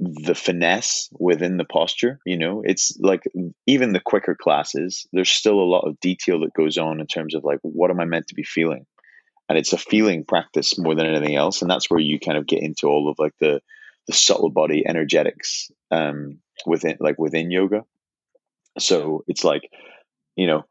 the 0.00 0.34
finesse 0.34 1.08
within 1.18 1.56
the 1.56 1.64
posture 1.64 2.18
you 2.26 2.36
know? 2.36 2.62
It's 2.64 2.98
like 3.00 3.22
even 3.66 3.92
the 3.92 4.00
quicker 4.00 4.36
classes 4.38 5.06
there's 5.12 5.30
still 5.30 5.58
a 5.60 5.72
lot 5.72 5.86
of 5.88 6.00
detail 6.00 6.40
that 6.40 6.52
goes 6.54 6.76
on 6.76 7.00
in 7.00 7.06
terms 7.06 7.34
of 7.34 7.44
like 7.44 7.60
what 7.62 7.90
am 7.90 8.00
i 8.00 8.04
meant 8.04 8.28
to 8.28 8.34
be 8.34 8.44
feeling? 8.44 8.86
And 9.48 9.56
it's 9.58 9.72
a 9.72 9.78
feeling 9.78 10.24
practice 10.24 10.78
more 10.78 10.94
than 10.94 11.06
anything 11.06 11.36
else. 11.36 11.60
And 11.60 11.70
that's 11.70 11.90
where 11.90 12.00
you 12.00 12.18
kind 12.18 12.38
of 12.38 12.46
get 12.46 12.62
into 12.62 12.88
all 12.88 13.08
of 13.08 13.18
like 13.18 13.34
the 13.40 13.60
the 14.06 14.12
subtle 14.12 14.50
body 14.50 14.84
energetics 14.86 15.70
um, 15.90 16.38
within 16.66 16.96
like 17.00 17.18
within 17.18 17.50
yoga. 17.50 17.84
So 18.78 19.24
it's 19.28 19.44
like, 19.44 19.70
you 20.36 20.46
know, 20.46 20.64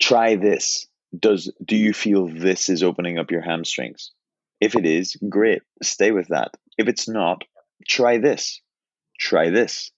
try 0.00 0.36
this. 0.36 0.86
Does 1.18 1.52
do 1.64 1.76
you 1.76 1.92
feel 1.92 2.26
this 2.26 2.68
is 2.68 2.82
opening 2.82 3.18
up 3.18 3.30
your 3.30 3.42
hamstrings? 3.42 4.12
If 4.60 4.76
it 4.76 4.86
is, 4.86 5.16
great. 5.28 5.62
Stay 5.82 6.10
with 6.10 6.28
that. 6.28 6.52
If 6.78 6.88
it's 6.88 7.08
not, 7.08 7.44
try 7.86 8.18
this. 8.18 8.60
Try 9.18 9.50
this. 9.50 9.90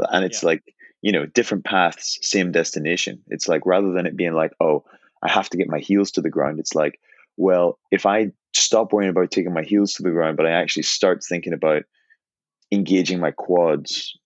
Uh, 0.00 0.06
and 0.10 0.24
it's 0.24 0.42
yeah. 0.42 0.48
like, 0.48 0.74
you 1.02 1.12
know, 1.12 1.26
different 1.26 1.64
paths, 1.64 2.18
same 2.22 2.52
destination. 2.52 3.22
It's 3.28 3.48
like 3.48 3.66
rather 3.66 3.92
than 3.92 4.06
it 4.06 4.16
being 4.16 4.34
like, 4.34 4.52
oh, 4.60 4.84
I 5.22 5.30
have 5.30 5.50
to 5.50 5.56
get 5.56 5.68
my 5.68 5.78
heels 5.80 6.12
to 6.12 6.20
the 6.20 6.30
ground, 6.30 6.58
it's 6.58 6.74
like, 6.74 7.00
well, 7.36 7.78
if 7.90 8.06
I 8.06 8.32
stop 8.54 8.92
worrying 8.92 9.10
about 9.10 9.30
taking 9.30 9.54
my 9.54 9.62
heels 9.62 9.94
to 9.94 10.02
the 10.02 10.10
ground, 10.10 10.36
but 10.36 10.46
I 10.46 10.50
actually 10.50 10.82
start 10.84 11.24
thinking 11.24 11.52
about 11.52 11.84
engaging 12.70 13.20
my 13.20 13.30
quads, 13.30 14.16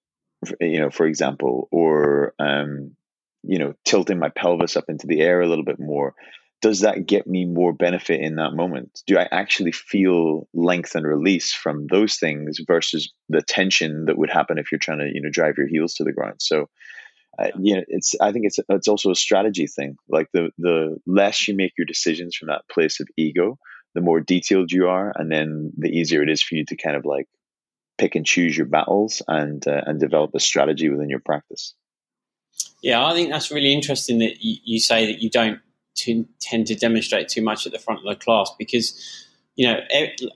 you 0.60 0.78
know, 0.78 0.90
for 0.90 1.06
example, 1.06 1.68
or 1.70 2.34
um, 2.38 2.96
you 3.42 3.58
know, 3.58 3.74
tilting 3.84 4.18
my 4.18 4.28
pelvis 4.28 4.76
up 4.76 4.84
into 4.88 5.06
the 5.06 5.20
air 5.20 5.40
a 5.40 5.48
little 5.48 5.64
bit 5.64 5.78
more. 5.78 6.14
Does 6.62 6.80
that 6.80 7.06
get 7.06 7.26
me 7.26 7.44
more 7.44 7.72
benefit 7.72 8.20
in 8.20 8.36
that 8.36 8.54
moment? 8.54 9.02
Do 9.06 9.18
I 9.18 9.28
actually 9.30 9.72
feel 9.72 10.48
length 10.54 10.94
and 10.94 11.06
release 11.06 11.52
from 11.52 11.86
those 11.86 12.16
things 12.16 12.60
versus 12.66 13.12
the 13.28 13.42
tension 13.42 14.06
that 14.06 14.16
would 14.16 14.30
happen 14.30 14.58
if 14.58 14.72
you're 14.72 14.78
trying 14.78 14.98
to, 15.00 15.10
you 15.12 15.20
know, 15.20 15.28
drive 15.30 15.58
your 15.58 15.68
heels 15.68 15.94
to 15.94 16.04
the 16.04 16.12
ground? 16.12 16.36
So, 16.40 16.68
uh, 17.38 17.48
you 17.60 17.76
know, 17.76 17.82
it's 17.88 18.14
I 18.20 18.32
think 18.32 18.46
it's 18.46 18.58
it's 18.68 18.88
also 18.88 19.10
a 19.10 19.16
strategy 19.16 19.66
thing. 19.66 19.96
Like 20.08 20.28
the 20.32 20.50
the 20.58 20.96
less 21.06 21.46
you 21.46 21.54
make 21.54 21.72
your 21.76 21.84
decisions 21.84 22.34
from 22.34 22.48
that 22.48 22.68
place 22.72 23.00
of 23.00 23.08
ego, 23.16 23.58
the 23.94 24.00
more 24.00 24.20
detailed 24.20 24.72
you 24.72 24.88
are, 24.88 25.12
and 25.14 25.30
then 25.30 25.72
the 25.76 25.90
easier 25.90 26.22
it 26.22 26.30
is 26.30 26.42
for 26.42 26.54
you 26.54 26.64
to 26.66 26.76
kind 26.76 26.96
of 26.96 27.04
like 27.04 27.28
pick 27.98 28.14
and 28.14 28.26
choose 28.26 28.56
your 28.56 28.66
battles 28.66 29.22
and 29.28 29.66
uh, 29.66 29.82
and 29.86 30.00
develop 30.00 30.34
a 30.34 30.40
strategy 30.40 30.88
within 30.88 31.08
your 31.08 31.20
practice. 31.20 31.74
Yeah, 32.82 33.04
I 33.04 33.14
think 33.14 33.30
that's 33.30 33.50
really 33.50 33.72
interesting 33.72 34.18
that 34.18 34.42
you, 34.42 34.56
you 34.64 34.80
say 34.80 35.06
that 35.06 35.20
you 35.20 35.30
don't 35.30 35.60
t- 35.94 36.26
tend 36.40 36.66
to 36.68 36.74
demonstrate 36.74 37.28
too 37.28 37.42
much 37.42 37.66
at 37.66 37.72
the 37.72 37.78
front 37.78 38.00
of 38.00 38.06
the 38.06 38.16
class 38.16 38.50
because 38.58 39.24
you 39.56 39.66
know, 39.66 39.80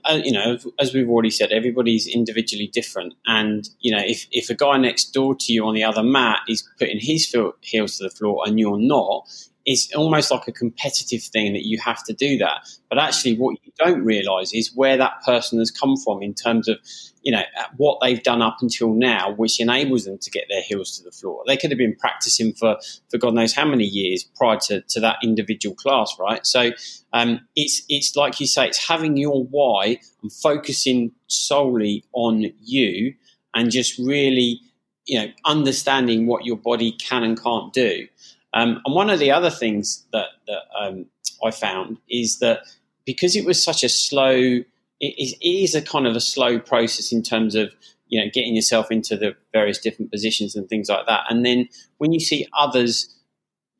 uh, 0.05 0.13
you 0.15 0.31
know, 0.31 0.57
as 0.79 0.95
we've 0.95 1.07
already 1.07 1.29
said, 1.29 1.51
everybody's 1.51 2.07
individually 2.07 2.67
different, 2.67 3.13
and 3.27 3.69
you 3.79 3.95
know, 3.95 4.01
if 4.03 4.25
if 4.31 4.49
a 4.49 4.55
guy 4.55 4.77
next 4.77 5.13
door 5.13 5.35
to 5.35 5.53
you 5.53 5.63
on 5.65 5.75
the 5.75 5.83
other 5.83 6.01
mat 6.01 6.39
is 6.47 6.67
putting 6.79 6.99
his 6.99 7.33
heels 7.61 7.97
to 7.97 8.03
the 8.03 8.09
floor 8.09 8.43
and 8.47 8.59
you're 8.59 8.79
not, 8.79 9.29
it's 9.65 9.93
almost 9.93 10.31
like 10.31 10.47
a 10.47 10.51
competitive 10.51 11.21
thing 11.21 11.53
that 11.53 11.65
you 11.65 11.79
have 11.79 12.03
to 12.05 12.13
do 12.13 12.37
that. 12.39 12.67
But 12.89 12.97
actually, 12.97 13.37
what 13.37 13.57
you 13.63 13.71
don't 13.77 14.03
realize 14.03 14.53
is 14.53 14.71
where 14.75 14.97
that 14.97 15.21
person 15.25 15.59
has 15.59 15.71
come 15.71 15.95
from 15.97 16.21
in 16.21 16.33
terms 16.33 16.67
of, 16.67 16.77
you 17.21 17.31
know, 17.31 17.43
what 17.77 17.99
they've 18.01 18.21
done 18.21 18.41
up 18.41 18.57
until 18.61 18.93
now, 18.93 19.31
which 19.31 19.59
enables 19.59 20.05
them 20.05 20.17
to 20.17 20.31
get 20.31 20.45
their 20.49 20.61
heels 20.61 20.97
to 20.97 21.03
the 21.03 21.11
floor. 21.11 21.43
They 21.47 21.57
could 21.57 21.71
have 21.71 21.77
been 21.77 21.95
practicing 21.95 22.53
for, 22.53 22.77
for 23.09 23.17
God 23.17 23.33
knows 23.33 23.53
how 23.53 23.65
many 23.65 23.85
years 23.85 24.23
prior 24.23 24.57
to, 24.67 24.81
to 24.81 24.99
that 25.01 25.17
individual 25.23 25.75
class, 25.75 26.15
right? 26.19 26.45
So 26.45 26.71
um, 27.13 27.41
it's, 27.55 27.83
it's 27.87 28.15
like 28.15 28.39
you 28.39 28.47
say, 28.47 28.67
it's 28.67 28.87
having 28.87 29.15
your 29.15 29.43
why 29.43 29.99
and 30.21 30.33
focusing 30.33 31.11
solely 31.27 32.03
on 32.13 32.51
you 32.61 33.13
and 33.53 33.69
just 33.71 33.97
really, 33.99 34.59
you 35.05 35.19
know, 35.19 35.27
understanding 35.45 36.27
what 36.27 36.45
your 36.45 36.57
body 36.57 36.91
can 36.93 37.23
and 37.23 37.41
can't 37.41 37.73
do. 37.73 38.07
Um, 38.53 38.81
and 38.85 38.95
one 38.95 39.09
of 39.09 39.19
the 39.19 39.31
other 39.31 39.49
things 39.49 40.05
that, 40.11 40.27
that 40.47 40.61
um, 40.77 41.05
I 41.43 41.51
found 41.51 41.97
is 42.09 42.39
that 42.39 42.59
because 43.05 43.35
it 43.35 43.45
was 43.45 43.61
such 43.61 43.83
a 43.83 43.89
slow, 43.89 44.31
it 44.31 44.65
is, 44.99 45.33
it 45.33 45.47
is 45.47 45.75
a 45.75 45.81
kind 45.81 46.05
of 46.05 46.15
a 46.15 46.21
slow 46.21 46.59
process 46.59 47.11
in 47.11 47.23
terms 47.23 47.55
of 47.55 47.73
you 48.07 48.19
know 48.19 48.29
getting 48.31 48.55
yourself 48.55 48.91
into 48.91 49.15
the 49.15 49.35
various 49.53 49.79
different 49.79 50.11
positions 50.11 50.55
and 50.55 50.67
things 50.67 50.89
like 50.89 51.07
that. 51.07 51.21
And 51.29 51.45
then 51.45 51.69
when 51.97 52.11
you 52.11 52.19
see 52.19 52.47
others, 52.57 53.15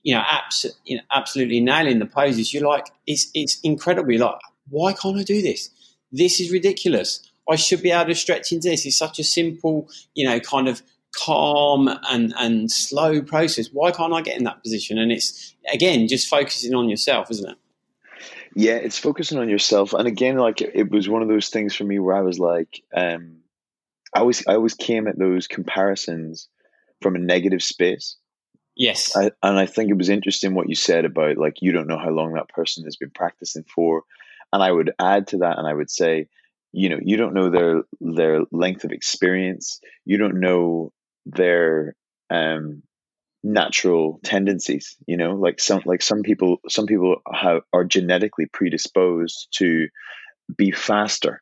you 0.03 0.15
know, 0.15 0.23
abs- 0.27 0.65
you 0.85 0.97
know 0.97 1.03
absolutely 1.11 1.59
nailing 1.59 1.99
the 1.99 2.05
poses, 2.05 2.53
you're 2.53 2.67
like, 2.67 2.87
it's 3.05 3.29
it's 3.33 3.59
incredibly 3.61 4.17
like, 4.17 4.39
why 4.69 4.93
can't 4.93 5.17
I 5.17 5.23
do 5.23 5.41
this? 5.41 5.69
This 6.11 6.39
is 6.39 6.51
ridiculous. 6.51 7.27
I 7.49 7.55
should 7.55 7.81
be 7.81 7.91
able 7.91 8.05
to 8.05 8.15
stretch 8.15 8.51
into 8.51 8.69
this. 8.69 8.85
It's 8.85 8.97
such 8.97 9.19
a 9.19 9.23
simple, 9.23 9.89
you 10.13 10.25
know, 10.25 10.39
kind 10.39 10.67
of 10.67 10.81
calm 11.15 11.89
and 12.09 12.33
and 12.37 12.71
slow 12.71 13.21
process. 13.21 13.69
Why 13.71 13.91
can't 13.91 14.13
I 14.13 14.21
get 14.21 14.37
in 14.37 14.43
that 14.45 14.63
position? 14.63 14.97
And 14.97 15.11
it's 15.11 15.55
again 15.71 16.07
just 16.07 16.27
focusing 16.27 16.73
on 16.73 16.89
yourself, 16.89 17.29
isn't 17.31 17.49
it? 17.49 17.57
Yeah, 18.55 18.75
it's 18.75 18.97
focusing 18.97 19.37
on 19.37 19.49
yourself. 19.49 19.93
And 19.93 20.07
again, 20.07 20.37
like 20.37 20.61
it 20.61 20.91
was 20.91 21.07
one 21.07 21.21
of 21.21 21.29
those 21.29 21.49
things 21.49 21.73
for 21.73 21.83
me 21.83 21.99
where 21.99 22.15
I 22.15 22.21
was 22.21 22.39
like, 22.39 22.83
um, 22.95 23.37
I 24.13 24.19
always 24.19 24.45
I 24.47 24.55
always 24.55 24.73
came 24.73 25.07
at 25.07 25.17
those 25.17 25.47
comparisons 25.47 26.49
from 27.01 27.15
a 27.15 27.19
negative 27.19 27.63
space. 27.63 28.17
Yes. 28.75 29.15
I, 29.15 29.31
and 29.43 29.59
I 29.59 29.65
think 29.65 29.89
it 29.89 29.97
was 29.97 30.09
interesting 30.09 30.53
what 30.53 30.69
you 30.69 30.75
said 30.75 31.05
about 31.05 31.37
like 31.37 31.61
you 31.61 31.71
don't 31.71 31.87
know 31.87 31.97
how 31.97 32.09
long 32.09 32.33
that 32.33 32.49
person 32.49 32.83
has 32.85 32.95
been 32.95 33.11
practicing 33.11 33.63
for. 33.63 34.03
And 34.53 34.61
I 34.61 34.71
would 34.71 34.91
add 34.99 35.27
to 35.27 35.37
that 35.39 35.57
and 35.57 35.67
I 35.67 35.73
would 35.73 35.89
say, 35.89 36.27
you 36.73 36.89
know, 36.89 36.99
you 37.01 37.17
don't 37.17 37.33
know 37.33 37.49
their 37.49 37.83
their 37.99 38.41
length 38.51 38.83
of 38.83 38.91
experience. 38.91 39.79
You 40.05 40.17
don't 40.17 40.39
know 40.39 40.91
their 41.25 41.95
um, 42.29 42.83
natural 43.43 44.19
tendencies 44.23 44.95
you 45.07 45.17
know 45.17 45.33
like 45.33 45.59
some 45.59 45.81
like 45.85 46.01
some 46.03 46.21
people 46.21 46.57
some 46.69 46.85
people 46.85 47.17
have, 47.33 47.61
are 47.73 47.83
genetically 47.83 48.45
predisposed 48.45 49.47
to 49.51 49.87
be 50.55 50.71
faster. 50.71 51.41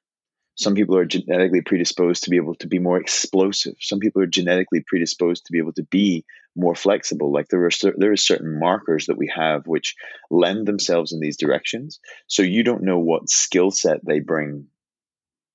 Some 0.56 0.76
people 0.76 0.98
are 0.98 1.06
genetically 1.06 1.62
predisposed 1.62 2.24
to 2.24 2.30
be 2.30 2.36
able 2.36 2.56
to 2.56 2.68
be 2.68 2.80
more 2.80 3.00
explosive. 3.00 3.76
Some 3.80 4.00
people 4.00 4.22
are 4.22 4.28
genetically 4.28 4.84
predisposed 4.86 5.46
to 5.46 5.54
be 5.54 5.58
able 5.58 5.72
to 5.74 5.84
be 5.84 6.26
more 6.56 6.76
flexible. 6.76 7.32
Like 7.32 7.48
there 7.48 7.66
are 7.66 7.70
there 7.98 8.12
are 8.12 8.18
certain 8.18 8.60
markers 8.60 9.06
that 9.06 9.18
we 9.18 9.32
have 9.34 9.68
which 9.68 9.96
lend 10.30 10.68
themselves 10.68 11.14
in 11.14 11.22
these 11.22 11.38
directions. 11.38 12.00
So 12.28 12.44
you 12.44 12.64
don't 12.64 12.84
know 12.84 13.00
what 13.00 13.30
skill 13.30 13.72
set 13.72 14.06
they 14.06 14.20
bring 14.20 14.68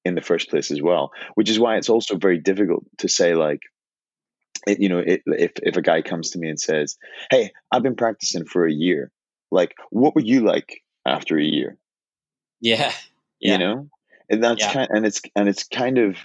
in 0.06 0.14
the 0.14 0.20
first 0.20 0.50
place 0.50 0.70
as 0.70 0.82
well 0.82 1.12
which 1.34 1.48
is 1.48 1.58
why 1.58 1.78
it's 1.78 1.88
also 1.88 2.18
very 2.18 2.38
difficult 2.38 2.84
to 2.98 3.08
say 3.08 3.34
like 3.34 3.60
it, 4.66 4.80
you 4.80 4.88
know, 4.88 4.98
it, 4.98 5.22
if 5.26 5.52
if 5.62 5.76
a 5.76 5.82
guy 5.82 6.02
comes 6.02 6.30
to 6.30 6.38
me 6.38 6.48
and 6.48 6.60
says, 6.60 6.96
"Hey, 7.30 7.52
I've 7.70 7.82
been 7.82 7.96
practicing 7.96 8.44
for 8.44 8.66
a 8.66 8.72
year," 8.72 9.10
like, 9.50 9.74
what 9.90 10.14
were 10.14 10.22
you 10.22 10.40
like 10.40 10.82
after 11.06 11.38
a 11.38 11.44
year? 11.44 11.78
Yeah, 12.60 12.92
yeah. 13.40 13.52
you 13.52 13.58
know, 13.58 13.88
and 14.30 14.42
that's 14.42 14.62
yeah. 14.62 14.72
kind, 14.72 14.88
and 14.90 15.06
it's 15.06 15.20
and 15.36 15.48
it's 15.48 15.64
kind 15.64 15.98
of 15.98 16.16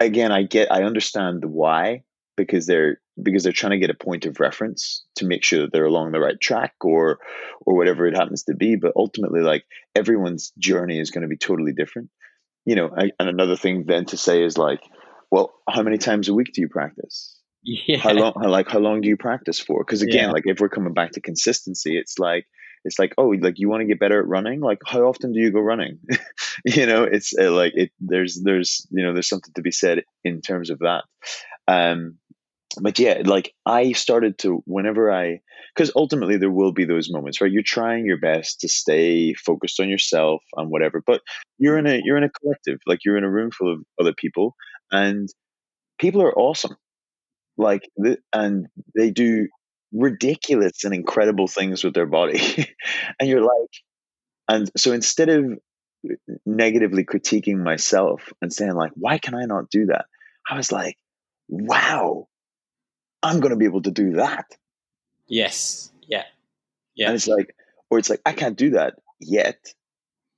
again, 0.00 0.32
I 0.32 0.42
get, 0.42 0.72
I 0.72 0.82
understand 0.82 1.42
the 1.42 1.48
why 1.48 2.02
because 2.36 2.66
they're 2.66 3.00
because 3.22 3.42
they're 3.42 3.52
trying 3.52 3.72
to 3.72 3.78
get 3.78 3.90
a 3.90 3.94
point 3.94 4.24
of 4.24 4.40
reference 4.40 5.04
to 5.16 5.26
make 5.26 5.44
sure 5.44 5.60
that 5.60 5.72
they're 5.72 5.84
along 5.84 6.10
the 6.10 6.20
right 6.20 6.40
track 6.40 6.74
or 6.80 7.18
or 7.66 7.76
whatever 7.76 8.06
it 8.06 8.16
happens 8.16 8.44
to 8.44 8.54
be. 8.54 8.76
But 8.76 8.94
ultimately, 8.96 9.42
like 9.42 9.64
everyone's 9.94 10.52
journey 10.58 10.98
is 10.98 11.10
going 11.10 11.22
to 11.22 11.28
be 11.28 11.36
totally 11.36 11.72
different. 11.72 12.10
You 12.64 12.76
know, 12.76 12.90
I, 12.96 13.10
and 13.18 13.28
another 13.28 13.56
thing 13.56 13.84
then 13.86 14.06
to 14.06 14.16
say 14.16 14.42
is 14.42 14.56
like, 14.56 14.80
well, 15.30 15.54
how 15.68 15.82
many 15.82 15.98
times 15.98 16.28
a 16.28 16.34
week 16.34 16.52
do 16.54 16.62
you 16.62 16.68
practice? 16.68 17.39
Yeah. 17.62 17.98
How 17.98 18.12
long? 18.12 18.32
How, 18.40 18.48
like 18.48 18.68
how 18.68 18.78
long 18.78 19.00
do 19.00 19.08
you 19.08 19.16
practice 19.16 19.60
for? 19.60 19.84
Because 19.84 20.02
again, 20.02 20.28
yeah. 20.28 20.32
like 20.32 20.44
if 20.46 20.60
we're 20.60 20.68
coming 20.68 20.94
back 20.94 21.12
to 21.12 21.20
consistency, 21.20 21.98
it's 21.98 22.18
like 22.18 22.46
it's 22.84 22.98
like 22.98 23.14
oh, 23.18 23.28
like 23.28 23.58
you 23.58 23.68
want 23.68 23.82
to 23.82 23.86
get 23.86 24.00
better 24.00 24.18
at 24.20 24.26
running. 24.26 24.60
Like 24.60 24.78
how 24.86 25.02
often 25.02 25.32
do 25.32 25.40
you 25.40 25.50
go 25.50 25.60
running? 25.60 25.98
you 26.64 26.86
know, 26.86 27.04
it's 27.04 27.34
uh, 27.38 27.50
like 27.50 27.72
it. 27.76 27.90
There's 28.00 28.40
there's 28.42 28.86
you 28.90 29.04
know 29.04 29.12
there's 29.12 29.28
something 29.28 29.52
to 29.54 29.62
be 29.62 29.72
said 29.72 30.04
in 30.24 30.40
terms 30.40 30.70
of 30.70 30.78
that. 30.78 31.04
Um, 31.68 32.16
but 32.80 32.98
yeah, 32.98 33.22
like 33.24 33.52
I 33.66 33.92
started 33.92 34.38
to 34.38 34.62
whenever 34.64 35.12
I 35.12 35.40
because 35.74 35.92
ultimately 35.94 36.36
there 36.36 36.50
will 36.50 36.72
be 36.72 36.84
those 36.84 37.10
moments 37.10 37.40
right. 37.40 37.52
You're 37.52 37.62
trying 37.62 38.06
your 38.06 38.18
best 38.18 38.60
to 38.60 38.68
stay 38.68 39.34
focused 39.34 39.80
on 39.80 39.88
yourself 39.88 40.42
and 40.56 40.70
whatever, 40.70 41.02
but 41.06 41.20
you're 41.58 41.78
in 41.78 41.86
a 41.86 42.00
you're 42.04 42.16
in 42.16 42.24
a 42.24 42.30
collective, 42.30 42.78
like 42.86 43.00
you're 43.04 43.18
in 43.18 43.24
a 43.24 43.30
room 43.30 43.50
full 43.50 43.72
of 43.72 43.80
other 44.00 44.14
people, 44.16 44.54
and 44.90 45.28
people 45.98 46.22
are 46.22 46.32
awesome 46.38 46.76
like 47.60 47.88
the, 47.96 48.18
and 48.32 48.66
they 48.96 49.10
do 49.10 49.48
ridiculous 49.92 50.84
and 50.84 50.94
incredible 50.94 51.48
things 51.48 51.82
with 51.82 51.94
their 51.94 52.06
body 52.06 52.40
and 53.20 53.28
you're 53.28 53.42
like 53.42 53.70
and 54.48 54.70
so 54.76 54.92
instead 54.92 55.28
of 55.28 55.58
negatively 56.46 57.04
critiquing 57.04 57.58
myself 57.58 58.32
and 58.40 58.52
saying 58.52 58.74
like, 58.74 58.92
why 58.94 59.18
can 59.18 59.34
I 59.34 59.44
not 59.44 59.70
do 59.70 59.86
that? 59.86 60.06
I 60.48 60.56
was 60.56 60.72
like, 60.72 60.96
wow, 61.48 62.26
I'm 63.22 63.40
going 63.40 63.50
to 63.50 63.56
be 63.56 63.66
able 63.66 63.82
to 63.82 63.90
do 63.90 64.12
that. 64.12 64.46
Yes. 65.28 65.92
Yeah. 66.08 66.24
Yeah. 66.94 67.06
And 67.06 67.14
it's 67.14 67.28
like, 67.28 67.54
or 67.90 67.98
it's 67.98 68.10
like, 68.10 68.22
I 68.26 68.32
can't 68.32 68.56
do 68.56 68.70
that 68.70 68.94
yet, 69.20 69.58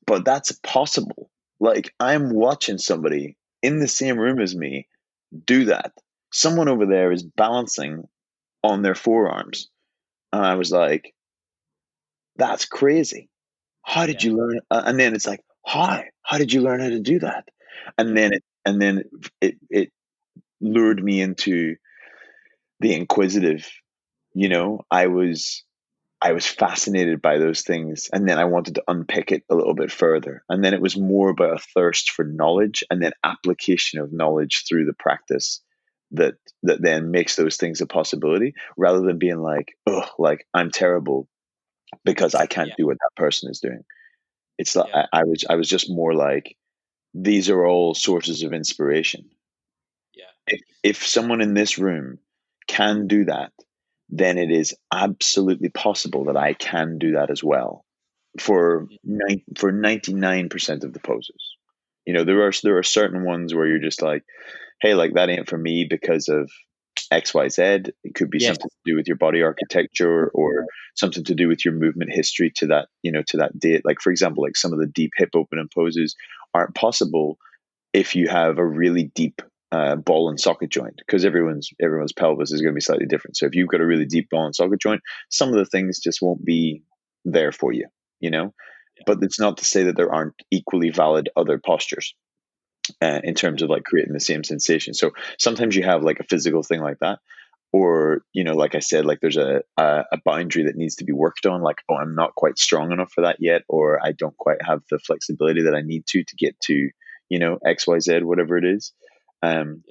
but 0.06 0.24
that's 0.24 0.52
possible. 0.52 1.30
Like 1.60 1.94
I'm 1.98 2.34
watching 2.34 2.78
somebody 2.78 3.36
in 3.62 3.78
the 3.78 3.88
same 3.88 4.18
room 4.18 4.40
as 4.40 4.54
me 4.54 4.88
do 5.46 5.66
that. 5.66 5.92
Someone 6.32 6.68
over 6.68 6.86
there 6.86 7.12
is 7.12 7.22
balancing 7.22 8.04
on 8.62 8.82
their 8.82 8.94
forearms. 8.94 9.68
And 10.32 10.44
I 10.44 10.54
was 10.54 10.72
like, 10.72 11.14
that's 12.36 12.64
crazy. 12.64 13.28
How 13.82 14.06
did 14.06 14.22
yeah. 14.22 14.30
you 14.30 14.36
learn? 14.36 14.60
Uh, 14.70 14.82
and 14.86 14.98
then 14.98 15.14
it's 15.14 15.26
like, 15.26 15.40
how? 15.66 16.02
How 16.22 16.38
did 16.38 16.52
you 16.52 16.62
learn 16.62 16.80
how 16.80 16.88
to 16.88 17.00
do 17.00 17.18
that? 17.20 17.44
And 17.98 18.16
then 18.16 18.32
it, 18.32 18.42
and 18.64 18.80
then 18.80 19.04
it, 19.40 19.56
it 19.68 19.92
lured 20.60 21.02
me 21.02 21.20
into 21.20 21.76
the 22.80 22.94
inquisitive. 22.94 23.68
You 24.34 24.48
know, 24.48 24.80
I 24.90 25.08
was, 25.08 25.64
I 26.22 26.32
was 26.32 26.46
fascinated 26.46 27.20
by 27.20 27.38
those 27.38 27.62
things, 27.62 28.08
and 28.12 28.26
then 28.26 28.38
I 28.38 28.44
wanted 28.44 28.76
to 28.76 28.84
unpick 28.88 29.32
it 29.32 29.42
a 29.50 29.54
little 29.54 29.74
bit 29.74 29.92
further. 29.92 30.44
And 30.48 30.64
then 30.64 30.72
it 30.72 30.80
was 30.80 30.96
more 30.96 31.28
about 31.28 31.56
a 31.56 31.64
thirst 31.74 32.12
for 32.12 32.24
knowledge, 32.24 32.84
and 32.90 33.02
then 33.02 33.12
application 33.24 34.00
of 34.00 34.12
knowledge 34.12 34.64
through 34.66 34.86
the 34.86 34.94
practice 34.94 35.60
that 36.12 36.34
that 36.62 36.82
then 36.82 37.10
makes 37.10 37.36
those 37.36 37.56
things 37.56 37.80
a 37.80 37.86
possibility, 37.86 38.54
rather 38.76 39.00
than 39.00 39.18
being 39.18 39.38
like, 39.38 39.76
oh, 39.86 40.08
like 40.18 40.46
I'm 40.54 40.70
terrible 40.70 41.28
because 42.04 42.34
I 42.34 42.46
can't 42.46 42.68
yeah. 42.68 42.74
do 42.78 42.86
what 42.86 42.98
that 42.98 43.16
person 43.16 43.50
is 43.50 43.60
doing. 43.60 43.82
It's 44.58 44.76
like 44.76 44.88
yeah. 44.88 45.06
I, 45.12 45.20
I, 45.20 45.24
was 45.24 45.44
I 45.48 45.54
was 45.56 45.68
just 45.68 45.90
more 45.90 46.14
like 46.14 46.56
these 47.14 47.50
are 47.50 47.66
all 47.66 47.94
sources 47.94 48.42
of 48.42 48.52
inspiration. 48.52 49.30
Yeah. 50.14 50.24
If 50.46 50.60
if 50.82 51.06
someone 51.06 51.40
in 51.40 51.54
this 51.54 51.78
room 51.78 52.18
can 52.66 53.06
do 53.06 53.24
that, 53.26 53.52
then 54.08 54.38
it 54.38 54.50
is 54.50 54.74
absolutely 54.92 55.70
possible 55.70 56.26
that 56.26 56.36
I 56.36 56.54
can 56.54 56.98
do 56.98 57.12
that 57.12 57.30
as 57.30 57.42
well. 57.42 57.84
For 58.38 58.82
mm-hmm. 58.82 58.94
ni- 59.04 59.44
for 59.58 59.72
ninety 59.72 60.14
nine 60.14 60.48
percent 60.48 60.84
of 60.84 60.92
the 60.92 61.00
poses, 61.00 61.56
you 62.06 62.14
know 62.14 62.24
there 62.24 62.46
are 62.46 62.52
there 62.62 62.78
are 62.78 62.82
certain 62.82 63.24
ones 63.24 63.54
where 63.54 63.66
you're 63.66 63.78
just 63.78 64.02
like, 64.02 64.24
hey, 64.80 64.94
like 64.94 65.14
that 65.14 65.30
ain't 65.30 65.48
for 65.48 65.58
me 65.58 65.86
because 65.88 66.28
of 66.28 66.50
XYZ. 67.12 67.90
It 68.04 68.14
could 68.14 68.30
be 68.30 68.38
yes. 68.38 68.48
something 68.48 68.68
to 68.68 68.90
do 68.90 68.96
with 68.96 69.06
your 69.06 69.16
body 69.16 69.42
architecture 69.42 70.28
or 70.34 70.66
something 70.94 71.24
to 71.24 71.34
do 71.34 71.48
with 71.48 71.64
your 71.64 71.74
movement 71.74 72.12
history 72.12 72.52
to 72.56 72.66
that, 72.68 72.88
you 73.02 73.12
know, 73.12 73.22
to 73.28 73.38
that 73.38 73.58
date. 73.58 73.82
Like, 73.84 74.00
for 74.00 74.10
example, 74.10 74.42
like 74.42 74.56
some 74.56 74.72
of 74.72 74.78
the 74.78 74.86
deep 74.86 75.12
hip 75.16 75.30
opening 75.34 75.68
poses 75.74 76.16
aren't 76.54 76.74
possible 76.74 77.38
if 77.92 78.16
you 78.16 78.28
have 78.28 78.58
a 78.58 78.66
really 78.66 79.04
deep 79.14 79.42
uh, 79.70 79.96
ball 79.96 80.28
and 80.28 80.38
socket 80.38 80.70
joint 80.70 80.96
because 80.98 81.24
everyone's 81.24 81.70
everyone's 81.80 82.12
pelvis 82.12 82.52
is 82.52 82.60
going 82.60 82.72
to 82.72 82.76
be 82.76 82.80
slightly 82.80 83.06
different. 83.06 83.36
So 83.36 83.46
if 83.46 83.54
you've 83.54 83.68
got 83.68 83.80
a 83.80 83.86
really 83.86 84.04
deep 84.04 84.28
ball 84.30 84.44
and 84.44 84.54
socket 84.54 84.80
joint, 84.80 85.00
some 85.30 85.48
of 85.48 85.54
the 85.54 85.64
things 85.64 85.98
just 85.98 86.20
won't 86.20 86.44
be 86.44 86.82
there 87.24 87.52
for 87.52 87.72
you, 87.72 87.86
you 88.20 88.30
know. 88.30 88.52
Yeah. 89.06 89.14
But 89.14 89.24
it's 89.24 89.40
not 89.40 89.58
to 89.58 89.64
say 89.64 89.84
that 89.84 89.96
there 89.96 90.12
aren't 90.12 90.34
equally 90.50 90.90
valid 90.90 91.28
other 91.36 91.58
postures 91.58 92.14
uh, 93.00 93.20
in 93.22 93.34
terms 93.34 93.62
of 93.62 93.70
like 93.70 93.84
creating 93.84 94.12
the 94.12 94.20
same 94.20 94.44
sensation. 94.44 94.94
So 94.94 95.12
sometimes 95.38 95.76
you 95.76 95.84
have 95.84 96.02
like 96.02 96.20
a 96.20 96.24
physical 96.24 96.62
thing 96.62 96.80
like 96.80 96.98
that, 97.00 97.20
or 97.72 98.22
you 98.32 98.44
know, 98.44 98.54
like 98.54 98.74
I 98.74 98.80
said, 98.80 99.04
like 99.04 99.20
there's 99.20 99.36
a, 99.36 99.62
a, 99.76 100.04
a 100.12 100.18
boundary 100.24 100.64
that 100.64 100.76
needs 100.76 100.96
to 100.96 101.04
be 101.04 101.12
worked 101.12 101.46
on. 101.46 101.62
Like, 101.62 101.78
oh, 101.88 101.96
I'm 101.96 102.14
not 102.14 102.34
quite 102.34 102.58
strong 102.58 102.92
enough 102.92 103.12
for 103.12 103.22
that 103.22 103.36
yet, 103.40 103.62
or 103.68 104.04
I 104.04 104.12
don't 104.12 104.36
quite 104.36 104.62
have 104.64 104.82
the 104.90 104.98
flexibility 104.98 105.62
that 105.62 105.74
I 105.74 105.82
need 105.82 106.06
to 106.08 106.24
to 106.24 106.36
get 106.36 106.58
to 106.62 106.90
you 107.28 107.38
know 107.38 107.58
X 107.64 107.86
Y 107.86 107.98
Z 107.98 108.22
whatever 108.22 108.56
it 108.56 108.64
is. 108.64 108.92
Um, 109.42 109.82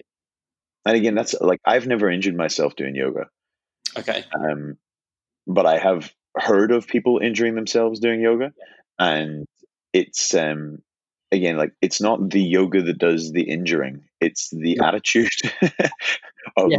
and 0.86 0.96
again, 0.96 1.16
that's 1.16 1.36
like 1.40 1.60
I've 1.66 1.88
never 1.88 2.10
injured 2.10 2.36
myself 2.36 2.76
doing 2.76 2.96
yoga. 2.96 3.28
Okay. 3.98 4.24
Um, 4.34 4.78
but 5.48 5.66
I 5.66 5.78
have 5.78 6.12
heard 6.36 6.72
of 6.72 6.88
people 6.88 7.20
injuring 7.22 7.56
themselves 7.56 8.00
doing 8.00 8.22
yoga, 8.22 8.54
and 9.02 9.48
it's 9.94 10.34
um 10.36 10.78
again 11.32 11.58
like 11.58 11.74
it's 11.82 12.00
not 12.00 12.30
the 12.30 12.42
yoga 12.42 12.84
that 12.84 13.00
does 13.00 13.32
the 13.32 13.44
injuring 13.44 14.04
it's 14.20 14.50
the 14.52 14.78
yeah. 14.78 14.88
attitude 14.88 15.30
of, 16.58 16.70
yeah. 16.70 16.78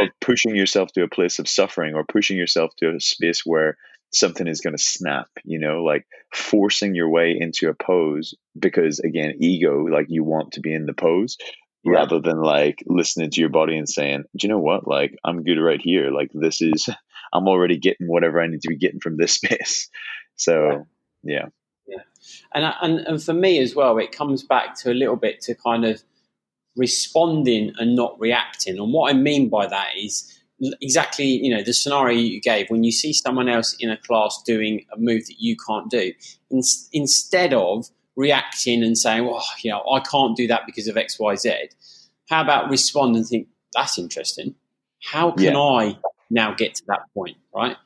of 0.00 0.08
pushing 0.20 0.56
yourself 0.56 0.90
to 0.92 1.04
a 1.04 1.08
place 1.08 1.38
of 1.38 1.48
suffering 1.48 1.94
or 1.94 2.04
pushing 2.04 2.36
yourself 2.36 2.72
to 2.76 2.92
a 2.92 3.00
space 3.00 3.42
where 3.46 3.76
something 4.12 4.46
is 4.46 4.60
going 4.60 4.76
to 4.76 4.82
snap 4.82 5.28
you 5.44 5.58
know 5.58 5.84
like 5.84 6.04
forcing 6.34 6.94
your 6.94 7.08
way 7.08 7.36
into 7.38 7.68
a 7.68 7.74
pose 7.74 8.34
because 8.58 8.98
again 8.98 9.34
ego 9.40 9.84
like 9.84 10.06
you 10.08 10.24
want 10.24 10.52
to 10.52 10.60
be 10.60 10.74
in 10.74 10.84
the 10.84 10.92
pose 10.92 11.36
yeah. 11.84 11.92
rather 11.92 12.20
than 12.20 12.40
like 12.40 12.82
listening 12.86 13.30
to 13.30 13.40
your 13.40 13.50
body 13.50 13.76
and 13.76 13.88
saying 13.88 14.24
do 14.36 14.46
you 14.46 14.52
know 14.52 14.58
what 14.58 14.86
like 14.86 15.16
i'm 15.24 15.44
good 15.44 15.60
right 15.60 15.80
here 15.80 16.10
like 16.10 16.30
this 16.34 16.60
is 16.60 16.88
i'm 17.32 17.46
already 17.46 17.78
getting 17.78 18.08
whatever 18.08 18.40
i 18.40 18.48
need 18.48 18.60
to 18.60 18.68
be 18.68 18.76
getting 18.76 19.00
from 19.00 19.16
this 19.16 19.32
space 19.40 19.88
so 20.34 20.86
yeah 21.22 21.46
yeah, 21.86 22.02
and 22.54 22.74
and 22.80 23.06
and 23.06 23.22
for 23.22 23.34
me 23.34 23.58
as 23.58 23.74
well, 23.74 23.98
it 23.98 24.12
comes 24.12 24.42
back 24.42 24.74
to 24.80 24.92
a 24.92 24.94
little 24.94 25.16
bit 25.16 25.40
to 25.42 25.54
kind 25.54 25.84
of 25.84 26.02
responding 26.76 27.72
and 27.78 27.96
not 27.96 28.18
reacting. 28.18 28.78
And 28.78 28.92
what 28.92 29.10
I 29.10 29.16
mean 29.16 29.48
by 29.48 29.66
that 29.66 29.88
is 29.96 30.28
exactly 30.80 31.26
you 31.26 31.54
know 31.54 31.62
the 31.62 31.74
scenario 31.74 32.16
you 32.18 32.40
gave 32.40 32.70
when 32.70 32.84
you 32.84 32.92
see 32.92 33.12
someone 33.12 33.48
else 33.48 33.74
in 33.80 33.90
a 33.90 33.96
class 33.96 34.40
doing 34.46 34.86
a 34.92 34.98
move 34.98 35.26
that 35.26 35.40
you 35.40 35.56
can't 35.66 35.90
do, 35.90 36.12
in, 36.50 36.62
instead 36.92 37.52
of 37.52 37.88
reacting 38.16 38.82
and 38.82 38.96
saying, 38.96 39.24
"Well, 39.24 39.44
you 39.62 39.70
know, 39.70 39.82
I 39.90 40.00
can't 40.00 40.36
do 40.36 40.46
that 40.46 40.62
because 40.66 40.86
of 40.86 40.96
X, 40.96 41.18
Y, 41.18 41.34
Z." 41.36 41.68
How 42.28 42.42
about 42.42 42.70
respond 42.70 43.16
and 43.16 43.26
think, 43.26 43.48
"That's 43.74 43.98
interesting. 43.98 44.54
How 45.02 45.32
can 45.32 45.54
yeah. 45.54 45.58
I 45.58 45.98
now 46.30 46.54
get 46.54 46.76
to 46.76 46.84
that 46.86 47.02
point?" 47.14 47.36
Right. 47.54 47.76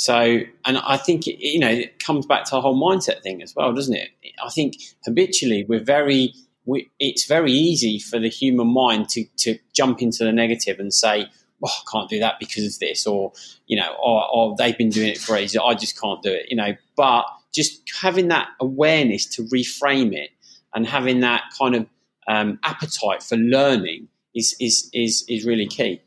So, 0.00 0.40
and 0.64 0.78
I 0.78 0.96
think, 0.96 1.26
you 1.26 1.58
know, 1.58 1.68
it 1.68 2.02
comes 2.02 2.24
back 2.24 2.44
to 2.44 2.52
the 2.52 2.62
whole 2.62 2.74
mindset 2.74 3.20
thing 3.20 3.42
as 3.42 3.54
well, 3.54 3.74
doesn't 3.74 3.94
it? 3.94 4.08
I 4.42 4.48
think 4.48 4.76
habitually 5.04 5.66
we're 5.68 5.84
very, 5.84 6.32
we, 6.64 6.90
it's 6.98 7.26
very 7.26 7.52
easy 7.52 7.98
for 7.98 8.18
the 8.18 8.30
human 8.30 8.68
mind 8.68 9.10
to, 9.10 9.26
to 9.40 9.58
jump 9.74 10.00
into 10.00 10.24
the 10.24 10.32
negative 10.32 10.80
and 10.80 10.90
say, 10.90 11.26
well, 11.60 11.70
I 11.70 11.82
can't 11.92 12.08
do 12.08 12.18
that 12.18 12.36
because 12.40 12.64
of 12.64 12.78
this, 12.78 13.06
or, 13.06 13.34
you 13.66 13.76
know, 13.76 13.94
or, 14.02 14.24
or 14.32 14.54
they've 14.56 14.78
been 14.78 14.88
doing 14.88 15.08
it 15.08 15.18
for 15.18 15.36
ages, 15.36 15.60
I 15.62 15.74
just 15.74 16.00
can't 16.00 16.22
do 16.22 16.32
it, 16.32 16.46
you 16.48 16.56
know. 16.56 16.74
But 16.96 17.26
just 17.52 17.82
having 18.00 18.28
that 18.28 18.48
awareness 18.58 19.26
to 19.36 19.42
reframe 19.48 20.14
it 20.14 20.30
and 20.74 20.86
having 20.86 21.20
that 21.20 21.42
kind 21.58 21.74
of 21.74 21.86
um, 22.26 22.58
appetite 22.64 23.22
for 23.22 23.36
learning 23.36 24.08
is, 24.34 24.56
is, 24.60 24.88
is, 24.94 25.26
is 25.28 25.44
really 25.44 25.66
key. 25.66 26.00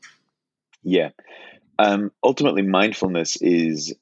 Yeah 0.81 1.11
um, 1.79 2.11
ultimately 2.23 2.61
mindfulness 2.61 3.37
is 3.41 3.95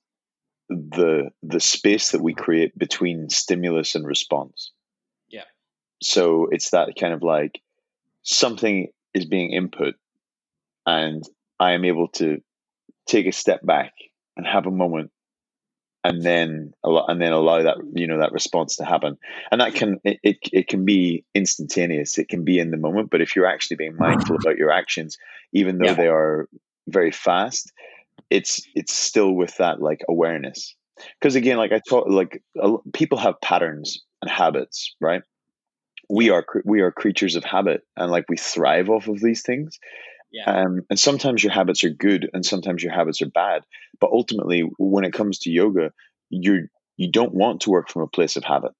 the 0.69 1.29
the 1.43 1.59
space 1.59 2.11
that 2.11 2.21
we 2.21 2.33
create 2.33 2.77
between 2.77 3.29
stimulus 3.29 3.95
and 3.95 4.05
response. 4.05 4.71
Yeah. 5.29 5.43
So 6.01 6.47
it's 6.51 6.71
that 6.71 6.93
kind 6.99 7.13
of 7.13 7.23
like 7.23 7.61
something 8.23 8.87
is 9.13 9.25
being 9.25 9.51
input 9.51 9.95
and 10.85 11.23
i 11.59 11.73
am 11.73 11.85
able 11.85 12.07
to 12.07 12.41
take 13.07 13.27
a 13.27 13.31
step 13.31 13.65
back 13.65 13.93
and 14.37 14.45
have 14.45 14.65
a 14.65 14.71
moment 14.71 15.11
and 16.03 16.21
then 16.23 16.73
and 16.83 17.21
then 17.21 17.31
allow 17.31 17.61
that 17.61 17.77
you 17.93 18.07
know 18.07 18.19
that 18.19 18.31
response 18.31 18.77
to 18.77 18.85
happen. 18.85 19.17
And 19.51 19.61
that 19.61 19.75
can 19.75 19.99
it, 20.03 20.19
it, 20.23 20.37
it 20.51 20.67
can 20.67 20.85
be 20.85 21.25
instantaneous. 21.35 22.17
It 22.17 22.27
can 22.27 22.43
be 22.43 22.57
in 22.59 22.71
the 22.71 22.77
moment 22.77 23.09
but 23.11 23.21
if 23.21 23.35
you're 23.35 23.45
actually 23.45 23.77
being 23.77 23.97
mindful 23.97 24.35
about 24.43 24.57
your 24.57 24.71
actions 24.71 25.17
even 25.53 25.77
though 25.77 25.85
yeah. 25.85 25.93
they 25.93 26.07
are 26.07 26.47
very 26.87 27.11
fast 27.11 27.71
it's 28.31 28.65
it's 28.73 28.93
still 28.93 29.33
with 29.33 29.57
that 29.57 29.81
like 29.81 30.01
awareness. 30.09 30.75
Because 31.19 31.35
again 31.35 31.57
like 31.57 31.71
i 31.71 31.81
thought 31.87 32.09
like 32.09 32.41
uh, 32.59 32.77
people 32.93 33.17
have 33.19 33.39
patterns 33.41 34.03
and 34.21 34.31
habits 34.31 34.95
right? 34.99 35.21
We 36.09 36.29
are 36.29 36.45
we 36.65 36.81
are 36.81 36.91
creatures 36.91 37.35
of 37.35 37.43
habit 37.43 37.85
and 37.95 38.09
like 38.11 38.25
we 38.29 38.37
thrive 38.37 38.89
off 38.89 39.07
of 39.07 39.19
these 39.19 39.43
things. 39.43 39.79
Yeah. 40.31 40.45
Um, 40.45 40.83
and 40.89 40.97
sometimes 40.97 41.43
your 41.43 41.51
habits 41.51 41.83
are 41.83 41.89
good 41.89 42.29
and 42.33 42.45
sometimes 42.45 42.81
your 42.81 42.93
habits 42.93 43.21
are 43.21 43.29
bad 43.29 43.63
but 43.99 44.11
ultimately 44.11 44.61
when 44.79 45.03
it 45.03 45.11
comes 45.11 45.39
to 45.39 45.51
yoga 45.51 45.91
you're 46.29 46.69
you 46.95 47.11
don't 47.11 47.33
want 47.33 47.61
to 47.61 47.69
work 47.69 47.89
from 47.89 48.03
a 48.03 48.07
place 48.07 48.37
of 48.37 48.43
habit. 48.43 48.71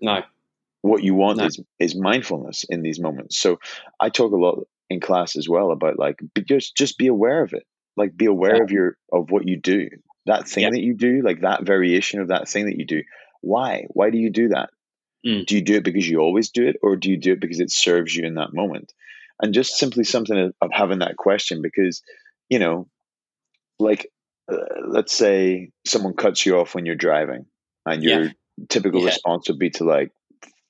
No. 0.00 0.22
What 0.82 1.02
you 1.02 1.14
want 1.14 1.38
no. 1.38 1.46
is 1.46 1.60
is 1.80 1.96
mindfulness 1.96 2.64
in 2.68 2.82
these 2.82 3.00
moments. 3.00 3.38
So 3.38 3.58
i 3.98 4.10
talk 4.10 4.32
a 4.32 4.36
lot 4.36 4.66
in 4.90 5.00
class 5.00 5.36
as 5.36 5.48
well 5.48 5.70
about 5.70 5.98
like 5.98 6.20
just 6.46 6.76
just 6.76 6.98
be 6.98 7.06
aware 7.06 7.42
of 7.42 7.52
it 7.52 7.64
like 7.96 8.16
be 8.16 8.26
aware 8.26 8.56
yeah. 8.56 8.62
of 8.62 8.70
your 8.70 8.96
of 9.12 9.30
what 9.30 9.46
you 9.46 9.56
do 9.56 9.88
that 10.26 10.48
thing 10.48 10.64
yeah. 10.64 10.70
that 10.70 10.82
you 10.82 10.94
do 10.94 11.22
like 11.22 11.40
that 11.40 11.64
variation 11.64 12.20
of 12.20 12.28
that 12.28 12.48
thing 12.48 12.66
that 12.66 12.76
you 12.76 12.86
do 12.86 13.02
why 13.40 13.84
why 13.90 14.10
do 14.10 14.18
you 14.18 14.30
do 14.30 14.48
that 14.48 14.70
mm. 15.26 15.44
do 15.46 15.56
you 15.56 15.62
do 15.62 15.76
it 15.76 15.84
because 15.84 16.08
you 16.08 16.18
always 16.18 16.50
do 16.50 16.66
it 16.66 16.76
or 16.82 16.96
do 16.96 17.10
you 17.10 17.16
do 17.16 17.32
it 17.32 17.40
because 17.40 17.60
it 17.60 17.70
serves 17.70 18.14
you 18.14 18.24
in 18.24 18.34
that 18.34 18.54
moment 18.54 18.92
and 19.40 19.54
just 19.54 19.72
yeah. 19.72 19.76
simply 19.78 20.04
something 20.04 20.38
of, 20.38 20.54
of, 20.60 20.70
having 20.72 21.00
that 21.00 21.16
question 21.16 21.62
because 21.62 22.02
you 22.48 22.58
know 22.58 22.88
like 23.78 24.08
uh, 24.50 24.56
let's 24.86 25.14
say 25.14 25.70
someone 25.84 26.14
cuts 26.14 26.46
you 26.46 26.58
off 26.58 26.74
when 26.74 26.86
you're 26.86 26.94
driving 26.94 27.46
and 27.84 28.02
your 28.02 28.30
typical 28.68 29.02
response 29.02 29.48
would 29.48 29.58
be 29.58 29.70
to 29.70 29.84
like 29.84 30.12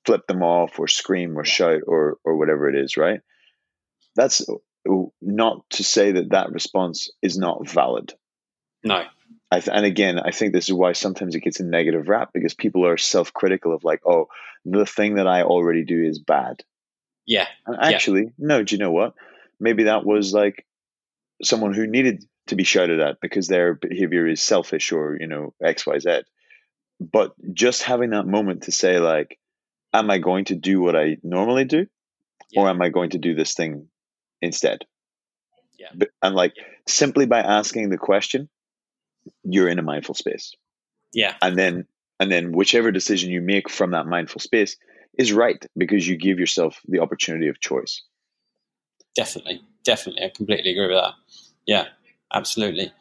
flip 0.05 0.27
them 0.27 0.43
off 0.43 0.79
or 0.79 0.89
scream 0.89 1.37
or 1.39 1.45
shout 1.45 1.83
or 1.87 2.17
or 2.25 2.37
whatever 2.37 2.69
it 2.69 2.77
is, 2.77 2.97
right? 2.97 3.21
That's 4.17 4.43
not 5.21 5.69
to 5.71 5.85
say 5.85 6.13
that 6.13 6.31
that 6.31 6.53
response 6.53 7.11
is 7.23 7.37
not 7.37 7.69
valid. 7.69 8.15
No. 8.83 9.05
Th- 9.53 9.69
and 9.73 9.85
again, 9.85 10.19
I 10.19 10.31
think 10.31 10.53
this 10.53 10.69
is 10.69 10.75
why 10.75 10.93
sometimes 10.93 11.35
it 11.35 11.41
gets 11.41 11.61
a 11.61 11.65
negative 11.65 12.09
rap 12.09 12.31
because 12.33 12.55
people 12.55 12.87
are 12.87 12.97
self-critical 12.97 13.75
of 13.75 13.85
like, 13.85 14.01
oh, 14.07 14.29
the 14.65 14.87
thing 14.87 15.17
that 15.17 15.27
I 15.27 15.43
already 15.43 15.85
do 15.85 16.03
is 16.03 16.19
bad. 16.19 16.63
Yeah. 17.27 17.47
And 17.67 17.77
actually, 17.81 18.23
yeah. 18.23 18.31
no. 18.39 18.63
Do 18.63 18.75
you 18.75 18.79
know 18.79 18.93
what? 18.93 19.15
Maybe 19.59 19.85
that 19.85 20.05
was 20.05 20.33
like 20.33 20.67
someone 21.43 21.75
who 21.75 21.87
needed 21.87 22.25
to 22.49 22.57
be 22.57 22.65
shouted 22.65 23.01
at 23.01 23.21
because 23.21 23.49
their 23.49 23.75
behavior 23.75 24.27
is 24.27 24.41
selfish 24.41 24.93
or 24.93 25.17
you 25.19 25.27
know 25.27 25.55
X 25.63 25.87
Y 25.87 25.99
Z. 25.99 26.23
But 27.01 27.33
just 27.53 27.83
having 27.83 28.11
that 28.11 28.27
moment 28.27 28.65
to 28.65 28.73
say 28.73 28.99
like, 28.99 29.39
am 29.93 30.11
I 30.11 30.19
going 30.19 30.47
to 30.47 30.55
do 30.55 30.81
what 30.81 30.97
I 30.97 31.19
normally 31.23 31.65
do, 31.65 31.87
yeah. 32.51 32.63
or 32.63 32.69
am 32.69 32.81
I 32.81 32.89
going 32.89 33.11
to 33.11 33.19
do 33.19 33.35
this 33.35 33.55
thing 33.55 33.89
instead? 34.47 34.85
Yeah. 35.79 35.89
But, 35.95 36.09
and 36.23 36.35
like 36.35 36.55
simply 36.89 37.27
by 37.27 37.41
asking 37.41 37.91
the 37.91 37.99
question, 37.99 38.49
you're 39.45 39.69
in 39.69 39.79
a 39.79 39.83
mindful 39.83 40.15
space. 40.15 40.55
Yeah. 41.13 41.35
And 41.43 41.59
then 41.59 41.87
and 42.19 42.33
then 42.33 42.53
whichever 42.53 42.91
decision 42.91 43.31
you 43.31 43.43
make 43.43 43.69
from 43.69 43.91
that 43.91 44.07
mindful 44.07 44.41
space 44.41 44.77
is 45.19 45.33
right 45.33 45.65
because 45.77 46.07
you 46.07 46.17
give 46.17 46.39
yourself 46.39 46.81
the 46.89 47.01
opportunity 47.01 47.49
of 47.49 47.61
choice. 47.61 48.03
Definitely, 49.15 49.63
definitely, 49.85 50.25
I 50.25 50.29
completely 50.29 50.73
agree 50.73 50.89
with 50.89 51.03
that. 51.03 51.15
Yeah, 51.67 51.87
absolutely. 52.33 52.93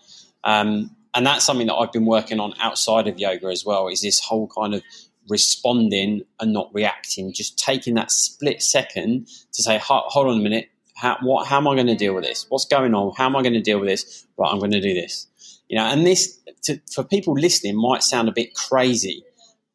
Um, 0.43 0.95
and 1.13 1.25
that's 1.25 1.45
something 1.45 1.67
that 1.67 1.75
I've 1.75 1.91
been 1.91 2.05
working 2.05 2.39
on 2.39 2.53
outside 2.59 3.07
of 3.07 3.19
yoga 3.19 3.47
as 3.47 3.65
well. 3.65 3.87
Is 3.87 4.01
this 4.01 4.19
whole 4.19 4.47
kind 4.47 4.73
of 4.73 4.81
responding 5.29 6.23
and 6.39 6.53
not 6.53 6.69
reacting, 6.73 7.33
just 7.33 7.57
taking 7.57 7.95
that 7.95 8.11
split 8.11 8.61
second 8.61 9.27
to 9.53 9.63
say, 9.63 9.77
"Hold 9.81 10.27
on 10.27 10.39
a 10.39 10.43
minute, 10.43 10.69
how, 10.95 11.17
what, 11.21 11.47
how 11.47 11.57
am 11.57 11.67
I 11.67 11.75
going 11.75 11.87
to 11.87 11.95
deal 11.95 12.13
with 12.15 12.23
this? 12.23 12.45
What's 12.49 12.65
going 12.65 12.93
on? 12.93 13.13
How 13.17 13.25
am 13.25 13.35
I 13.35 13.41
going 13.41 13.53
to 13.53 13.61
deal 13.61 13.79
with 13.79 13.89
this? 13.89 14.25
Right, 14.37 14.49
I'm 14.49 14.59
going 14.59 14.71
to 14.71 14.81
do 14.81 14.93
this." 14.93 15.27
You 15.69 15.77
know, 15.77 15.85
and 15.85 16.05
this 16.05 16.39
to, 16.63 16.79
for 16.93 17.03
people 17.03 17.33
listening 17.33 17.75
might 17.75 18.03
sound 18.03 18.29
a 18.29 18.31
bit 18.31 18.53
crazy, 18.55 19.23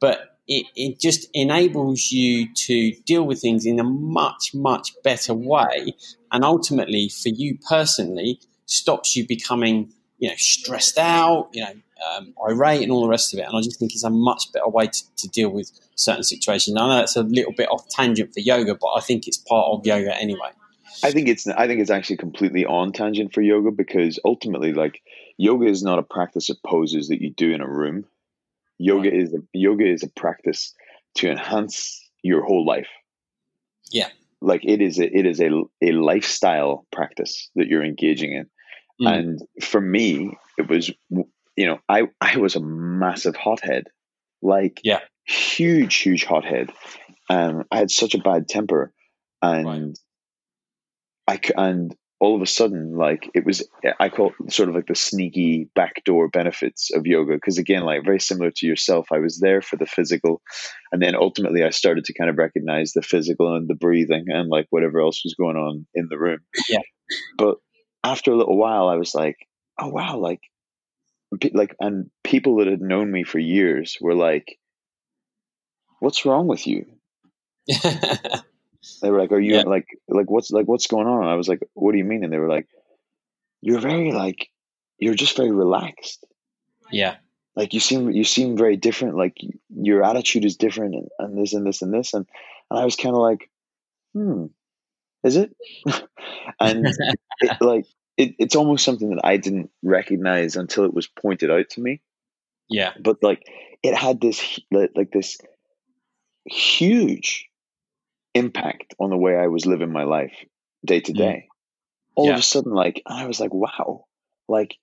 but 0.01 0.39
it, 0.47 0.67
it 0.75 1.01
just 1.01 1.29
enables 1.33 2.11
you 2.11 2.53
to 2.55 2.93
deal 3.07 3.25
with 3.25 3.41
things 3.41 3.65
in 3.67 3.79
a 3.79 3.85
much, 3.85 4.53
much 4.53 4.93
better 5.05 5.33
way. 5.33 5.95
And 6.33 6.45
ultimately, 6.45 7.09
for 7.09 7.29
you 7.29 7.59
personally, 7.69 8.41
stops 8.67 9.15
you 9.15 9.27
becoming, 9.27 9.93
you 10.19 10.29
know, 10.29 10.35
stressed 10.37 10.99
out, 10.99 11.51
you 11.53 11.63
know, 11.63 11.73
um, 12.17 12.35
irate 12.49 12.83
and 12.83 12.91
all 12.91 13.03
the 13.03 13.09
rest 13.09 13.33
of 13.33 13.39
it. 13.39 13.47
And 13.47 13.57
I 13.57 13.61
just 13.61 13.79
think 13.79 13.93
it's 13.93 14.05
a 14.05 14.11
much 14.11 14.53
better 14.53 14.69
way 14.69 14.87
to, 14.87 15.17
to 15.19 15.29
deal 15.29 15.51
with 15.51 15.71
certain 15.95 16.25
situations. 16.25 16.77
I 16.77 16.81
know 16.81 16.97
that's 16.97 17.17
a 17.17 17.23
little 17.23 17.53
bit 17.53 17.69
off 17.69 17.89
tangent 17.89 18.33
for 18.33 18.41
yoga, 18.41 18.75
but 18.75 18.89
I 18.97 19.01
think 19.01 19.29
it's 19.29 19.39
part 19.39 19.67
of 19.71 19.87
yoga 19.87 20.17
anyway. 20.17 20.51
I 21.03 21.11
think 21.13 21.29
it's 21.29 21.47
I 21.47 21.67
think 21.67 21.81
it's 21.81 21.91
actually 21.91 22.19
completely 22.19 22.67
on 22.67 22.93
tangent 22.93 23.33
for 23.33 23.41
yoga 23.41 23.71
because 23.71 24.19
ultimately, 24.25 24.73
like 24.73 25.01
yoga 25.37 25.67
is 25.67 25.83
not 25.83 25.99
a 25.99 26.03
practice 26.03 26.51
of 26.51 26.59
poses 26.65 27.09
that 27.09 27.21
you 27.21 27.31
do 27.31 27.53
in 27.53 27.61
a 27.61 27.69
room. 27.69 28.05
Yoga 28.79 29.11
right. 29.11 29.21
is 29.21 29.35
a 29.35 29.39
yoga 29.53 29.87
is 29.87 30.03
a 30.03 30.09
practice 30.09 30.75
to 31.17 31.31
enhance 31.31 32.01
your 32.23 32.45
whole 32.45 32.67
life. 32.67 32.89
Yeah, 33.91 34.09
like 34.41 34.65
it 34.65 34.81
is 34.81 34.99
a 34.99 35.05
it 35.05 35.27
is 35.27 35.41
a 35.41 35.51
a 35.83 35.93
lifestyle 35.93 36.87
practice 36.93 37.51
that 37.57 37.67
you're 37.69 37.85
engaging 37.85 38.33
in, 38.33 38.51
mm. 39.01 39.19
and 39.19 39.43
for 39.63 39.81
me, 39.81 40.37
it 40.59 40.69
was 40.69 40.91
you 41.11 41.67
know 41.67 41.79
I 41.89 42.09
I 42.21 42.37
was 42.39 42.57
a 42.57 42.61
massive 42.61 43.37
hothead, 43.37 43.85
like 44.43 44.81
yeah, 44.85 45.01
huge 45.25 45.97
huge 45.97 46.25
hothead. 46.25 46.71
Um, 47.29 47.65
I 47.71 47.79
had 47.79 47.91
such 47.91 48.15
a 48.15 48.19
bad 48.19 48.49
temper, 48.49 48.93
and 49.41 49.67
right. 49.67 49.99
I 51.31 51.41
and 51.57 51.95
all 52.19 52.37
of 52.37 52.43
a 52.43 52.47
sudden, 52.47 52.97
like 52.97 53.31
it 53.35 53.47
was, 53.47 53.67
I 53.99 54.11
call 54.11 54.33
it 54.41 54.53
sort 54.53 54.69
of 54.69 54.75
like 54.75 54.87
the 54.87 54.95
sneaky 54.95 55.71
backdoor 55.75 56.29
benefits 56.29 56.91
of 56.93 57.07
yoga. 57.07 57.35
Because 57.35 57.57
again, 57.57 57.83
like 57.83 58.05
very 58.05 58.21
similar 58.21 58.51
to 58.57 58.67
yourself, 58.67 59.07
I 59.11 59.19
was 59.19 59.39
there 59.39 59.63
for 59.63 59.77
the 59.77 59.87
physical, 59.87 60.43
and 60.93 61.01
then 61.01 61.15
ultimately 61.15 61.65
I 61.65 61.71
started 61.71 62.05
to 62.05 62.15
kind 62.15 62.29
of 62.29 62.37
recognize 62.37 62.93
the 62.93 63.03
physical 63.03 63.55
and 63.57 63.69
the 63.69 63.75
breathing 63.75 64.27
and 64.29 64.51
like 64.51 64.67
whatever 64.71 65.01
else 65.01 65.23
was 65.25 65.35
going 65.35 65.57
on 65.57 65.87
in 65.95 66.09
the 66.11 66.19
room. 66.19 66.41
Yeah. 66.69 66.81
But 67.39 67.57
after 68.05 68.33
a 68.33 68.37
little 68.37 68.59
while, 68.59 68.89
I 68.89 68.97
was 68.97 69.15
like, 69.15 69.37
oh 69.81 69.89
wow, 69.89 70.19
like, 70.19 70.41
like, 71.55 71.75
and 71.81 72.11
people 72.23 72.57
that 72.57 72.67
had 72.67 72.83
known 72.83 73.11
me 73.11 73.25
for 73.25 73.39
years 73.39 73.97
were 74.01 74.15
like, 74.15 74.59
"What's 76.01 76.27
wrong 76.27 76.49
with 76.49 76.67
you?" 76.67 76.87
They 79.03 79.11
were 79.11 79.19
like, 79.19 79.33
"Are 79.33 79.41
you 79.41 79.57
yeah. 79.57 79.63
like 79.63 79.87
like 80.09 80.31
what's 80.31 80.51
like 80.51 80.67
what's 80.67 80.87
going 80.87 81.07
on?" 81.07 81.27
I 81.27 81.35
was 81.35 81.49
like, 81.49 81.61
"What 81.75 81.93
do 81.93 81.99
you 81.99 82.05
mean?" 82.05 82.25
And 82.25 82.33
they 82.33 82.39
were 82.39 82.49
like, 82.49 82.67
"You're 83.61 83.81
very 83.81 84.13
like 84.13 84.49
you're 84.99 85.15
just 85.15 85.37
very 85.37 85.51
relaxed." 85.51 86.25
Yeah. 86.91 87.17
Like 87.57 87.75
you 87.75 87.81
seem 87.81 88.11
you 88.11 88.25
seem 88.25 88.57
very 88.57 88.77
different. 88.77 89.17
Like 89.17 89.37
your 89.69 90.03
attitude 90.03 90.45
is 90.45 90.57
different, 90.57 90.95
and, 90.95 91.09
and 91.19 91.39
this 91.39 91.53
and 91.53 91.67
this 91.67 91.83
and 91.83 91.93
this, 91.93 92.15
and 92.15 92.27
and 92.71 92.81
I 92.81 92.85
was 92.85 92.97
kind 92.97 93.15
of 93.15 93.21
like, 93.21 93.51
"Hmm, 94.15 94.47
is 95.25 95.37
it?" 95.37 95.55
and 96.61 96.87
it, 96.87 97.57
like 97.61 97.87
it, 98.17 98.35
it's 98.39 98.57
almost 98.57 98.85
something 98.85 99.11
that 99.11 99.25
I 99.25 99.37
didn't 99.37 99.71
recognize 99.83 100.57
until 100.57 100.85
it 100.85 100.95
was 100.95 101.07
pointed 101.07 101.51
out 101.51 101.69
to 101.71 101.81
me. 101.81 102.01
Yeah. 102.69 102.93
But 102.99 103.23
like 103.23 103.47
it 103.83 103.95
had 103.95 104.21
this 104.21 104.61
like 104.71 105.11
this 105.11 105.39
huge 106.47 107.50
impact 108.35 108.95
on 108.99 109.11
the 109.11 109.17
way 109.17 109.37
I 109.37 109.49
was 109.49 109.67
living 109.67 109.93
my 109.93 110.05
life 110.05 110.35
day 110.85 111.01
to 111.01 111.13
day. 111.13 111.49
All 112.15 112.27
yeah. 112.27 112.35
of 112.35 112.41
a 112.41 112.43
sudden, 112.43 112.73
like 112.73 113.03
I 113.07 113.27
was 113.27 113.41
like, 113.41 113.55
wow, 113.55 114.05
like 114.49 114.77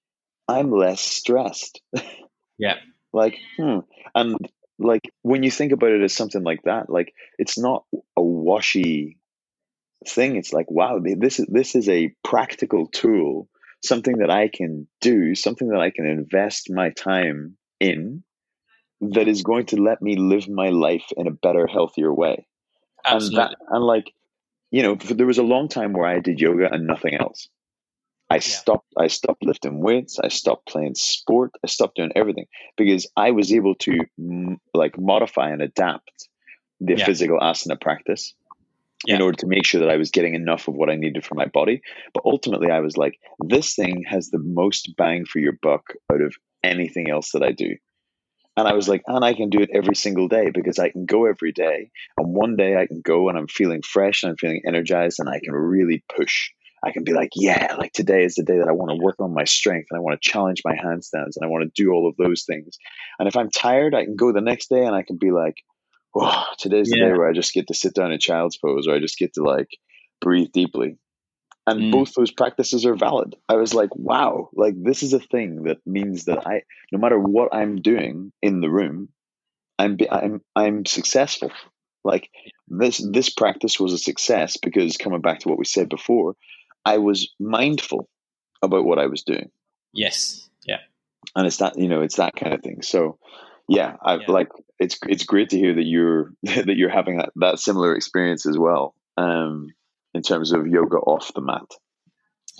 I'm 0.47 0.71
less 0.71 1.01
stressed. 1.01 1.81
yeah. 2.57 2.75
like, 3.13 3.37
hmm. 3.57 3.79
And 4.15 4.37
like 4.79 5.09
when 5.21 5.43
you 5.43 5.51
think 5.51 5.71
about 5.71 5.91
it 5.91 6.03
as 6.03 6.13
something 6.13 6.43
like 6.43 6.63
that, 6.63 6.89
like 6.89 7.13
it's 7.37 7.57
not 7.57 7.85
a 8.15 8.21
washy 8.21 9.17
thing. 10.07 10.35
It's 10.35 10.53
like, 10.53 10.69
wow, 10.69 10.99
this 11.01 11.39
is 11.39 11.47
this 11.49 11.75
is 11.75 11.89
a 11.89 12.13
practical 12.23 12.87
tool, 12.87 13.49
something 13.83 14.17
that 14.19 14.29
I 14.29 14.49
can 14.53 14.87
do, 15.01 15.35
something 15.35 15.69
that 15.69 15.79
I 15.79 15.91
can 15.91 16.05
invest 16.05 16.69
my 16.69 16.91
time 16.91 17.57
in 17.79 18.23
that 19.01 19.27
is 19.27 19.43
going 19.43 19.67
to 19.67 19.81
let 19.81 20.01
me 20.01 20.15
live 20.15 20.49
my 20.49 20.69
life 20.69 21.05
in 21.15 21.27
a 21.27 21.31
better, 21.31 21.67
healthier 21.67 22.13
way. 22.13 22.47
Absolutely. 23.07 23.41
And, 23.41 23.51
that, 23.51 23.57
and 23.69 23.83
like, 23.83 24.13
you 24.71 24.83
know, 24.83 24.95
there 24.95 25.25
was 25.25 25.37
a 25.37 25.43
long 25.43 25.69
time 25.69 25.93
where 25.93 26.05
I 26.05 26.19
did 26.19 26.39
yoga 26.39 26.71
and 26.71 26.87
nothing 26.87 27.15
else. 27.15 27.47
I 28.29 28.35
yeah. 28.35 28.41
stopped. 28.41 28.93
I 28.97 29.07
stopped 29.07 29.45
lifting 29.45 29.79
weights. 29.79 30.19
I 30.19 30.27
stopped 30.27 30.67
playing 30.67 30.95
sport. 30.95 31.51
I 31.63 31.67
stopped 31.67 31.95
doing 31.95 32.11
everything 32.15 32.47
because 32.75 33.07
I 33.15 33.31
was 33.31 33.53
able 33.53 33.75
to 33.75 33.99
m- 34.19 34.59
like 34.73 34.99
modify 34.99 35.51
and 35.51 35.61
adapt 35.61 36.27
the 36.81 36.97
yeah. 36.97 37.05
physical 37.05 37.39
asana 37.39 37.79
practice 37.79 38.33
yeah. 39.05 39.15
in 39.15 39.21
order 39.21 39.37
to 39.37 39.47
make 39.47 39.65
sure 39.65 39.81
that 39.81 39.89
I 39.89 39.95
was 39.95 40.11
getting 40.11 40.35
enough 40.35 40.67
of 40.67 40.75
what 40.75 40.89
I 40.89 40.95
needed 40.95 41.25
for 41.25 41.35
my 41.35 41.45
body. 41.45 41.81
But 42.13 42.25
ultimately, 42.25 42.69
I 42.69 42.81
was 42.81 42.97
like, 42.97 43.17
this 43.39 43.75
thing 43.75 44.03
has 44.09 44.29
the 44.29 44.39
most 44.39 44.95
bang 44.97 45.25
for 45.25 45.39
your 45.39 45.57
buck 45.61 45.93
out 46.11 46.21
of 46.21 46.35
anything 46.63 47.09
else 47.09 47.31
that 47.31 47.43
I 47.43 47.53
do. 47.53 47.77
And 48.57 48.67
I 48.67 48.73
was 48.73 48.89
like, 48.89 49.03
and 49.05 49.23
I 49.23 49.35
can 49.35 49.49
do 49.51 49.59
it 49.59 49.69
every 49.71 49.95
single 49.95 50.27
day 50.27 50.49
because 50.51 50.79
I 50.79 50.89
can 50.89 51.05
go 51.05 51.27
every 51.27 51.51
day. 51.51 51.91
And 52.17 52.33
one 52.33 52.55
day 52.55 52.75
I 52.75 52.87
can 52.87 53.01
go 53.01 53.29
and 53.29 53.37
I'm 53.37 53.47
feeling 53.47 53.83
fresh 53.83 54.23
and 54.23 54.31
I'm 54.31 54.37
feeling 54.37 54.63
energized 54.67 55.19
and 55.19 55.29
I 55.29 55.39
can 55.39 55.53
really 55.53 56.03
push. 56.13 56.49
I 56.83 56.91
can 56.91 57.03
be 57.03 57.13
like, 57.13 57.29
yeah, 57.35 57.75
like 57.77 57.93
today 57.93 58.23
is 58.23 58.33
the 58.33 58.43
day 58.43 58.57
that 58.57 58.67
I 58.67 58.71
want 58.71 58.89
to 58.89 59.03
work 59.03 59.17
on 59.19 59.31
my 59.31 59.43
strength 59.43 59.87
and 59.91 59.97
I 59.97 60.01
want 60.01 60.19
to 60.19 60.29
challenge 60.29 60.63
my 60.65 60.73
handstands 60.73 61.35
and 61.35 61.43
I 61.43 61.47
want 61.47 61.65
to 61.65 61.83
do 61.83 61.91
all 61.91 62.09
of 62.09 62.15
those 62.17 62.45
things. 62.45 62.79
And 63.19 63.27
if 63.27 63.37
I'm 63.37 63.51
tired, 63.51 63.93
I 63.93 64.05
can 64.05 64.15
go 64.15 64.33
the 64.33 64.41
next 64.41 64.69
day 64.69 64.83
and 64.83 64.95
I 64.95 65.03
can 65.03 65.17
be 65.17 65.29
like, 65.29 65.57
oh, 66.15 66.45
today's 66.57 66.89
the 66.89 66.99
day 66.99 67.11
where 67.11 67.29
I 67.29 67.33
just 67.33 67.53
get 67.53 67.67
to 67.67 67.75
sit 67.75 67.93
down 67.93 68.11
in 68.11 68.19
child's 68.19 68.57
pose 68.57 68.87
or 68.87 68.95
I 68.95 68.99
just 68.99 69.19
get 69.19 69.35
to 69.35 69.43
like 69.43 69.69
breathe 70.19 70.51
deeply 70.51 70.97
and 71.67 71.81
mm. 71.81 71.91
both 71.91 72.13
those 72.13 72.31
practices 72.31 72.85
are 72.85 72.95
valid. 72.95 73.35
I 73.47 73.55
was 73.55 73.73
like 73.73 73.95
wow 73.95 74.49
like 74.53 74.73
this 74.81 75.03
is 75.03 75.13
a 75.13 75.19
thing 75.19 75.63
that 75.63 75.77
means 75.85 76.25
that 76.25 76.47
i 76.47 76.63
no 76.91 76.97
matter 76.97 77.19
what 77.19 77.53
i'm 77.53 77.81
doing 77.81 78.31
in 78.41 78.61
the 78.61 78.69
room 78.69 79.09
i'm 79.77 79.97
i'm 80.09 80.41
i'm 80.55 80.85
successful. 80.85 81.51
Like 82.03 82.29
this 82.69 83.05
this 83.11 83.29
practice 83.29 83.79
was 83.79 83.93
a 83.93 83.97
success 83.97 84.57
because 84.57 84.97
coming 84.97 85.21
back 85.21 85.39
to 85.39 85.49
what 85.49 85.59
we 85.59 85.65
said 85.65 85.89
before 85.89 86.35
i 86.85 86.97
was 86.97 87.33
mindful 87.39 88.09
about 88.63 88.85
what 88.85 88.97
i 88.97 89.07
was 89.07 89.23
doing. 89.23 89.51
Yes. 89.93 90.49
Yeah. 90.65 90.79
And 91.35 91.45
it's 91.45 91.57
that 91.57 91.77
you 91.77 91.89
know 91.89 92.01
it's 92.01 92.15
that 92.15 92.35
kind 92.35 92.53
of 92.53 92.61
thing. 92.61 92.81
So 92.81 93.19
yeah 93.69 93.97
i 94.01 94.15
yeah. 94.15 94.25
like 94.29 94.47
it's 94.79 94.97
it's 95.09 95.25
great 95.25 95.49
to 95.49 95.57
hear 95.57 95.73
that 95.75 95.83
you're 95.83 96.31
that 96.43 96.77
you're 96.77 96.89
having 96.89 97.17
that, 97.17 97.31
that 97.35 97.59
similar 97.59 97.95
experience 97.95 98.45
as 98.45 98.57
well. 98.57 98.95
Um 99.17 99.69
in 100.17 100.23
terms 100.23 100.51
of 100.51 100.67
yoga 100.67 100.97
off 100.97 101.33
the 101.33 101.41
mat. 101.41 101.71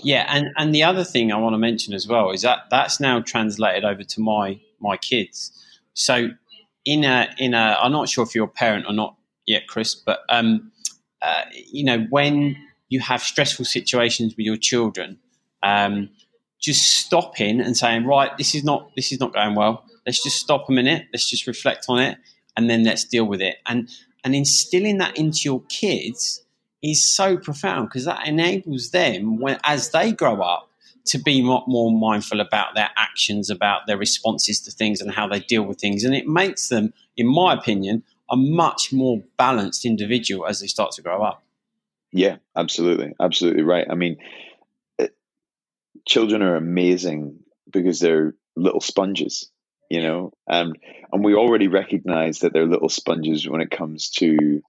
Yeah, 0.03 0.25
and 0.29 0.49
and 0.57 0.73
the 0.73 0.83
other 0.83 1.03
thing 1.03 1.31
I 1.31 1.37
want 1.37 1.53
to 1.55 1.57
mention 1.57 1.93
as 1.93 2.07
well 2.07 2.29
is 2.29 2.43
that 2.43 2.59
that's 2.69 2.99
now 2.99 3.19
translated 3.19 3.83
over 3.83 4.03
to 4.03 4.21
my 4.21 4.59
my 4.79 4.95
kids. 4.95 5.51
So 5.93 6.29
in 6.85 7.03
a 7.03 7.27
in 7.39 7.53
a 7.53 7.77
I'm 7.81 7.91
not 7.91 8.07
sure 8.07 8.23
if 8.23 8.35
you're 8.35 8.45
a 8.45 8.59
parent 8.63 8.85
or 8.87 8.93
not 8.93 9.15
yet, 9.47 9.67
Chris, 9.67 9.95
but 9.95 10.19
um, 10.29 10.71
uh, 11.21 11.41
you 11.71 11.83
know, 11.83 12.05
when 12.09 12.55
you 12.89 12.99
have 12.99 13.21
stressful 13.23 13.65
situations 13.65 14.35
with 14.37 14.45
your 14.45 14.55
children, 14.55 15.17
um, 15.63 16.09
just 16.59 16.97
stopping 16.99 17.59
and 17.59 17.75
saying, 17.75 18.05
right, 18.05 18.37
this 18.37 18.53
is 18.53 18.63
not 18.63 18.91
this 18.95 19.11
is 19.11 19.19
not 19.19 19.33
going 19.33 19.55
well. 19.55 19.83
Let's 20.05 20.23
just 20.23 20.37
stop 20.37 20.69
a 20.69 20.71
minute. 20.71 21.07
Let's 21.11 21.29
just 21.29 21.47
reflect 21.47 21.85
on 21.89 21.99
it, 21.99 22.17
and 22.55 22.69
then 22.69 22.83
let's 22.83 23.03
deal 23.03 23.25
with 23.25 23.41
it. 23.41 23.57
And 23.65 23.89
and 24.23 24.35
instilling 24.35 24.99
that 24.99 25.17
into 25.17 25.41
your 25.45 25.63
kids 25.69 26.43
is 26.87 27.03
so 27.03 27.37
profound 27.37 27.89
because 27.89 28.05
that 28.05 28.27
enables 28.27 28.91
them 28.91 29.39
when 29.39 29.59
as 29.63 29.91
they 29.91 30.11
grow 30.11 30.41
up 30.41 30.69
to 31.05 31.17
be 31.17 31.41
more 31.41 31.91
mindful 31.91 32.41
about 32.41 32.75
their 32.75 32.89
actions, 32.97 33.49
about 33.49 33.87
their 33.87 33.97
responses 33.97 34.59
to 34.61 34.71
things, 34.71 34.99
and 34.99 35.11
how 35.11 35.27
they 35.27 35.39
deal 35.39 35.63
with 35.63 35.79
things, 35.79 36.03
and 36.03 36.13
it 36.13 36.27
makes 36.27 36.67
them, 36.69 36.93
in 37.15 37.27
my 37.27 37.53
opinion, 37.53 38.03
a 38.29 38.35
much 38.35 38.91
more 38.91 39.23
balanced 39.37 39.85
individual 39.85 40.45
as 40.45 40.59
they 40.59 40.67
start 40.67 40.91
to 40.91 41.01
grow 41.01 41.23
up. 41.23 41.43
Yeah, 42.11 42.37
absolutely, 42.55 43.13
absolutely 43.19 43.63
right. 43.63 43.87
I 43.89 43.95
mean, 43.95 44.17
it, 44.97 45.15
children 46.05 46.41
are 46.41 46.55
amazing 46.55 47.39
because 47.71 47.99
they're 47.99 48.33
little 48.55 48.81
sponges, 48.81 49.49
you 49.89 50.01
know, 50.01 50.33
and 50.47 50.77
and 51.11 51.23
we 51.23 51.35
already 51.35 51.67
recognize 51.67 52.39
that 52.39 52.53
they're 52.53 52.67
little 52.67 52.89
sponges 52.89 53.47
when 53.47 53.61
it 53.61 53.71
comes 53.71 54.09
to 54.11 54.61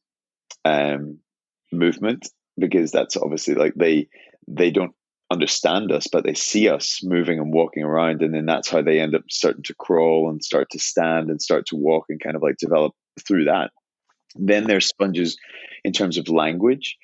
um, 0.64 1.18
movement 1.72 2.28
because 2.58 2.90
that's 2.90 3.16
obviously 3.16 3.54
like 3.54 3.74
they 3.74 4.08
they 4.46 4.70
don't 4.70 4.94
understand 5.30 5.92
us, 5.92 6.06
but 6.10 6.24
they 6.24 6.34
see 6.34 6.68
us 6.68 7.00
moving 7.02 7.38
and 7.38 7.52
walking 7.52 7.82
around, 7.82 8.22
and 8.22 8.34
then 8.34 8.46
that's 8.46 8.68
how 8.68 8.82
they 8.82 9.00
end 9.00 9.14
up 9.14 9.24
starting 9.30 9.62
to 9.64 9.74
crawl 9.74 10.30
and 10.30 10.42
start 10.42 10.70
to 10.70 10.78
stand 10.78 11.30
and 11.30 11.40
start 11.40 11.66
to 11.66 11.76
walk 11.76 12.06
and 12.08 12.20
kind 12.20 12.36
of 12.36 12.42
like 12.42 12.56
develop 12.58 12.94
through 13.26 13.44
that. 13.44 13.70
Then 14.36 14.64
they're 14.64 14.80
sponges 14.80 15.36
in 15.84 15.92
terms 15.92 16.18
of 16.18 16.28
language. 16.28 16.96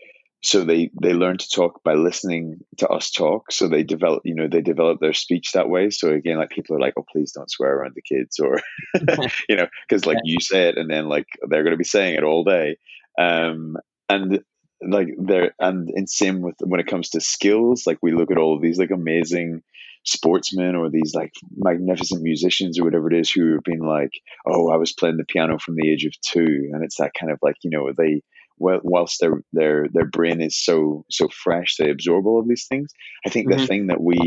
So 0.42 0.62
they 0.62 0.90
they 1.00 1.14
learn 1.14 1.38
to 1.38 1.48
talk 1.48 1.82
by 1.84 1.94
listening 1.94 2.60
to 2.76 2.88
us 2.88 3.10
talk. 3.10 3.50
So 3.50 3.66
they 3.66 3.82
develop, 3.82 4.22
you 4.26 4.34
know, 4.34 4.46
they 4.46 4.60
develop 4.60 5.00
their 5.00 5.14
speech 5.14 5.52
that 5.52 5.70
way. 5.70 5.88
So 5.88 6.10
again, 6.10 6.36
like 6.36 6.50
people 6.50 6.76
are 6.76 6.80
like, 6.80 6.94
"Oh, 6.98 7.04
please 7.10 7.32
don't 7.32 7.50
swear 7.50 7.74
around 7.74 7.94
the 7.94 8.02
kids," 8.02 8.38
or 8.38 8.60
you 9.48 9.56
know, 9.56 9.68
because 9.88 10.04
like 10.04 10.18
you 10.24 10.36
say 10.40 10.68
it, 10.68 10.76
and 10.76 10.90
then 10.90 11.08
like 11.08 11.26
they're 11.48 11.62
going 11.62 11.72
to 11.72 11.78
be 11.78 11.84
saying 11.84 12.16
it 12.16 12.24
all 12.24 12.44
day. 12.44 12.76
Um, 13.18 13.78
and 14.10 14.40
like 14.89 15.09
there 15.18 15.55
and 15.59 15.91
in 15.95 16.07
same 16.07 16.43
with 16.43 16.57
when 16.61 16.80
it 16.80 16.87
comes 16.87 17.11
to 17.11 17.20
skills 17.20 17.85
like 17.87 17.99
we 18.03 18.12
look 18.12 18.30
at 18.30 18.39
all 18.39 18.55
of 18.55 18.62
these 18.62 18.78
like 18.78 18.91
amazing 18.91 19.62
sportsmen 20.05 20.74
or 20.74 20.91
these 20.91 21.14
like 21.14 21.32
magnificent 21.57 22.22
musicians 22.22 22.78
or 22.78 22.85
whatever 22.85 23.11
it 23.11 23.18
is 23.18 23.30
who 23.30 23.53
have 23.53 23.64
been 23.64 23.80
like 23.80 24.11
oh 24.47 24.70
i 24.70 24.76
was 24.76 24.93
playing 24.93 25.16
the 25.16 25.24
piano 25.24 25.59
from 25.59 25.76
the 25.76 25.91
age 25.91 26.05
of 26.05 26.12
two 26.20 26.70
and 26.72 26.85
it's 26.85 26.97
that 26.99 27.12
kind 27.18 27.32
of 27.32 27.39
like 27.43 27.57
you 27.62 27.70
know 27.70 27.91
they 27.97 28.20
well, 28.57 28.80
whilst 28.85 29.20
their 29.20 29.43
their 29.53 29.89
their 29.93 30.07
brain 30.07 30.41
is 30.41 30.57
so 30.62 31.05
so 31.11 31.28
fresh 31.28 31.76
they 31.76 31.91
absorb 31.91 32.26
all 32.26 32.39
of 32.39 32.49
these 32.49 32.66
things 32.68 32.93
i 33.26 33.30
think 33.30 33.49
mm-hmm. 33.49 33.61
the 33.61 33.66
thing 33.66 33.87
that 33.89 34.01
we 34.01 34.18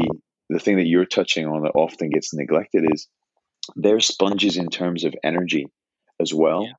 the 0.49 0.60
thing 0.60 0.78
that 0.78 0.88
you're 0.88 1.05
touching 1.05 1.45
on 1.45 1.64
that 1.64 1.76
often 1.76 2.10
gets 2.10 2.34
neglected 2.34 2.86
is 2.91 3.08
they're 3.76 3.99
sponges 3.99 4.58
in 4.58 4.70
terms 4.70 5.03
of 5.03 5.14
energy 5.24 5.68
as 6.20 6.34
well 6.34 6.64
yeah. 6.64 6.74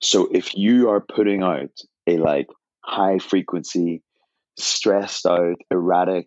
so 0.00 0.28
if 0.32 0.56
you 0.56 0.88
are 0.88 1.00
putting 1.00 1.42
out 1.42 1.70
a 2.06 2.16
like 2.16 2.46
high 2.84 3.18
frequency, 3.18 4.02
stressed 4.58 5.26
out, 5.26 5.56
erratic 5.70 6.26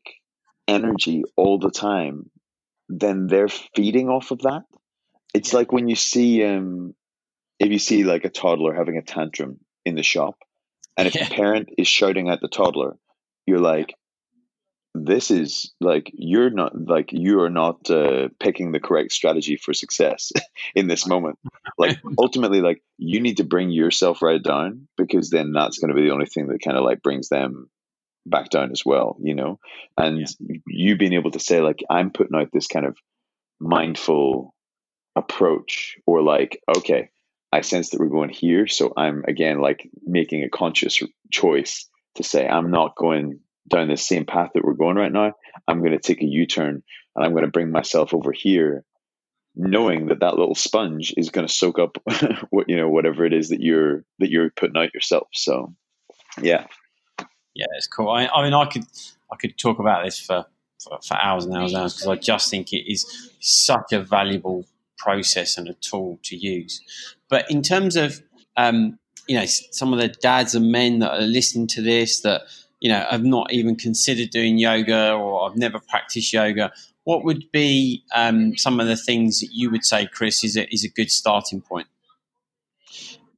energy 0.68 1.24
all 1.36 1.60
the 1.60 1.72
time, 1.72 2.30
then 2.90 3.28
they're 3.28 3.48
feeding 3.48 4.10
off 4.10 4.32
of 4.32 4.40
that. 4.40 4.64
It's 5.34 5.54
like 5.54 5.72
when 5.72 5.88
you 5.88 5.96
see 5.96 6.44
um 6.44 6.94
if 7.60 7.72
you 7.72 7.80
see 7.80 8.04
like 8.04 8.26
a 8.26 8.30
toddler 8.30 8.74
having 8.74 8.98
a 8.98 9.02
tantrum 9.02 9.60
in 9.86 9.96
the 9.96 10.04
shop 10.04 10.36
and 10.98 11.08
if 11.08 11.16
yeah. 11.16 11.28
the 11.28 11.36
parent 11.36 11.70
is 11.78 11.88
shouting 11.88 12.30
at 12.30 12.42
the 12.42 12.48
toddler, 12.48 12.98
you're 13.46 13.60
like 13.60 13.94
this 14.96 15.32
is 15.32 15.74
like 15.82 16.12
you're 16.14 16.52
not 16.52 16.74
like 16.88 17.10
you 17.12 17.42
are 17.42 17.50
not 17.50 17.90
uh, 17.90 18.30
picking 18.40 18.72
the 18.72 18.80
correct 18.80 19.12
strategy 19.12 19.58
for 19.58 19.74
success 19.74 20.32
in 20.76 20.88
this 20.88 21.08
moment. 21.08 21.40
Like 21.78 22.00
ultimately 22.20 22.62
like 22.62 22.84
you 22.98 23.20
need 23.20 23.38
to 23.38 23.44
bring 23.44 23.72
yourself 23.72 24.22
right 24.22 24.42
down 24.42 24.88
because 24.98 25.30
then 25.30 25.52
that's 25.52 25.80
going 25.80 25.90
to 25.90 25.96
be 25.96 26.04
the 26.08 26.14
only 26.14 26.28
thing 26.28 26.48
that 26.48 26.62
kind 26.64 26.78
of 26.78 26.84
like 26.84 27.02
brings 27.02 27.30
them 27.30 27.70
back 28.26 28.50
down 28.50 28.72
as 28.72 28.84
well 28.86 29.18
you 29.20 29.36
know? 29.36 29.60
And 29.98 30.20
yeah. 30.20 30.58
you 30.68 30.98
being 30.98 31.14
able 31.14 31.32
to 31.32 31.40
say 31.40 31.62
like 31.62 31.84
i'm 31.90 32.12
putting 32.12 32.36
out 32.36 32.50
this 32.54 32.68
kind 32.68 32.86
of 32.86 32.98
mindful 33.60 34.54
approach 35.16 35.98
or 36.06 36.22
like 36.22 36.60
okay 36.78 37.10
i 37.52 37.62
sense 37.62 37.90
that 37.90 38.00
we're 38.00 38.08
going 38.08 38.30
here 38.30 38.68
so 38.68 38.94
i'm 38.98 39.24
again 39.28 39.60
like 39.60 39.90
making 40.04 40.44
a 40.44 40.50
conscious 40.50 41.02
choice 41.32 41.88
to 42.16 42.24
say 42.24 42.48
i'm 42.48 42.72
not 42.72 42.96
going 42.96 43.40
down 43.68 43.88
the 43.88 43.98
same 43.98 44.26
path 44.26 44.52
that 44.54 44.64
we're 44.64 44.74
going 44.74 44.96
right 44.96 45.12
now, 45.12 45.34
I'm 45.68 45.80
going 45.80 45.92
to 45.92 46.00
take 46.00 46.22
a 46.22 46.26
U 46.26 46.46
turn 46.46 46.84
and 47.16 47.26
I'm 47.26 47.32
going 47.32 47.46
to 47.46 47.52
bring 47.52 47.72
myself 47.72 48.14
over 48.14 48.32
here, 48.32 48.84
knowing 49.56 50.08
that 50.08 50.20
that 50.20 50.36
little 50.36 50.56
sponge 50.56 51.14
is 51.16 51.30
going 51.30 51.48
to 51.48 51.54
soak 51.54 51.80
up 51.80 51.98
what 52.50 52.70
you 52.70 52.78
know 52.78 52.90
whatever 52.90 53.26
it 53.26 53.34
is 53.34 53.50
that 53.50 53.62
you're 53.62 54.04
that 54.20 54.30
you're 54.30 54.50
putting 54.50 54.78
out 54.78 54.94
yourself. 54.94 55.28
So, 55.34 55.74
yeah, 56.42 56.66
yeah, 57.54 57.66
it's 57.78 57.88
cool. 57.88 58.10
I, 58.10 58.28
I 58.28 58.44
mean, 58.44 58.54
I 58.54 58.66
could 58.66 58.86
I 59.32 59.36
could 59.36 59.58
talk 59.58 59.80
about 59.80 60.04
this 60.04 60.20
for 60.20 60.46
for, 60.84 61.00
for 61.06 61.16
hours 61.16 61.46
and 61.46 61.56
hours 61.56 61.74
and 61.74 61.82
hours 61.82 61.94
because 61.96 62.08
I 62.08 62.16
just 62.16 62.50
think 62.50 62.74
it 62.74 62.92
is 62.92 63.32
such 63.40 63.94
a 63.94 64.02
valuable 64.02 64.66
process 64.98 65.58
and 65.58 65.68
a 65.68 65.74
tool 65.74 66.20
to 66.24 66.36
use. 66.36 66.82
But 67.30 67.50
in 67.50 67.62
terms 67.62 67.96
of 67.96 68.22
um, 68.58 69.00
you 69.28 69.38
know 69.38 69.46
some 69.46 69.94
of 69.94 70.00
the 70.00 70.08
dads 70.08 70.56
and 70.56 70.72
men 70.72 71.00
that 71.00 71.12
are 71.12 71.22
listening 71.22 71.68
to 71.68 71.82
this 71.82 72.22
that 72.22 72.42
you 72.84 72.90
know, 72.90 73.08
I've 73.10 73.24
not 73.24 73.54
even 73.54 73.78
considered 73.78 74.30
doing 74.30 74.58
yoga 74.58 75.14
or 75.14 75.50
I've 75.50 75.56
never 75.56 75.80
practiced 75.80 76.34
yoga, 76.34 76.74
what 77.06 77.24
would 77.24 77.50
be 77.54 78.04
um, 78.14 78.58
some 78.58 78.82
of 78.82 78.88
the 78.88 78.98
things 78.98 79.40
that 79.40 79.52
you 79.54 79.72
would 79.72 79.86
say, 79.86 80.06
Chris, 80.06 80.44
is 80.44 80.58
a, 80.58 80.72
is 80.72 80.84
a 80.84 80.90
good 80.90 81.10
starting 81.10 81.62
point? 81.62 81.88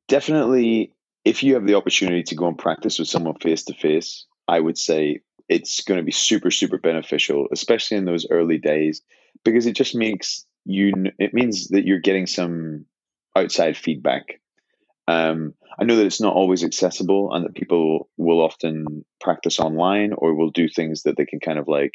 Definitely, 0.08 0.94
if 1.24 1.44
you 1.44 1.54
have 1.54 1.68
the 1.68 1.76
opportunity 1.76 2.24
to 2.24 2.36
go 2.36 2.48
and 2.48 2.58
practice 2.58 2.98
with 2.98 3.08
someone 3.08 3.36
face 3.36 3.64
to 3.66 3.76
face, 3.76 4.26
I 4.48 4.60
would 4.60 4.80
say 4.80 5.22
it's 5.48 5.84
going 5.84 6.00
to 6.00 6.04
be 6.04 6.12
super, 6.12 6.50
super 6.50 6.80
beneficial, 6.80 7.48
especially 7.52 7.98
in 7.98 8.06
those 8.06 8.26
early 8.32 8.58
days, 8.58 9.04
because 9.44 9.68
it 9.68 9.74
just 9.74 9.94
makes 9.94 10.44
you, 10.66 10.92
it 11.20 11.36
means 11.36 11.68
that 11.68 11.86
you're 11.86 12.00
getting 12.00 12.26
some 12.26 12.88
outside 13.36 13.78
feedback 13.78 14.40
um, 15.08 15.54
I 15.80 15.84
know 15.84 15.98
that 15.98 16.06
it's 16.06 16.22
not 16.22 16.34
always 16.34 16.64
accessible 16.64 17.34
and 17.34 17.46
that 17.46 17.56
people 17.56 18.10
will 18.18 18.42
often 18.42 19.06
practice 19.22 19.60
online 19.60 20.14
or 20.14 20.34
will 20.34 20.52
do 20.52 20.68
things 20.68 21.04
that 21.04 21.18
they 21.18 21.26
can 21.26 21.40
kind 21.40 21.60
of 21.60 21.68
like 21.68 21.94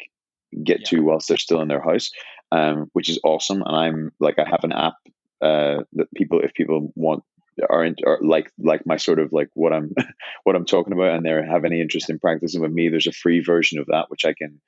get 0.63 0.79
yeah. 0.81 0.85
to 0.99 1.03
whilst 1.03 1.27
they're 1.27 1.37
still 1.37 1.61
in 1.61 1.67
their 1.67 1.81
house, 1.81 2.11
um, 2.51 2.89
which 2.93 3.09
is 3.09 3.19
awesome. 3.23 3.63
And 3.65 3.75
I'm 3.75 4.11
like, 4.19 4.39
I 4.39 4.47
have 4.49 4.63
an 4.63 4.71
app 4.71 4.95
uh, 5.41 5.83
that 5.93 6.13
people, 6.15 6.41
if 6.41 6.53
people 6.53 6.91
want, 6.95 7.23
aren't 7.69 7.99
are 8.05 8.17
like 8.21 8.49
like 8.57 8.85
my 8.85 8.97
sort 8.97 9.19
of 9.19 9.33
like 9.33 9.49
what 9.53 9.73
I'm 9.73 9.93
what 10.43 10.55
I'm 10.55 10.65
talking 10.65 10.93
about, 10.93 11.15
and 11.15 11.25
they 11.25 11.29
have 11.29 11.65
any 11.65 11.81
interest 11.81 12.09
in 12.09 12.17
practicing 12.17 12.61
with 12.61 12.71
me. 12.71 12.89
There's 12.89 13.07
a 13.07 13.11
free 13.11 13.41
version 13.41 13.79
of 13.79 13.87
that 13.87 14.05
which 14.09 14.25
I 14.25 14.33
can 14.33 14.61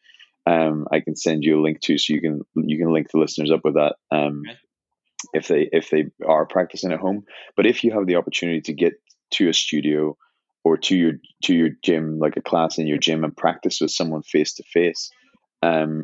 um, 0.45 0.87
I 0.91 0.99
can 0.99 1.15
send 1.15 1.43
you 1.43 1.59
a 1.59 1.63
link 1.63 1.79
to, 1.81 1.97
so 1.97 2.13
you 2.13 2.21
can 2.21 2.41
you 2.55 2.77
can 2.77 2.91
link 2.91 3.09
the 3.09 3.19
listeners 3.19 3.51
up 3.51 3.61
with 3.63 3.75
that. 3.75 3.95
Um, 4.11 4.43
if 5.33 5.47
they 5.47 5.69
if 5.71 5.89
they 5.89 6.05
are 6.25 6.45
practicing 6.45 6.91
at 6.91 6.99
home. 6.99 7.25
But 7.55 7.65
if 7.65 7.83
you 7.83 7.91
have 7.91 8.07
the 8.07 8.15
opportunity 8.15 8.61
to 8.61 8.73
get 8.73 8.93
to 9.31 9.49
a 9.49 9.53
studio 9.53 10.17
or 10.63 10.77
to 10.77 10.95
your 10.95 11.13
to 11.43 11.53
your 11.55 11.69
gym, 11.83 12.19
like 12.19 12.37
a 12.37 12.41
class 12.41 12.77
in 12.77 12.87
your 12.87 12.97
gym, 12.97 13.23
and 13.23 13.35
practice 13.35 13.81
with 13.81 13.91
someone 13.91 14.23
face 14.23 14.53
to 14.55 14.63
face, 14.63 15.11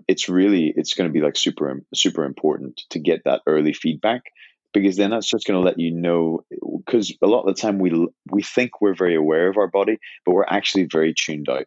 it's 0.07 0.30
really 0.30 0.73
it's 0.75 0.93
going 0.93 1.09
to 1.09 1.13
be 1.13 1.21
like 1.21 1.38
super 1.38 1.82
super 1.93 2.23
important 2.25 2.82
to 2.89 2.99
get 2.99 3.23
that 3.25 3.41
early 3.47 3.73
feedback 3.73 4.23
because 4.73 4.97
then 4.97 5.11
that's 5.11 5.30
just 5.30 5.47
going 5.47 5.59
to 5.59 5.65
let 5.65 5.80
you 5.80 5.91
know 5.91 6.41
because 6.86 7.15
a 7.21 7.27
lot 7.27 7.41
of 7.41 7.55
the 7.55 7.61
time 7.61 7.80
we 7.80 8.07
we 8.32 8.41
think 8.41 8.82
we're 8.82 8.95
very 8.95 9.15
aware 9.15 9.49
of 9.49 9.57
our 9.57 9.67
body 9.67 9.97
but 10.25 10.34
we're 10.34 10.45
actually 10.45 10.88
very 10.91 11.13
tuned 11.13 11.47
out 11.49 11.65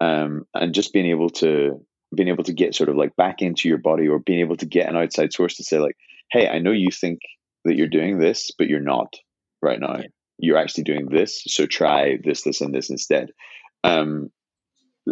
um, 0.00 0.44
and 0.54 0.74
just 0.74 0.92
being 0.92 1.06
able 1.06 1.30
to 1.30 1.84
being 2.14 2.28
able 2.28 2.44
to 2.44 2.52
get 2.52 2.74
sort 2.74 2.88
of 2.88 2.96
like 2.96 3.16
back 3.16 3.42
into 3.42 3.68
your 3.68 3.78
body 3.78 4.08
or 4.08 4.18
being 4.18 4.40
able 4.40 4.56
to 4.56 4.66
get 4.66 4.88
an 4.88 4.96
outside 4.96 5.32
source 5.32 5.56
to 5.56 5.64
say 5.64 5.78
like 5.78 5.96
hey, 6.34 6.48
I 6.48 6.58
know 6.58 6.72
you 6.72 6.90
think 6.90 7.20
that 7.64 7.76
you're 7.76 7.88
doing 7.88 8.18
this, 8.18 8.50
but 8.58 8.66
you're 8.66 8.80
not 8.80 9.14
right 9.62 9.78
now. 9.80 9.98
Yeah. 9.98 10.06
You're 10.36 10.58
actually 10.58 10.84
doing 10.84 11.06
this, 11.08 11.44
so 11.46 11.64
try 11.64 12.18
this, 12.22 12.42
this, 12.42 12.60
and 12.60 12.74
this 12.74 12.90
instead. 12.90 13.30
Um, 13.84 14.30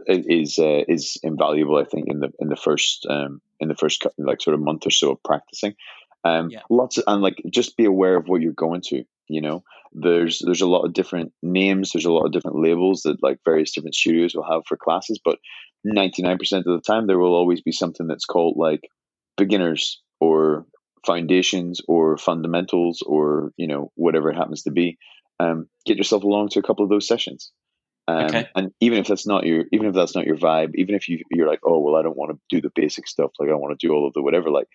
is 0.06 0.58
uh, 0.58 0.82
is 0.88 1.18
invaluable, 1.22 1.76
I 1.76 1.84
think, 1.84 2.08
in 2.08 2.18
the 2.18 2.30
in 2.40 2.48
the 2.48 2.56
first 2.56 3.06
um, 3.08 3.40
in 3.60 3.68
the 3.68 3.76
first 3.76 4.04
like 4.18 4.40
sort 4.40 4.54
of 4.54 4.60
month 4.60 4.86
or 4.86 4.90
so 4.90 5.12
of 5.12 5.22
practicing. 5.22 5.74
Um, 6.24 6.50
yeah. 6.50 6.60
Lots 6.70 6.98
of, 6.98 7.04
and 7.06 7.22
like 7.22 7.40
just 7.52 7.76
be 7.76 7.84
aware 7.84 8.16
of 8.16 8.26
what 8.26 8.40
you're 8.40 8.52
going 8.52 8.80
to. 8.88 9.04
You 9.28 9.42
know, 9.42 9.62
there's 9.92 10.40
there's 10.44 10.62
a 10.62 10.66
lot 10.66 10.84
of 10.84 10.92
different 10.92 11.32
names, 11.42 11.92
there's 11.92 12.06
a 12.06 12.12
lot 12.12 12.24
of 12.24 12.32
different 12.32 12.58
labels 12.58 13.02
that 13.02 13.22
like 13.22 13.38
various 13.44 13.72
different 13.72 13.94
studios 13.94 14.34
will 14.34 14.50
have 14.50 14.62
for 14.66 14.76
classes, 14.76 15.20
but 15.24 15.38
99% 15.86 16.40
of 16.40 16.64
the 16.64 16.80
time 16.84 17.06
there 17.06 17.18
will 17.18 17.34
always 17.34 17.60
be 17.60 17.72
something 17.72 18.06
that's 18.06 18.24
called 18.24 18.56
like 18.56 18.80
beginners 19.36 20.00
or 20.20 20.66
foundations 21.04 21.80
or 21.88 22.16
fundamentals 22.16 23.02
or 23.02 23.52
you 23.56 23.66
know 23.66 23.90
whatever 23.94 24.30
it 24.30 24.36
happens 24.36 24.62
to 24.62 24.70
be 24.70 24.98
um, 25.42 25.68
get 25.86 25.96
yourself 25.96 26.22
along 26.22 26.50
to 26.50 26.58
a 26.58 26.62
couple 26.62 26.84
of 26.84 26.90
those 26.90 27.06
sessions. 27.06 27.50
Um, 28.08 28.24
okay. 28.24 28.48
And 28.54 28.72
even 28.80 28.98
if 28.98 29.06
that's 29.06 29.26
not 29.26 29.46
your, 29.46 29.64
even 29.72 29.86
if 29.86 29.94
that's 29.94 30.14
not 30.14 30.26
your 30.26 30.36
vibe, 30.36 30.72
even 30.74 30.94
if 30.94 31.08
you 31.08 31.22
you're 31.30 31.48
like, 31.48 31.60
oh 31.64 31.78
well, 31.78 31.96
I 31.96 32.02
don't 32.02 32.16
want 32.16 32.32
to 32.32 32.40
do 32.50 32.60
the 32.60 32.72
basic 32.74 33.06
stuff, 33.06 33.30
like 33.38 33.48
I 33.48 33.54
want 33.54 33.78
to 33.78 33.86
do 33.86 33.92
all 33.92 34.06
of 34.06 34.12
the 34.14 34.22
whatever. 34.22 34.50
Like, 34.50 34.68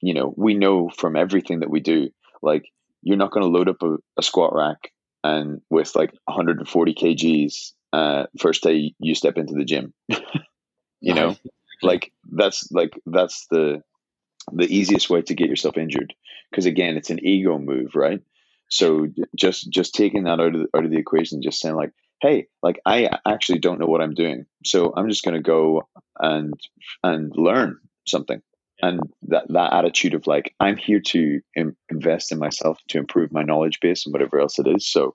you 0.00 0.14
know, 0.14 0.32
we 0.36 0.54
know 0.54 0.88
from 0.88 1.16
everything 1.16 1.60
that 1.60 1.70
we 1.70 1.80
do, 1.80 2.10
like 2.42 2.64
you're 3.02 3.16
not 3.16 3.32
going 3.32 3.44
to 3.44 3.50
load 3.50 3.68
up 3.68 3.82
a, 3.82 3.96
a, 4.18 4.22
squat 4.22 4.54
rack 4.54 4.92
and 5.24 5.60
with 5.70 5.94
like 5.94 6.12
140 6.24 6.94
kgs 6.94 7.72
uh, 7.92 8.26
first 8.38 8.62
day 8.62 8.94
you 8.98 9.14
step 9.14 9.36
into 9.36 9.54
the 9.54 9.64
gym. 9.64 9.92
you 11.00 11.14
know, 11.14 11.36
like 11.82 12.12
that's 12.30 12.70
like 12.70 12.98
that's 13.06 13.46
the 13.50 13.82
the 14.52 14.74
easiest 14.74 15.10
way 15.10 15.22
to 15.22 15.34
get 15.34 15.48
yourself 15.48 15.76
injured 15.76 16.14
because 16.50 16.66
again, 16.66 16.96
it's 16.96 17.10
an 17.10 17.24
ego 17.24 17.58
move, 17.58 17.94
right? 17.94 18.20
So 18.68 19.08
just 19.36 19.70
just 19.70 19.94
taking 19.94 20.24
that 20.24 20.40
out 20.40 20.54
of 20.54 20.60
the, 20.60 20.68
out 20.76 20.84
of 20.84 20.90
the 20.90 20.98
equation, 20.98 21.42
just 21.42 21.60
saying 21.60 21.74
like, 21.74 21.92
hey, 22.20 22.46
like 22.62 22.80
I 22.86 23.08
actually 23.26 23.58
don't 23.58 23.80
know 23.80 23.86
what 23.86 24.00
I'm 24.00 24.14
doing, 24.14 24.46
so 24.64 24.92
I'm 24.96 25.08
just 25.08 25.24
going 25.24 25.34
to 25.34 25.42
go 25.42 25.88
and 26.18 26.54
and 27.02 27.32
learn 27.34 27.78
something. 28.06 28.40
And 28.82 29.00
that 29.22 29.46
that 29.48 29.72
attitude 29.72 30.14
of 30.14 30.26
like 30.26 30.54
I'm 30.60 30.76
here 30.76 31.00
to 31.00 31.40
Im- 31.56 31.76
invest 31.90 32.32
in 32.32 32.38
myself 32.38 32.78
to 32.88 32.98
improve 32.98 33.32
my 33.32 33.42
knowledge 33.42 33.78
base 33.80 34.06
and 34.06 34.12
whatever 34.12 34.40
else 34.40 34.58
it 34.58 34.66
is. 34.66 34.90
So, 34.90 35.12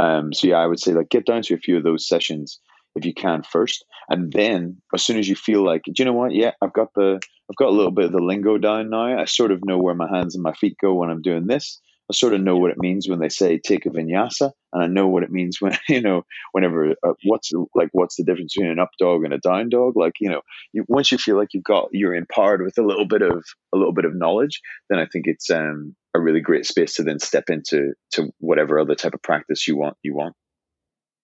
um, 0.00 0.32
so 0.34 0.48
yeah, 0.48 0.56
I 0.56 0.66
would 0.66 0.80
say 0.80 0.92
like 0.92 1.08
get 1.08 1.26
down 1.26 1.42
to 1.42 1.54
a 1.54 1.58
few 1.58 1.76
of 1.76 1.84
those 1.84 2.06
sessions 2.06 2.60
if 2.94 3.04
you 3.04 3.14
can 3.14 3.42
first, 3.42 3.84
and 4.08 4.32
then 4.32 4.80
as 4.94 5.02
soon 5.02 5.18
as 5.18 5.28
you 5.28 5.36
feel 5.36 5.62
like, 5.64 5.82
do 5.84 5.92
you 5.96 6.04
know 6.04 6.12
what? 6.12 6.32
Yeah, 6.34 6.52
I've 6.60 6.72
got 6.72 6.92
the 6.94 7.20
I've 7.50 7.56
got 7.56 7.68
a 7.68 7.76
little 7.76 7.92
bit 7.92 8.06
of 8.06 8.12
the 8.12 8.22
lingo 8.22 8.58
down 8.58 8.90
now. 8.90 9.20
I 9.20 9.24
sort 9.24 9.52
of 9.52 9.64
know 9.64 9.78
where 9.78 9.94
my 9.94 10.08
hands 10.08 10.34
and 10.34 10.42
my 10.42 10.52
feet 10.54 10.76
go 10.80 10.94
when 10.94 11.10
I'm 11.10 11.22
doing 11.22 11.46
this. 11.46 11.80
I 12.10 12.14
sort 12.14 12.34
of 12.34 12.40
know 12.40 12.56
what 12.56 12.70
it 12.70 12.78
means 12.78 13.08
when 13.08 13.18
they 13.18 13.28
say 13.28 13.58
take 13.58 13.84
a 13.84 13.90
vinyasa, 13.90 14.52
and 14.72 14.82
I 14.82 14.86
know 14.86 15.08
what 15.08 15.24
it 15.24 15.30
means 15.30 15.60
when 15.60 15.76
you 15.88 16.00
know 16.00 16.24
whenever 16.52 16.90
uh, 16.90 17.12
what's 17.24 17.50
like 17.74 17.88
what's 17.92 18.16
the 18.16 18.24
difference 18.24 18.54
between 18.54 18.70
an 18.70 18.78
up 18.78 18.90
dog 18.98 19.24
and 19.24 19.32
a 19.32 19.38
down 19.38 19.68
dog. 19.68 19.96
Like 19.96 20.14
you 20.20 20.30
know, 20.30 20.42
you, 20.72 20.84
once 20.88 21.10
you 21.10 21.18
feel 21.18 21.36
like 21.36 21.48
you've 21.52 21.64
got 21.64 21.88
you're 21.92 22.14
empowered 22.14 22.62
with 22.62 22.78
a 22.78 22.86
little 22.86 23.06
bit 23.06 23.22
of 23.22 23.44
a 23.74 23.76
little 23.76 23.92
bit 23.92 24.04
of 24.04 24.14
knowledge, 24.14 24.60
then 24.88 24.98
I 24.98 25.06
think 25.06 25.26
it's 25.26 25.50
um, 25.50 25.96
a 26.14 26.20
really 26.20 26.40
great 26.40 26.66
space 26.66 26.94
to 26.94 27.02
then 27.02 27.18
step 27.18 27.44
into 27.48 27.94
to 28.12 28.30
whatever 28.38 28.78
other 28.78 28.94
type 28.94 29.14
of 29.14 29.22
practice 29.22 29.66
you 29.66 29.76
want 29.76 29.96
you 30.02 30.14
want. 30.14 30.34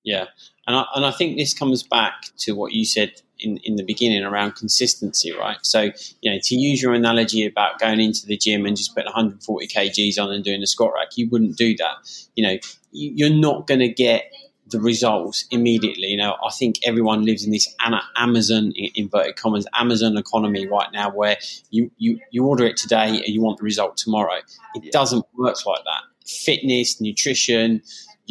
Yeah, 0.05 0.27
and 0.67 0.77
I, 0.77 0.85
and 0.95 1.07
I 1.07 1.13
think 1.13 1.37
this 1.37 1.55
comes 1.55 1.83
back 1.83 2.27
to 2.39 2.53
what 2.53 2.73
you 2.73 2.85
said 2.85 3.13
in, 3.39 3.59
in 3.65 3.77
the 3.77 3.85
beginning 3.85 4.23
around 4.25 4.53
consistency, 4.53 5.33
right? 5.33 5.59
So, 5.63 5.91
you 6.21 6.31
know, 6.31 6.39
to 6.43 6.55
use 6.55 6.83
your 6.83 6.95
analogy 6.95 7.47
about 7.47 7.79
going 7.79 8.01
into 8.01 8.27
the 8.27 8.37
gym 8.37 8.67
and 8.67 8.77
just 8.77 8.95
putting 8.95 9.07
140 9.07 9.67
kgs 9.67 10.23
on 10.23 10.33
and 10.33 10.45
doing 10.45 10.63
a 10.63 10.67
squat 10.67 10.93
rack, 10.95 11.17
you 11.17 11.29
wouldn't 11.29 11.57
do 11.57 11.77
that. 11.77 12.27
You 12.35 12.47
know, 12.47 12.59
you're 12.93 13.31
not 13.31 13.67
going 13.67 13.81
to 13.81 13.89
get 13.89 14.33
the 14.71 14.81
results 14.81 15.45
immediately. 15.51 16.09
You 16.09 16.17
know, 16.17 16.37
I 16.45 16.51
think 16.51 16.77
everyone 16.85 17.25
lives 17.25 17.45
in 17.45 17.51
this 17.53 17.73
Amazon 18.17 18.73
inverted 18.95 19.37
commas 19.37 19.67
Amazon 19.75 20.17
economy 20.17 20.67
right 20.67 20.89
now, 20.93 21.11
where 21.11 21.37
you 21.71 21.91
you 21.99 22.21
you 22.31 22.47
order 22.47 22.65
it 22.65 22.77
today 22.77 23.09
and 23.09 23.29
you 23.29 23.43
want 23.43 23.59
the 23.59 23.65
result 23.65 23.97
tomorrow. 23.97 24.41
It 24.75 24.93
doesn't 24.93 25.25
work 25.37 25.65
like 25.67 25.85
that. 25.85 26.03
Fitness, 26.27 27.01
nutrition, 27.01 27.83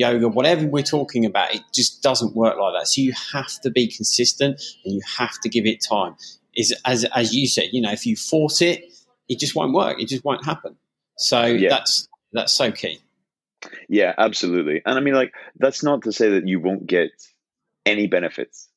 yoga, 0.02 0.28
whatever 0.28 0.66
we're 0.68 0.84
talking 0.84 1.26
about, 1.26 1.54
it 1.54 1.62
just 1.74 2.04
doesn't 2.04 2.36
work 2.36 2.58
like 2.58 2.74
that. 2.80 2.88
So 2.88 3.02
you 3.02 3.14
have 3.34 3.60
to 3.62 3.70
be 3.70 3.88
consistent 3.88 4.62
and 4.84 4.94
you 4.94 5.02
have 5.18 5.40
to 5.42 5.50
give 5.50 5.66
it 5.66 5.84
time. 5.88 6.16
Is 6.56 6.76
as 6.86 7.06
as 7.16 7.34
you 7.34 7.48
said, 7.48 7.70
you 7.72 7.82
know, 7.82 7.92
if 7.92 8.06
you 8.06 8.16
force 8.16 8.62
it, 8.62 8.84
it 9.30 9.40
just 9.40 9.56
won't 9.56 9.74
work. 9.74 10.02
It 10.02 10.10
just 10.10 10.26
won't 10.26 10.44
happen. 10.46 10.76
So 11.18 11.46
yeah. 11.46 11.70
that's 11.70 12.08
that's 12.34 12.52
so 12.52 12.72
key. 12.72 13.00
Yeah, 13.88 14.14
absolutely. 14.18 14.82
And 14.86 14.98
I 14.98 15.02
mean, 15.02 15.14
like, 15.14 15.34
that's 15.58 15.84
not 15.84 16.04
to 16.04 16.12
say 16.12 16.30
that 16.30 16.48
you 16.48 16.60
won't 16.60 16.88
get 16.88 17.12
any 17.86 18.08
benefits 18.08 18.68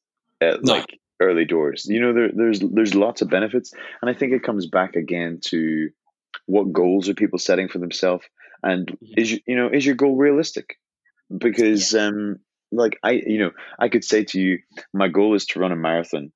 at 0.41 0.62
no. 0.62 0.75
like 0.75 1.01
early 1.20 1.45
doors. 1.45 1.87
You 1.87 2.01
know, 2.01 2.12
there, 2.12 2.31
there's 2.35 2.61
there's 2.61 2.95
lots 2.95 3.22
of 3.22 3.31
benefits, 3.31 3.72
and 4.01 4.11
I 4.11 4.14
think 4.14 4.33
it 4.33 4.43
comes 4.43 4.66
back 4.66 4.97
again 4.97 5.41
to 5.47 5.91
what 6.47 6.72
goals 6.72 7.09
are 7.09 7.14
people 7.14 7.39
setting 7.39 7.68
for 7.68 7.79
themselves, 7.79 8.25
and 8.62 8.87
mm-hmm. 8.87 9.14
is 9.16 9.41
you 9.47 9.57
know 9.57 9.68
is 9.68 9.87
your 9.87 9.95
goal 9.95 10.16
realistic? 10.16 10.79
Because 11.37 11.93
yeah. 11.93 12.07
um 12.07 12.37
like 12.72 12.99
I 13.03 13.12
you 13.12 13.39
know 13.39 13.51
I 13.79 13.89
could 13.89 14.05
say 14.05 14.25
to 14.25 14.41
you 14.41 14.59
my 14.93 15.09
goal 15.09 15.35
is 15.35 15.47
to 15.47 15.61
run 15.61 15.72
a 15.72 15.77
marathon 15.77 16.33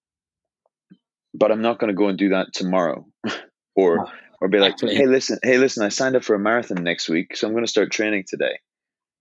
but 1.35 1.53
I'm 1.53 1.63
not 1.63 1.79
going 1.79 1.89
to 1.89 1.97
go 1.97 2.09
and 2.09 2.19
do 2.19 2.31
that 2.31 2.53
tomorrow. 2.53 3.07
Or 3.77 4.01
oh, 4.01 4.11
or 4.41 4.49
be 4.49 4.59
like 4.59 4.73
actually. 4.73 4.97
hey 4.97 5.07
listen 5.07 5.39
hey 5.41 5.57
listen 5.57 5.85
I 5.85 5.89
signed 5.89 6.17
up 6.17 6.25
for 6.25 6.35
a 6.35 6.39
marathon 6.41 6.83
next 6.83 7.09
week 7.09 7.37
so 7.37 7.47
I'm 7.47 7.53
going 7.53 7.65
to 7.65 7.71
start 7.71 7.93
training 7.93 8.25
today. 8.27 8.59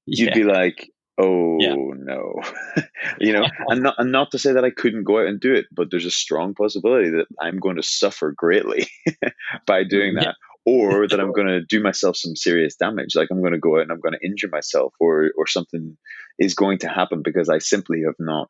You'd 0.07 0.33
be 0.33 0.43
like 0.43 0.89
oh 1.19 1.57
yeah. 1.59 1.75
no. 1.75 2.41
You 3.19 3.33
know 3.33 3.45
and 3.67 3.83
not 3.83 3.95
and 3.99 4.11
not 4.11 4.31
to 4.31 4.39
say 4.39 4.53
that 4.53 4.65
I 4.65 4.71
couldn't 4.71 5.03
go 5.03 5.19
out 5.19 5.27
and 5.27 5.39
do 5.39 5.53
it 5.53 5.67
but 5.71 5.91
there's 5.91 6.07
a 6.07 6.11
strong 6.11 6.55
possibility 6.55 7.11
that 7.11 7.27
I'm 7.39 7.59
going 7.59 7.75
to 7.75 7.83
suffer 7.83 8.33
greatly 8.35 8.87
by 9.67 9.83
doing 9.83 10.15
that 10.15 10.37
or 10.67 11.07
that 11.07 11.21
I'm 11.21 11.31
going 11.31 11.47
to 11.47 11.63
do 11.63 11.81
myself 11.81 12.17
some 12.17 12.35
serious 12.35 12.75
damage. 12.75 13.15
Like 13.15 13.29
I'm 13.31 13.39
going 13.39 13.53
to 13.53 13.57
go 13.57 13.77
out 13.77 13.83
and 13.83 13.91
I'm 13.91 14.01
going 14.01 14.15
to 14.19 14.27
injure 14.27 14.49
myself, 14.51 14.93
or 14.99 15.31
or 15.37 15.47
something 15.47 15.97
is 16.37 16.55
going 16.55 16.79
to 16.79 16.89
happen 16.89 17.21
because 17.23 17.47
I 17.47 17.59
simply 17.59 18.01
have 18.05 18.15
not 18.19 18.49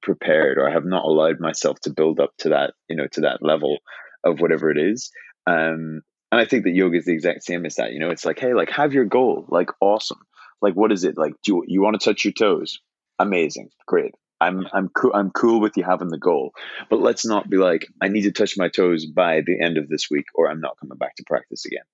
prepared 0.00 0.56
or 0.56 0.66
I 0.66 0.72
have 0.72 0.86
not 0.86 1.04
allowed 1.04 1.40
myself 1.40 1.78
to 1.80 1.90
build 1.90 2.20
up 2.20 2.30
to 2.38 2.48
that, 2.50 2.72
you 2.88 2.96
know, 2.96 3.06
to 3.08 3.20
that 3.20 3.42
level 3.42 3.78
of 4.24 4.40
whatever 4.40 4.70
it 4.70 4.78
is. 4.78 5.10
Um, 5.46 6.00
and 6.32 6.40
I 6.40 6.46
think 6.46 6.64
that 6.64 6.74
yoga 6.74 6.96
is 6.96 7.04
the 7.04 7.12
exact 7.12 7.44
same 7.44 7.66
as 7.66 7.74
that. 7.74 7.92
You 7.92 8.00
know, 8.00 8.10
it's 8.10 8.24
like, 8.24 8.38
hey, 8.38 8.54
like 8.54 8.70
have 8.70 8.94
your 8.94 9.04
goal, 9.04 9.44
like 9.50 9.68
awesome. 9.82 10.20
Like 10.62 10.72
what 10.72 10.90
is 10.90 11.04
it? 11.04 11.18
Like 11.18 11.34
do 11.44 11.56
you, 11.56 11.64
you 11.66 11.82
want 11.82 12.00
to 12.00 12.04
touch 12.04 12.24
your 12.24 12.32
toes? 12.32 12.80
Amazing, 13.18 13.68
great. 13.86 14.14
I'm 14.40 14.66
I'm 14.72 14.88
cool 14.88 15.12
I'm 15.14 15.30
cool 15.30 15.60
with 15.60 15.76
you 15.76 15.84
having 15.84 16.08
the 16.08 16.18
goal. 16.18 16.52
But 16.90 17.00
let's 17.00 17.26
not 17.26 17.48
be 17.48 17.56
like, 17.56 17.86
I 18.00 18.08
need 18.08 18.22
to 18.22 18.32
touch 18.32 18.56
my 18.56 18.68
toes 18.68 19.06
by 19.06 19.42
the 19.44 19.60
end 19.60 19.78
of 19.78 19.88
this 19.88 20.08
week 20.10 20.26
or 20.34 20.50
I'm 20.50 20.60
not 20.60 20.78
coming 20.80 20.98
back 20.98 21.16
to 21.16 21.24
practice 21.26 21.64
again. 21.64 21.84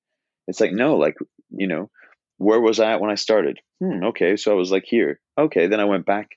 It's 0.47 0.61
like, 0.61 0.73
no, 0.73 0.97
like, 0.97 1.17
you 1.51 1.67
know, 1.67 1.91
where 2.39 2.61
was 2.61 2.81
I 2.81 2.93
at 2.93 3.01
when 3.01 3.11
I 3.11 3.15
started? 3.15 3.61
Hmm, 3.81 4.05
okay, 4.07 4.37
so 4.37 4.53
I 4.53 4.55
was 4.55 4.71
like 4.71 4.85
here. 4.85 5.21
Okay, 5.39 5.67
then 5.69 5.81
I 5.81 5.85
went 5.85 6.07
back 6.07 6.31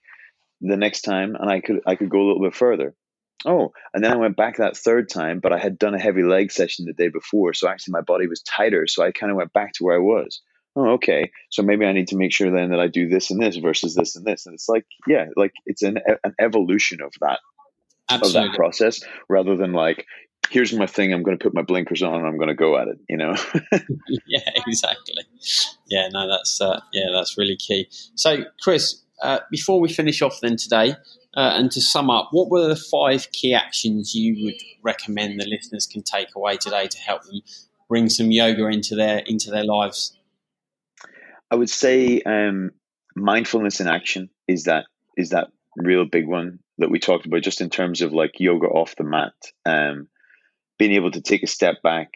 the 0.62 0.78
next 0.78 1.02
time 1.02 1.36
and 1.36 1.50
I 1.50 1.60
could 1.62 1.82
I 1.86 1.96
could 1.96 2.10
go 2.10 2.22
a 2.22 2.28
little 2.28 2.44
bit 2.44 2.56
further. 2.56 2.96
Oh, 3.46 3.72
and 3.94 4.04
then 4.04 4.12
I 4.12 4.18
went 4.18 4.36
back 4.36 4.58
that 4.58 4.76
third 4.76 5.10
time, 5.10 5.40
but 5.40 5.54
I 5.54 5.60
had 5.60 5.78
done 5.78 5.94
a 5.94 6.00
heavy 6.00 6.24
leg 6.24 6.52
session 6.52 6.86
the 6.86 6.94
day 6.94 7.10
before, 7.10 7.54
so 7.54 7.68
actually 7.68 7.92
my 7.92 8.02
body 8.02 8.28
was 8.28 8.42
tighter, 8.42 8.88
so 8.88 9.04
I 9.04 9.12
kind 9.12 9.32
of 9.32 9.38
went 9.38 9.54
back 9.54 9.74
to 9.74 9.84
where 9.84 9.96
I 9.96 10.00
was 10.00 10.42
oh, 10.78 10.92
okay, 10.92 11.32
so 11.50 11.64
maybe 11.64 11.86
I 11.86 11.92
need 11.92 12.08
to 12.10 12.16
make 12.16 12.32
sure 12.32 12.52
then 12.52 12.70
that 12.70 12.80
I 12.80 12.88
do 12.88 13.10
this 13.10 13.32
and 13.32 13.42
this 13.42 13.58
versus 13.58 13.96
this 13.96 14.16
and 14.16 14.26
this. 14.26 14.46
And 14.46 14.54
it's 14.54 14.70
like, 14.70 14.86
yeah, 15.08 15.26
like 15.36 15.54
it's 15.66 15.82
an, 15.82 16.00
an 16.24 16.36
evolution 16.40 17.02
of 17.02 17.14
that, 17.22 17.40
Absolutely. 18.10 18.42
of 18.42 18.52
that 18.52 18.56
process 18.56 19.02
rather 19.28 19.56
than 19.56 19.74
like, 19.74 20.06
here's 20.50 20.72
my 20.74 20.86
thing, 20.86 21.14
I'm 21.14 21.24
going 21.24 21.38
to 21.38 21.44
put 21.44 21.54
my 21.54 21.64
blinkers 21.64 22.04
on 22.04 22.14
and 22.14 22.28
I'm 22.28 22.38
going 22.38 22.50
to 22.50 22.56
go 22.56 22.78
at 22.78 22.88
it, 22.88 23.00
you 23.10 23.18
know? 23.18 23.36
yeah, 24.28 24.50
exactly. 24.68 25.24
Yeah, 25.88 26.10
no, 26.14 26.30
that's, 26.30 26.62
uh, 26.62 26.80
yeah, 26.94 27.08
that's 27.12 27.38
really 27.38 27.58
key. 27.58 27.88
So 28.16 28.44
Chris, 28.62 29.02
uh, 29.22 29.40
before 29.50 29.80
we 29.82 29.92
finish 29.92 30.22
off 30.22 30.40
then 30.42 30.58
today, 30.58 30.96
uh, 31.36 31.54
and 31.56 31.72
to 31.72 31.82
sum 31.82 32.10
up, 32.10 32.30
what 32.32 32.50
were 32.50 32.68
the 32.68 32.76
five 32.76 33.32
key 33.32 33.54
actions 33.54 34.16
you 34.16 34.46
would 34.46 34.62
recommend 34.84 35.40
the 35.40 35.46
listeners 35.46 35.86
can 35.86 36.02
take 36.02 36.30
away 36.36 36.58
today 36.58 36.88
to 36.88 36.98
help 37.00 37.24
them 37.24 37.42
bring 37.90 38.10
some 38.10 38.32
yoga 38.32 38.66
into 38.68 38.96
their 38.96 39.20
into 39.20 39.52
their 39.52 39.64
lives? 39.64 40.18
I 41.50 41.56
would 41.56 41.70
say 41.70 42.22
um, 42.22 42.72
mindfulness 43.16 43.80
in 43.80 43.88
action 43.88 44.30
is 44.48 44.66
that 44.66 44.86
is 45.16 45.30
that 45.32 45.48
real 45.76 46.06
big 46.06 46.28
one 46.28 46.60
that 46.78 46.92
we 46.92 47.00
talked 47.00 47.26
about 47.26 47.42
just 47.42 47.62
in 47.62 47.70
terms 47.70 48.02
of 48.02 48.14
like 48.14 48.40
yoga 48.40 48.68
off 48.68 48.96
the 48.96 49.04
mat 49.04 49.34
um, 49.66 50.08
being 50.78 50.94
able 50.94 51.12
to 51.12 51.22
take 51.22 51.44
a 51.44 51.48
step 51.48 51.82
back 51.82 52.10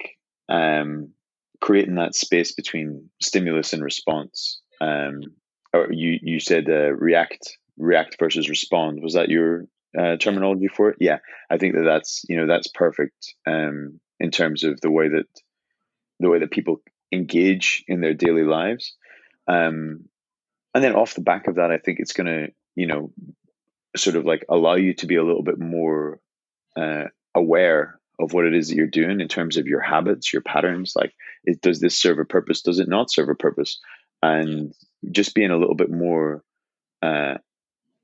um, 0.50 1.10
creating 1.60 1.96
that 1.96 2.16
space 2.16 2.54
between 2.54 3.10
stimulus 3.22 3.74
and 3.74 3.84
response 3.84 4.62
um, 4.82 5.22
or 5.74 5.88
you 5.92 6.20
you 6.22 6.40
said 6.40 6.70
uh, 6.70 6.92
react 6.92 7.58
react 7.78 8.18
versus 8.20 8.50
respond. 8.50 9.02
Was 9.02 9.14
that 9.14 9.30
your 9.30 9.66
uh, 9.98 10.18
terminology 10.18 10.68
for 10.68 10.90
it? 10.90 10.98
Yeah. 11.00 11.20
I 11.50 11.58
think 11.58 11.76
that 11.76 11.84
that's 11.84 12.24
you 12.28 12.38
know 12.38 12.48
that's 12.48 12.68
perfect 12.68 13.36
um, 13.48 14.00
in 14.20 14.32
terms 14.32 14.64
of 14.64 14.80
the 14.82 14.92
way 14.92 15.10
that 15.10 15.28
the 16.20 16.30
way 16.30 16.40
that 16.40 16.52
people 16.52 16.82
engage 17.12 17.84
in 17.88 18.02
their 18.02 18.14
daily 18.14 18.44
lives 18.44 18.96
um, 19.52 20.06
and 20.74 20.84
then 20.84 20.96
off 20.96 21.16
the 21.16 21.22
back 21.22 21.48
of 21.48 21.56
that, 21.56 21.72
I 21.72 21.78
think 21.78 22.00
it's 22.00 22.14
going 22.14 22.28
to, 22.28 22.54
you 22.76 22.88
know, 22.88 23.12
sort 23.98 24.16
of 24.16 24.26
like 24.26 24.46
allow 24.48 24.76
you 24.76 24.94
to 24.96 25.06
be 25.06 25.18
a 25.18 25.24
little 25.24 25.44
bit 25.44 25.60
more 25.60 26.22
uh, 26.78 27.06
aware 27.36 28.00
of 28.18 28.32
what 28.32 28.46
it 28.46 28.56
is 28.56 28.70
that 28.70 28.76
you're 28.76 28.88
doing 28.88 29.20
in 29.20 29.28
terms 29.28 29.58
of 29.58 29.68
your 29.68 29.82
habits, 29.82 30.32
your 30.32 30.42
patterns. 30.42 30.94
Like, 30.96 31.14
it, 31.44 31.60
does 31.60 31.82
this 31.82 32.00
serve 32.00 32.20
a 32.20 32.26
purpose? 32.26 32.62
Does 32.62 32.80
it 32.80 32.88
not 32.88 33.12
serve 33.12 33.28
a 33.28 33.36
purpose? 33.36 33.80
And 34.22 34.74
just 35.12 35.36
being 35.36 35.52
a 35.52 35.58
little 35.58 35.76
bit 35.76 35.92
more 35.92 36.44
uh, 37.02 37.36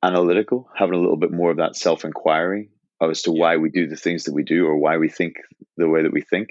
analytical, 0.03 0.69
having 0.75 0.95
a 0.95 1.01
little 1.01 1.17
bit 1.17 1.31
more 1.31 1.51
of 1.51 1.57
that 1.57 1.77
self 1.77 2.03
inquiry 2.03 2.71
as 3.01 3.21
to 3.21 3.31
why 3.31 3.55
we 3.55 3.69
do 3.69 3.87
the 3.87 3.95
things 3.95 4.25
that 4.25 4.33
we 4.33 4.43
do 4.43 4.65
or 4.65 4.75
why 4.75 4.97
we 4.97 5.07
think 5.07 5.35
the 5.77 5.87
way 5.87 6.03
that 6.03 6.11
we 6.11 6.21
think 6.21 6.49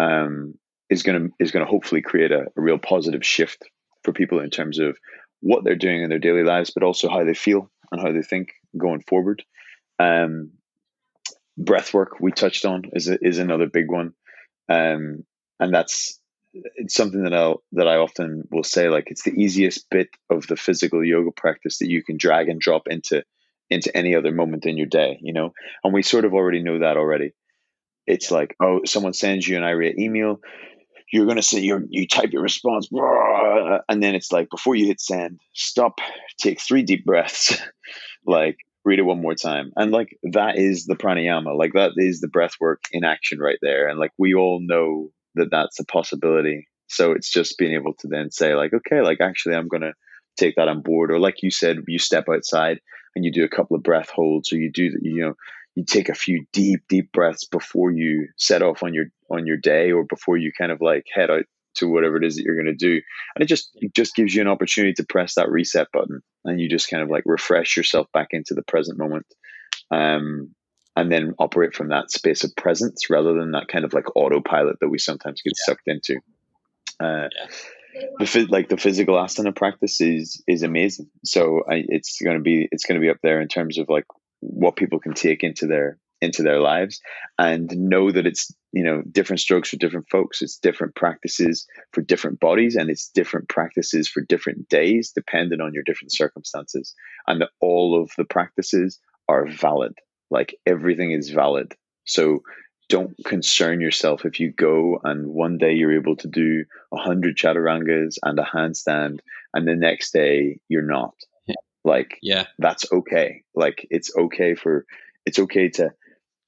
um, 0.00 0.54
is 0.90 1.04
going 1.04 1.28
to 1.28 1.34
is 1.38 1.52
going 1.52 1.64
to 1.64 1.70
hopefully 1.70 2.02
create 2.02 2.32
a, 2.32 2.46
a 2.56 2.60
real 2.60 2.78
positive 2.78 3.24
shift 3.24 3.62
for 4.04 4.12
people 4.12 4.40
in 4.40 4.50
terms 4.50 4.78
of 4.78 4.96
what 5.40 5.64
they're 5.64 5.76
doing 5.76 6.02
in 6.02 6.08
their 6.08 6.18
daily 6.18 6.44
lives, 6.44 6.70
but 6.70 6.82
also 6.82 7.08
how 7.08 7.24
they 7.24 7.34
feel 7.34 7.70
and 7.90 8.00
how 8.00 8.12
they 8.12 8.22
think 8.22 8.52
going 8.76 9.02
forward. 9.02 9.42
Um, 9.98 10.52
breath 11.56 11.94
work 11.94 12.20
we 12.20 12.32
touched 12.32 12.64
on 12.64 12.84
is 12.92 13.08
a, 13.08 13.18
is 13.20 13.38
another 13.38 13.66
big 13.66 13.90
one, 13.90 14.14
um, 14.68 15.24
and 15.60 15.74
that's 15.74 16.18
it's 16.52 16.94
something 16.94 17.24
that 17.24 17.34
I 17.34 17.54
that 17.72 17.88
I 17.88 17.96
often 17.96 18.46
will 18.50 18.64
say 18.64 18.88
like 18.88 19.10
it's 19.10 19.24
the 19.24 19.32
easiest 19.32 19.88
bit 19.90 20.08
of 20.30 20.46
the 20.46 20.56
physical 20.56 21.04
yoga 21.04 21.30
practice 21.32 21.78
that 21.78 21.90
you 21.90 22.02
can 22.02 22.16
drag 22.16 22.48
and 22.48 22.60
drop 22.60 22.88
into 22.88 23.24
into 23.70 23.96
any 23.96 24.14
other 24.14 24.30
moment 24.30 24.66
in 24.66 24.76
your 24.76 24.86
day, 24.86 25.18
you 25.22 25.32
know. 25.32 25.52
And 25.82 25.92
we 25.92 26.02
sort 26.02 26.24
of 26.24 26.34
already 26.34 26.62
know 26.62 26.80
that 26.80 26.96
already. 26.96 27.32
It's 28.06 28.30
like 28.30 28.56
oh, 28.60 28.80
someone 28.84 29.14
sends 29.14 29.46
you 29.46 29.56
an 29.56 29.64
irate 29.64 29.98
email, 29.98 30.40
you're 31.12 31.26
gonna 31.26 31.42
say 31.42 31.60
you 31.60 31.86
you 31.90 32.06
type 32.06 32.32
your 32.32 32.42
response, 32.42 32.88
and 32.92 34.02
then 34.02 34.14
it's 34.14 34.32
like 34.32 34.50
before 34.50 34.74
you 34.74 34.86
hit 34.86 35.00
send, 35.00 35.40
stop, 35.52 36.00
take 36.40 36.60
three 36.60 36.82
deep 36.82 37.04
breaths, 37.04 37.60
like 38.26 38.56
read 38.84 38.98
it 38.98 39.02
one 39.02 39.20
more 39.20 39.34
time. 39.34 39.72
And 39.76 39.90
like 39.90 40.16
that 40.32 40.58
is 40.58 40.86
the 40.86 40.94
pranayama 40.96 41.56
like 41.56 41.72
that 41.74 41.92
is 41.96 42.20
the 42.20 42.28
breath 42.28 42.54
work 42.60 42.82
in 42.92 43.04
action 43.04 43.38
right 43.38 43.58
there. 43.62 43.88
And 43.88 43.98
like 43.98 44.12
we 44.18 44.34
all 44.34 44.60
know 44.62 45.10
that 45.34 45.48
that's 45.50 45.80
a 45.80 45.84
possibility. 45.84 46.68
So 46.88 47.12
it's 47.12 47.32
just 47.32 47.58
being 47.58 47.74
able 47.74 47.94
to 48.00 48.08
then 48.08 48.30
say 48.30 48.54
like 48.54 48.72
okay 48.74 49.00
like 49.00 49.20
actually 49.20 49.56
i'm 49.56 49.68
gonna 49.68 49.94
take 50.38 50.56
that 50.56 50.68
on 50.68 50.82
board. 50.82 51.10
Or 51.10 51.18
like 51.18 51.42
you 51.42 51.50
said 51.50 51.78
you 51.88 51.98
step 51.98 52.26
outside 52.28 52.80
and 53.16 53.24
you 53.24 53.32
do 53.32 53.44
a 53.44 53.48
couple 53.48 53.76
of 53.76 53.82
breath 53.82 54.10
holds 54.10 54.52
or 54.52 54.56
you 54.56 54.70
do 54.70 54.90
you 55.00 55.24
know 55.24 55.34
you 55.74 55.84
take 55.84 56.08
a 56.08 56.14
few 56.14 56.46
deep 56.52 56.82
deep 56.88 57.12
breaths 57.12 57.44
before 57.44 57.90
you 57.90 58.28
set 58.36 58.62
off 58.62 58.82
on 58.82 58.94
your 58.94 59.06
on 59.30 59.46
your 59.46 59.56
day 59.56 59.92
or 59.92 60.04
before 60.04 60.36
you 60.36 60.52
kind 60.56 60.72
of 60.72 60.80
like 60.80 61.06
head 61.12 61.30
out 61.30 61.44
to 61.74 61.88
whatever 61.88 62.16
it 62.16 62.24
is 62.24 62.36
that 62.36 62.44
you're 62.44 62.54
going 62.54 62.66
to 62.66 62.74
do 62.74 63.00
and 63.34 63.42
it 63.42 63.46
just 63.46 63.70
it 63.74 63.94
just 63.94 64.14
gives 64.14 64.34
you 64.34 64.40
an 64.40 64.48
opportunity 64.48 64.92
to 64.92 65.04
press 65.04 65.34
that 65.34 65.50
reset 65.50 65.88
button 65.92 66.20
and 66.44 66.60
you 66.60 66.68
just 66.68 66.88
kind 66.88 67.02
of 67.02 67.10
like 67.10 67.24
refresh 67.26 67.76
yourself 67.76 68.06
back 68.12 68.28
into 68.30 68.54
the 68.54 68.62
present 68.62 68.98
moment 68.98 69.26
um, 69.90 70.54
and 70.96 71.10
then 71.10 71.34
operate 71.38 71.74
from 71.74 71.88
that 71.88 72.10
space 72.10 72.44
of 72.44 72.54
presence 72.56 73.10
rather 73.10 73.34
than 73.34 73.52
that 73.52 73.66
kind 73.68 73.84
of 73.84 73.92
like 73.92 74.14
autopilot 74.14 74.78
that 74.80 74.88
we 74.88 74.98
sometimes 74.98 75.42
get 75.42 75.52
yeah. 75.56 75.64
sucked 75.72 75.88
into 75.88 76.16
uh, 77.00 77.28
yeah. 77.34 78.06
the 78.20 78.46
like 78.50 78.68
the 78.68 78.76
physical 78.76 79.16
asana 79.16 79.54
practice 79.54 80.00
is 80.00 80.42
is 80.46 80.62
amazing 80.62 81.10
so 81.24 81.62
I, 81.68 81.82
it's 81.88 82.20
going 82.22 82.36
to 82.36 82.42
be 82.42 82.68
it's 82.70 82.84
going 82.84 83.00
to 83.00 83.04
be 83.04 83.10
up 83.10 83.18
there 83.22 83.40
in 83.40 83.48
terms 83.48 83.78
of 83.78 83.88
like 83.88 84.04
what 84.44 84.76
people 84.76 85.00
can 85.00 85.14
take 85.14 85.42
into 85.42 85.66
their 85.66 85.98
into 86.20 86.42
their 86.42 86.60
lives 86.60 87.00
and 87.38 87.70
know 87.76 88.10
that 88.10 88.26
it's 88.26 88.52
you 88.72 88.84
know 88.84 89.02
different 89.10 89.40
strokes 89.40 89.70
for 89.70 89.76
different 89.76 90.08
folks. 90.10 90.42
It's 90.42 90.58
different 90.58 90.94
practices 90.94 91.66
for 91.92 92.02
different 92.02 92.40
bodies 92.40 92.76
and 92.76 92.90
it's 92.90 93.08
different 93.08 93.48
practices 93.48 94.08
for 94.08 94.22
different 94.22 94.68
days 94.68 95.12
depending 95.14 95.60
on 95.60 95.72
your 95.74 95.84
different 95.84 96.12
circumstances. 96.12 96.94
And 97.26 97.40
that 97.40 97.50
all 97.60 98.00
of 98.00 98.10
the 98.16 98.24
practices 98.24 98.98
are 99.28 99.46
valid. 99.46 99.92
Like 100.30 100.56
everything 100.66 101.12
is 101.12 101.30
valid. 101.30 101.74
So 102.04 102.40
don't 102.88 103.14
concern 103.24 103.80
yourself 103.80 104.24
if 104.24 104.40
you 104.40 104.52
go 104.52 105.00
and 105.04 105.28
one 105.28 105.56
day 105.58 105.72
you're 105.72 105.96
able 105.96 106.16
to 106.16 106.28
do 106.28 106.64
a 106.92 106.98
hundred 106.98 107.36
chaturangas 107.36 108.18
and 108.22 108.38
a 108.38 108.42
handstand 108.42 109.20
and 109.54 109.66
the 109.66 109.74
next 109.74 110.12
day 110.12 110.58
you're 110.68 110.82
not 110.82 111.14
like 111.84 112.18
yeah. 112.22 112.46
that's 112.58 112.90
okay. 112.90 113.42
Like 113.54 113.86
it's 113.90 114.14
okay 114.16 114.54
for 114.54 114.86
it's 115.26 115.38
okay 115.38 115.68
to 115.70 115.92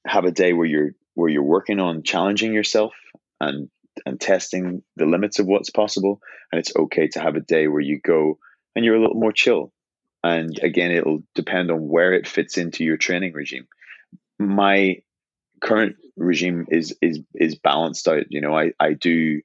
have 0.07 0.25
a 0.25 0.31
day 0.31 0.53
where 0.53 0.67
you're 0.67 0.93
where 1.15 1.31
you're 1.31 1.43
working 1.43 1.81
on 1.81 2.03
challenging 2.03 2.53
yourself 2.53 2.95
and 3.41 3.69
and 4.05 4.21
testing 4.21 4.83
the 4.97 5.07
limits 5.07 5.39
of 5.39 5.47
what's 5.47 5.71
possible. 5.71 6.21
And 6.53 6.59
it's 6.59 6.75
okay 6.75 7.09
to 7.09 7.21
have 7.21 7.37
a 7.37 7.41
day 7.41 7.69
where 7.69 7.81
you 7.81 8.01
go 8.01 8.39
and 8.75 8.85
you're 8.85 8.97
a 8.97 9.01
little 9.01 9.17
more 9.17 9.33
chill. 9.33 9.73
And 10.25 10.59
again 10.63 10.91
it'll 10.91 11.23
depend 11.35 11.71
on 11.71 11.89
where 11.89 12.13
it 12.13 12.27
fits 12.27 12.59
into 12.59 12.85
your 12.85 12.97
training 12.97 13.33
regime. 13.33 13.69
My 14.39 14.97
current 15.61 15.97
regime 16.17 16.67
is 16.71 16.97
is 17.01 17.21
is 17.35 17.57
balanced 17.57 18.09
out 18.09 18.25
you 18.29 18.41
know 18.41 18.57
i 18.57 18.73
i 18.81 18.93
do 18.93 19.41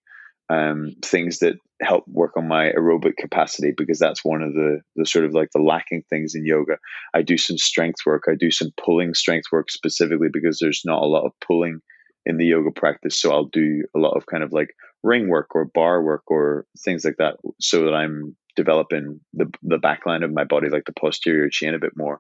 um, 0.49 0.95
things 1.01 1.39
that 1.39 1.55
help 1.81 2.03
work 2.07 2.37
on 2.37 2.47
my 2.47 2.71
aerobic 2.77 3.17
capacity 3.17 3.73
because 3.75 3.99
that's 3.99 4.23
one 4.23 4.41
of 4.41 4.53
the 4.53 4.81
the 4.95 5.05
sort 5.05 5.25
of 5.25 5.33
like 5.33 5.49
the 5.53 5.61
lacking 5.61 6.03
things 6.09 6.35
in 6.35 6.45
yoga. 6.45 6.77
I 7.13 7.21
do 7.21 7.37
some 7.37 7.57
strength 7.57 7.99
work. 8.05 8.23
I 8.29 8.35
do 8.35 8.51
some 8.51 8.69
pulling 8.83 9.13
strength 9.13 9.45
work 9.51 9.71
specifically 9.71 10.29
because 10.31 10.59
there's 10.59 10.81
not 10.85 11.01
a 11.01 11.07
lot 11.07 11.25
of 11.25 11.31
pulling 11.45 11.79
in 12.25 12.37
the 12.37 12.45
yoga 12.45 12.71
practice. 12.71 13.19
So 13.19 13.31
I'll 13.31 13.45
do 13.51 13.83
a 13.95 13.99
lot 13.99 14.15
of 14.15 14.25
kind 14.25 14.43
of 14.43 14.53
like 14.53 14.69
ring 15.03 15.27
work 15.27 15.55
or 15.55 15.65
bar 15.65 16.03
work 16.03 16.23
or 16.27 16.65
things 16.83 17.03
like 17.03 17.17
that 17.17 17.37
so 17.59 17.85
that 17.85 17.93
I'm 17.93 18.35
developing 18.55 19.19
the 19.33 19.51
the 19.63 19.77
backline 19.79 20.23
of 20.23 20.31
my 20.31 20.43
body, 20.43 20.69
like 20.69 20.85
the 20.85 20.93
posterior 20.93 21.49
chain 21.49 21.73
a 21.73 21.79
bit 21.79 21.93
more. 21.95 22.19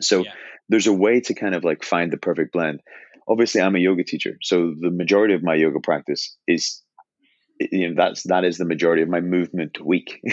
So 0.00 0.24
yeah. 0.24 0.32
there's 0.68 0.86
a 0.86 0.92
way 0.92 1.20
to 1.20 1.34
kind 1.34 1.54
of 1.54 1.64
like 1.64 1.84
find 1.84 2.12
the 2.12 2.16
perfect 2.16 2.52
blend. 2.52 2.80
Obviously, 3.28 3.60
I'm 3.60 3.76
a 3.76 3.80
yoga 3.80 4.04
teacher, 4.04 4.36
so 4.42 4.74
the 4.80 4.90
majority 4.90 5.34
of 5.34 5.42
my 5.42 5.54
yoga 5.54 5.80
practice 5.80 6.36
is 6.48 6.82
you 7.60 7.88
know 7.88 7.94
that's 7.96 8.22
that 8.24 8.44
is 8.44 8.58
the 8.58 8.64
majority 8.64 9.02
of 9.02 9.08
my 9.08 9.20
movement 9.20 9.84
week. 9.84 10.22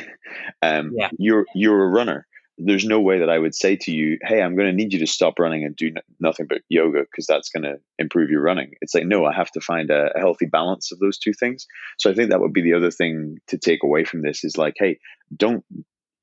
Um 0.62 0.92
yeah. 0.96 1.10
you're 1.18 1.46
you're 1.54 1.84
a 1.84 1.90
runner. 1.90 2.28
There's 2.58 2.86
no 2.86 3.00
way 3.00 3.20
that 3.20 3.30
i 3.30 3.38
would 3.38 3.54
say 3.54 3.76
to 3.76 3.92
you 3.92 4.18
hey 4.24 4.42
i'm 4.42 4.56
going 4.56 4.68
to 4.68 4.74
need 4.74 4.92
you 4.92 5.00
to 5.00 5.08
stop 5.08 5.38
running 5.38 5.64
and 5.64 5.76
do 5.76 5.88
n- 5.88 6.02
nothing 6.20 6.48
but 6.48 6.64
yoga 6.70 7.02
because 7.02 7.28
that's 7.28 7.50
going 7.50 7.64
to 7.64 7.76
improve 8.00 8.30
your 8.32 8.42
running. 8.42 8.72
It's 8.82 8.96
like 8.96 9.06
no 9.06 9.26
i 9.26 9.34
have 9.34 9.52
to 9.52 9.62
find 9.62 9.92
a, 9.92 10.10
a, 10.16 10.20
healthy 10.20 10.48
balance 10.48 10.92
of 10.92 11.00
those 11.00 11.18
two 11.18 11.34
things. 11.34 11.68
So 11.98 12.10
i 12.10 12.14
think 12.14 12.30
that 12.30 12.40
would 12.40 12.54
be 12.54 12.64
the 12.64 12.74
other 12.74 12.92
thing 12.92 13.38
to 13.48 13.58
take 13.58 13.84
away 13.84 14.04
from 14.06 14.22
this 14.22 14.44
is 14.44 14.58
like 14.58 14.76
hey 14.78 15.00
don't 15.36 15.64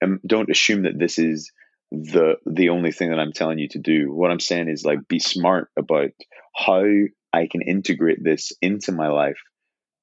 um, 0.03 0.21
don't 0.27 0.51
assume 0.51 0.83
that 0.83 0.99
this 0.99 1.19
is 1.19 1.53
the 1.93 2.35
the 2.45 2.71
only 2.71 2.91
thing 2.93 3.11
that 3.11 3.21
i'm 3.21 3.33
telling 3.33 3.59
you 3.59 3.69
to 3.69 3.79
do. 3.79 4.13
What 4.13 4.33
i'm 4.33 4.41
saying 4.41 4.69
is 4.69 4.85
like 4.85 5.07
be 5.09 5.21
smart 5.21 5.69
about 5.79 6.11
how 6.57 6.85
i 7.33 7.47
can 7.47 7.63
integrate 7.63 8.23
this 8.23 8.53
into 8.61 8.91
my 8.91 9.09
life 9.09 9.39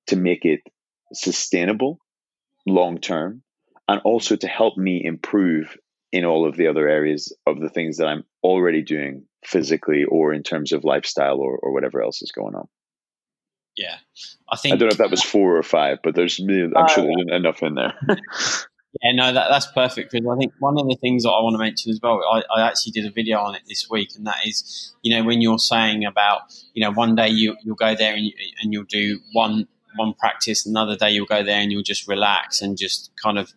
to 0.07 0.15
make 0.15 0.45
it 0.45 0.61
sustainable 1.13 1.99
long 2.65 2.99
term 2.99 3.43
and 3.87 4.01
also 4.03 4.35
to 4.35 4.47
help 4.47 4.77
me 4.77 5.01
improve 5.03 5.77
in 6.11 6.25
all 6.25 6.47
of 6.47 6.57
the 6.57 6.67
other 6.67 6.87
areas 6.87 7.35
of 7.47 7.59
the 7.59 7.69
things 7.69 7.97
that 7.97 8.07
I'm 8.07 8.23
already 8.43 8.81
doing 8.81 9.25
physically 9.45 10.03
or 10.03 10.33
in 10.33 10.43
terms 10.43 10.71
of 10.71 10.83
lifestyle 10.83 11.37
or, 11.39 11.57
or 11.57 11.73
whatever 11.73 12.01
else 12.01 12.21
is 12.21 12.31
going 12.31 12.55
on. 12.55 12.67
Yeah, 13.77 13.95
I 14.51 14.57
think 14.57 14.73
I 14.73 14.77
don't 14.77 14.89
know 14.89 14.91
if 14.91 14.97
that 14.97 15.11
was 15.11 15.23
four 15.23 15.57
or 15.57 15.63
five, 15.63 15.99
but 16.03 16.13
there's 16.13 16.37
I'm 16.39 16.73
uh, 16.75 16.87
sure 16.87 17.05
there's 17.05 17.39
enough 17.39 17.63
in 17.63 17.75
there. 17.75 17.93
yeah, 19.01 19.13
no, 19.13 19.31
that, 19.31 19.47
that's 19.49 19.67
perfect 19.67 20.11
because 20.11 20.27
I 20.27 20.37
think 20.37 20.51
one 20.59 20.77
of 20.77 20.87
the 20.87 20.97
things 20.99 21.23
that 21.23 21.29
I 21.29 21.41
want 21.41 21.53
to 21.53 21.57
mention 21.57 21.89
as 21.89 21.99
well, 22.03 22.21
I, 22.29 22.43
I, 22.53 22.67
actually 22.67 22.91
did 22.91 23.05
a 23.05 23.11
video 23.11 23.39
on 23.39 23.55
it 23.55 23.61
this 23.69 23.89
week, 23.89 24.09
and 24.17 24.27
that 24.27 24.45
is, 24.45 24.93
you 25.03 25.15
know, 25.15 25.23
when 25.23 25.41
you're 25.41 25.57
saying 25.57 26.03
about, 26.03 26.41
you 26.73 26.83
know, 26.83 26.91
one 26.91 27.15
day 27.15 27.29
you 27.29 27.55
you'll 27.63 27.75
go 27.75 27.95
there 27.95 28.13
and 28.13 28.25
you, 28.25 28.33
and 28.61 28.73
you'll 28.73 28.83
do 28.83 29.19
one 29.31 29.67
one 29.95 30.13
practice, 30.13 30.65
another 30.65 30.95
day 30.95 31.11
you'll 31.11 31.25
go 31.25 31.43
there 31.43 31.59
and 31.59 31.71
you'll 31.71 31.83
just 31.83 32.07
relax 32.07 32.61
and 32.61 32.77
just 32.77 33.11
kind 33.21 33.37
of, 33.37 33.51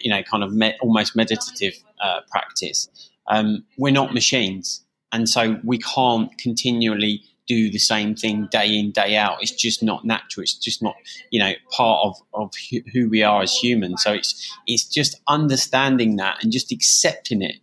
you 0.00 0.10
know, 0.10 0.22
kind 0.22 0.42
of 0.42 0.52
me- 0.52 0.76
almost 0.80 1.16
meditative 1.16 1.74
uh, 2.00 2.20
practice. 2.30 2.88
Um, 3.28 3.64
we're 3.78 3.92
not 3.92 4.14
machines, 4.14 4.84
and 5.12 5.28
so 5.28 5.58
we 5.64 5.78
can't 5.78 6.36
continually 6.38 7.22
do 7.46 7.70
the 7.70 7.78
same 7.78 8.14
thing 8.14 8.48
day 8.50 8.76
in 8.76 8.90
day 8.90 9.16
out. 9.16 9.42
It's 9.42 9.52
just 9.52 9.82
not 9.82 10.04
natural. 10.04 10.42
It's 10.42 10.54
just 10.54 10.82
not 10.82 10.94
you 11.30 11.40
know 11.40 11.52
part 11.70 12.06
of 12.06 12.16
of 12.34 12.52
who 12.92 13.08
we 13.08 13.22
are 13.22 13.42
as 13.42 13.54
humans. 13.54 14.02
So 14.02 14.12
it's 14.12 14.58
it's 14.66 14.84
just 14.84 15.20
understanding 15.28 16.16
that 16.16 16.42
and 16.42 16.52
just 16.52 16.72
accepting 16.72 17.42
it 17.42 17.56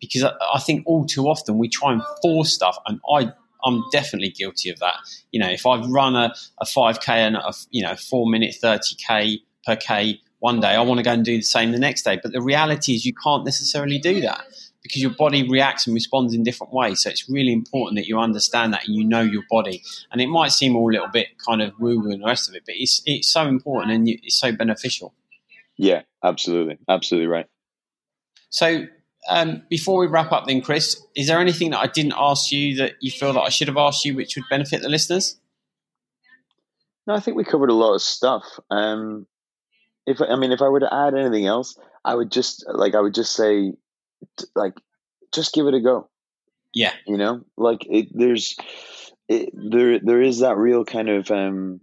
because 0.00 0.24
I, 0.24 0.32
I 0.54 0.60
think 0.60 0.84
all 0.86 1.04
too 1.04 1.26
often 1.28 1.58
we 1.58 1.68
try 1.68 1.92
and 1.92 2.02
force 2.22 2.52
stuff, 2.52 2.78
and 2.86 3.00
I 3.12 3.32
I'm 3.64 3.82
definitely 3.90 4.30
guilty 4.30 4.70
of 4.70 4.78
that. 4.80 4.96
You 5.32 5.40
know, 5.40 5.48
if 5.48 5.66
I've 5.66 5.86
run 5.86 6.14
a, 6.14 6.34
a 6.60 6.64
5K 6.64 7.08
and 7.08 7.36
a, 7.36 7.52
you 7.70 7.82
know, 7.82 7.96
four 7.96 8.28
minute 8.28 8.56
30K 8.62 9.38
per 9.66 9.76
K 9.76 10.20
one 10.40 10.60
day, 10.60 10.68
I 10.68 10.80
want 10.80 10.98
to 10.98 11.04
go 11.04 11.12
and 11.12 11.24
do 11.24 11.36
the 11.36 11.42
same 11.42 11.72
the 11.72 11.78
next 11.78 12.02
day. 12.02 12.18
But 12.22 12.32
the 12.32 12.40
reality 12.40 12.94
is 12.94 13.04
you 13.04 13.14
can't 13.14 13.44
necessarily 13.44 13.98
do 13.98 14.20
that 14.20 14.44
because 14.82 15.02
your 15.02 15.10
body 15.10 15.48
reacts 15.48 15.86
and 15.86 15.94
responds 15.94 16.34
in 16.34 16.42
different 16.42 16.72
ways. 16.72 17.02
So 17.02 17.10
it's 17.10 17.28
really 17.28 17.52
important 17.52 17.96
that 17.96 18.06
you 18.06 18.18
understand 18.18 18.72
that 18.72 18.86
and 18.86 18.94
you 18.94 19.04
know 19.04 19.20
your 19.20 19.42
body. 19.50 19.82
And 20.12 20.20
it 20.20 20.28
might 20.28 20.52
seem 20.52 20.76
all 20.76 20.90
a 20.90 20.92
little 20.92 21.08
bit 21.08 21.28
kind 21.44 21.60
of 21.60 21.72
woo 21.78 22.00
woo 22.00 22.10
and 22.10 22.22
the 22.22 22.26
rest 22.26 22.48
of 22.48 22.54
it, 22.54 22.62
but 22.64 22.74
it's, 22.78 23.02
it's 23.04 23.28
so 23.28 23.46
important 23.46 23.92
and 23.92 24.08
it's 24.08 24.38
so 24.38 24.52
beneficial. 24.52 25.14
Yeah, 25.76 26.02
absolutely. 26.22 26.78
Absolutely 26.88 27.28
right. 27.28 27.46
So 28.50 28.86
um, 29.28 29.62
before 29.68 30.00
we 30.00 30.06
wrap 30.06 30.32
up, 30.32 30.46
then, 30.46 30.60
Chris, 30.60 31.00
is 31.14 31.26
there 31.26 31.40
anything 31.40 31.70
that 31.70 31.80
I 31.80 31.86
didn't 31.86 32.14
ask 32.16 32.50
you 32.50 32.76
that 32.76 32.94
you 33.00 33.10
feel 33.10 33.32
that 33.32 33.40
I 33.40 33.48
should 33.48 33.68
have 33.68 33.76
asked 33.76 34.04
you, 34.04 34.14
which 34.14 34.36
would 34.36 34.44
benefit 34.50 34.82
the 34.82 34.88
listeners? 34.88 35.38
No, 37.06 37.14
I 37.14 37.20
think 37.20 37.36
we 37.36 37.44
covered 37.44 37.70
a 37.70 37.74
lot 37.74 37.94
of 37.94 38.02
stuff. 38.02 38.44
Um, 38.70 39.26
if 40.06 40.20
I 40.20 40.36
mean, 40.36 40.52
if 40.52 40.60
I 40.60 40.68
were 40.68 40.80
to 40.80 40.92
add 40.92 41.14
anything 41.14 41.46
else, 41.46 41.78
I 42.04 42.14
would 42.14 42.30
just 42.30 42.64
like 42.68 42.94
I 42.94 43.00
would 43.00 43.14
just 43.14 43.34
say, 43.34 43.72
like, 44.54 44.74
just 45.32 45.54
give 45.54 45.66
it 45.66 45.74
a 45.74 45.80
go. 45.80 46.08
Yeah, 46.74 46.92
you 47.06 47.16
know, 47.16 47.44
like 47.56 47.86
it, 47.88 48.08
there's 48.12 48.56
it, 49.28 49.50
there 49.54 49.98
there 50.00 50.22
is 50.22 50.40
that 50.40 50.58
real 50.58 50.84
kind 50.84 51.08
of 51.08 51.30
um, 51.30 51.80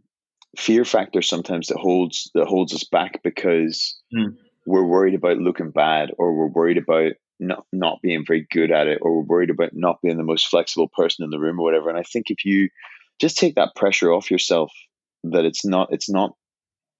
fear 0.58 0.86
factor 0.86 1.22
sometimes 1.22 1.68
that 1.68 1.78
holds 1.78 2.30
that 2.36 2.48
holds 2.48 2.74
us 2.74 2.84
back 2.84 3.22
because. 3.24 4.00
Mm 4.16 4.36
we're 4.66 4.84
worried 4.84 5.14
about 5.14 5.38
looking 5.38 5.72
bad 5.72 6.12
or 6.18 6.34
we're 6.34 6.48
worried 6.48 6.78
about 6.78 7.14
not 7.40 7.66
not 7.72 8.02
being 8.02 8.24
very 8.26 8.48
good 8.52 8.72
at 8.72 8.88
it 8.88 9.00
or 9.02 9.24
worried 9.24 9.50
about 9.50 9.72
not 9.74 10.02
being 10.02 10.18
the 10.18 10.24
most 10.24 10.48
flexible 10.48 10.88
person 10.88 11.24
in 11.24 11.30
the 11.30 11.40
room 11.40 11.60
or 11.60 11.64
whatever. 11.64 11.90
And 11.90 11.98
i 11.98 12.04
think 12.04 12.30
if 12.30 12.46
you 12.46 12.70
just 13.20 13.38
take 13.38 13.56
that 13.56 13.76
pressure 13.76 14.12
off 14.12 14.32
yourself 14.32 14.72
that 15.24 15.46
it's 15.46 15.66
not 15.66 15.90
it's 15.92 16.10
not 16.10 16.32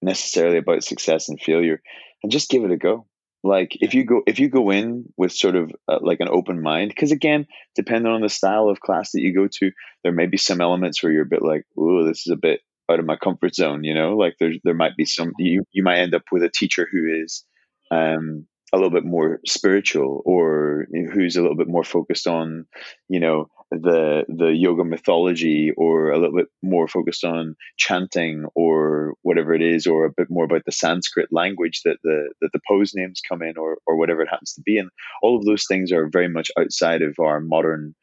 necessarily 0.02 0.58
about 0.58 0.84
success 0.84 1.28
and 1.28 1.40
failure 1.40 1.80
and 2.22 2.32
just 2.32 2.50
give 2.50 2.64
it 2.64 2.70
a 2.70 2.76
go. 2.76 3.06
Like 3.42 3.76
if 3.80 3.94
you 3.94 4.04
go 4.04 4.22
if 4.26 4.38
you 4.38 4.48
go 4.48 4.70
in 4.70 5.04
with 5.16 5.32
sort 5.32 5.56
of 5.56 5.70
uh, 5.88 5.98
like 6.00 6.20
an 6.20 6.28
open 6.28 6.62
mind 6.62 6.88
because 6.88 7.12
again 7.12 7.46
depending 7.76 8.12
on 8.12 8.22
the 8.22 8.28
style 8.28 8.68
of 8.68 8.80
class 8.80 9.12
that 9.12 9.20
you 9.20 9.32
go 9.32 9.46
to 9.58 9.70
there 10.02 10.12
may 10.12 10.26
be 10.26 10.36
some 10.36 10.60
elements 10.60 11.02
where 11.02 11.12
you're 11.12 11.22
a 11.22 11.26
bit 11.26 11.42
like 11.42 11.64
oh 11.78 12.04
this 12.04 12.26
is 12.26 12.32
a 12.32 12.36
bit 12.36 12.60
out 12.90 12.98
of 12.98 13.06
my 13.06 13.16
comfort 13.16 13.54
zone 13.54 13.84
you 13.84 13.94
know? 13.94 14.16
Like 14.16 14.36
there 14.40 14.52
there 14.64 14.74
might 14.74 14.96
be 14.96 15.04
some 15.04 15.32
you 15.38 15.62
you 15.70 15.84
might 15.84 15.98
end 15.98 16.14
up 16.14 16.22
with 16.32 16.42
a 16.42 16.50
teacher 16.50 16.88
who 16.90 17.22
is 17.22 17.44
um 17.92 18.46
a 18.72 18.76
little 18.76 18.90
bit 18.90 19.04
more 19.04 19.40
spiritual 19.46 20.22
or 20.24 20.86
who's 21.12 21.36
a 21.36 21.40
little 21.40 21.56
bit 21.56 21.68
more 21.68 21.84
focused 21.84 22.26
on 22.26 22.66
you 23.08 23.20
know 23.20 23.48
the 23.70 24.24
the 24.28 24.48
yoga 24.48 24.84
mythology 24.84 25.72
or 25.76 26.10
a 26.10 26.18
little 26.18 26.36
bit 26.36 26.48
more 26.62 26.88
focused 26.88 27.24
on 27.24 27.56
chanting 27.76 28.44
or 28.54 29.14
whatever 29.22 29.54
it 29.54 29.62
is 29.62 29.86
or 29.86 30.04
a 30.04 30.12
bit 30.16 30.28
more 30.30 30.44
about 30.44 30.62
the 30.66 30.72
sanskrit 30.72 31.28
language 31.32 31.82
that 31.84 31.98
the 32.02 32.32
that 32.40 32.50
the 32.52 32.60
pose 32.68 32.92
names 32.94 33.20
come 33.28 33.42
in 33.42 33.56
or 33.56 33.78
or 33.86 33.96
whatever 33.96 34.22
it 34.22 34.28
happens 34.30 34.54
to 34.54 34.62
be 34.62 34.78
and 34.78 34.90
all 35.22 35.36
of 35.36 35.44
those 35.44 35.66
things 35.66 35.92
are 35.92 36.08
very 36.08 36.28
much 36.28 36.50
outside 36.58 37.02
of 37.02 37.16
our 37.20 37.40
modern 37.40 37.94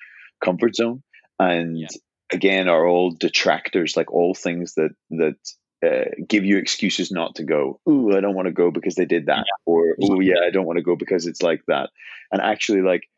comfort 0.43 0.75
zone 0.75 1.03
and 1.39 1.77
yeah. 1.77 1.87
again 2.31 2.67
are 2.67 2.85
all 2.85 3.11
detractors 3.11 3.95
like 3.97 4.11
all 4.11 4.33
things 4.33 4.73
that 4.75 4.91
that 5.09 5.35
uh, 5.83 6.05
give 6.27 6.45
you 6.45 6.57
excuses 6.57 7.11
not 7.11 7.35
to 7.35 7.43
go. 7.43 7.79
Ooh, 7.89 8.15
I 8.15 8.21
don't 8.21 8.35
want 8.35 8.47
to 8.47 8.53
go 8.53 8.71
because 8.71 8.95
they 8.95 9.05
did 9.05 9.25
that, 9.25 9.37
yeah. 9.37 9.63
or 9.65 9.95
oh 10.01 10.19
yeah, 10.19 10.39
I 10.45 10.51
don't 10.51 10.65
want 10.65 10.77
to 10.77 10.83
go 10.83 10.95
because 10.95 11.27
it's 11.27 11.41
like 11.41 11.63
that. 11.67 11.89
And 12.31 12.41
actually, 12.41 12.81
like, 12.81 13.09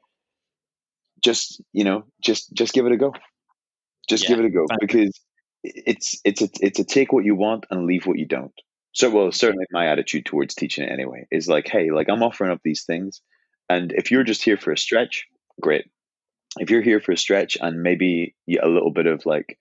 just 1.24 1.62
you 1.74 1.84
know, 1.84 2.06
just 2.22 2.54
just 2.54 2.74
give 2.74 2.86
it 2.86 2.92
a 2.92 2.98
go. 2.98 3.14
Just 4.10 4.24
yeah. 4.24 4.30
give 4.30 4.40
it 4.40 4.46
a 4.46 4.50
go 4.50 4.66
because 4.80 5.20
it's 5.64 6.20
it's 6.24 6.42
a 6.42 6.50
it's 6.62 6.80
a 6.80 6.84
take 6.84 7.12
what 7.12 7.26
you 7.26 7.36
want 7.36 7.66
and 7.70 7.86
leave 7.86 8.06
what 8.06 8.20
you 8.20 8.26
don't. 8.26 8.54
So, 8.94 9.10
well, 9.10 9.32
certainly 9.32 9.66
my 9.72 9.88
attitude 9.88 10.26
towards 10.26 10.56
teaching 10.56 10.86
it 10.86 10.92
anyway 10.92 11.28
is 11.30 11.50
like, 11.50 11.68
hey, 11.68 11.92
like 11.92 12.08
I'm 12.10 12.24
offering 12.24 12.52
up 12.52 12.62
these 12.64 12.84
things, 12.84 13.22
and 13.70 13.92
if 13.92 14.12
you're 14.12 14.24
just 14.24 14.44
here 14.44 14.58
for 14.58 14.72
a 14.72 14.78
stretch, 14.78 15.28
great. 15.62 15.86
If 16.58 16.70
you're 16.70 16.82
here 16.82 17.02
for 17.02 17.12
a 17.12 17.18
stretch 17.18 17.58
and 17.60 17.84
maybe 17.84 18.34
a 18.50 18.68
little 18.68 18.92
bit 18.92 19.08
of 19.08 19.26
like 19.26 19.58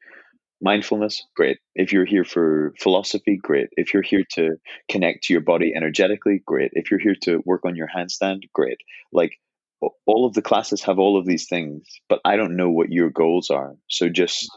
mindfulness, 0.61 1.25
great. 1.37 1.59
If 1.75 1.93
you're 1.93 2.05
here 2.05 2.25
for 2.25 2.75
philosophy, 2.81 3.39
great. 3.43 3.69
If 3.73 3.93
you're 3.93 4.03
here 4.03 4.25
to 4.33 4.57
connect 4.89 5.25
to 5.25 5.35
your 5.35 5.43
body 5.43 5.73
energetically, 5.77 6.43
great. 6.45 6.71
If 6.75 6.91
you're 6.91 7.01
here 7.01 7.17
to 7.23 7.43
work 7.45 7.65
on 7.65 7.77
your 7.77 7.89
handstand, 7.89 8.43
great. 8.53 8.79
Like 9.13 9.39
all 10.07 10.27
of 10.27 10.35
the 10.35 10.43
classes 10.43 10.83
have 10.85 10.99
all 10.99 11.19
of 11.19 11.27
these 11.27 11.47
things, 11.49 11.87
but 12.09 12.21
I 12.25 12.37
don't 12.37 12.57
know 12.57 12.71
what 12.71 12.91
your 12.91 13.11
goals 13.11 13.51
are. 13.51 13.75
So 13.89 14.09
just 14.09 14.51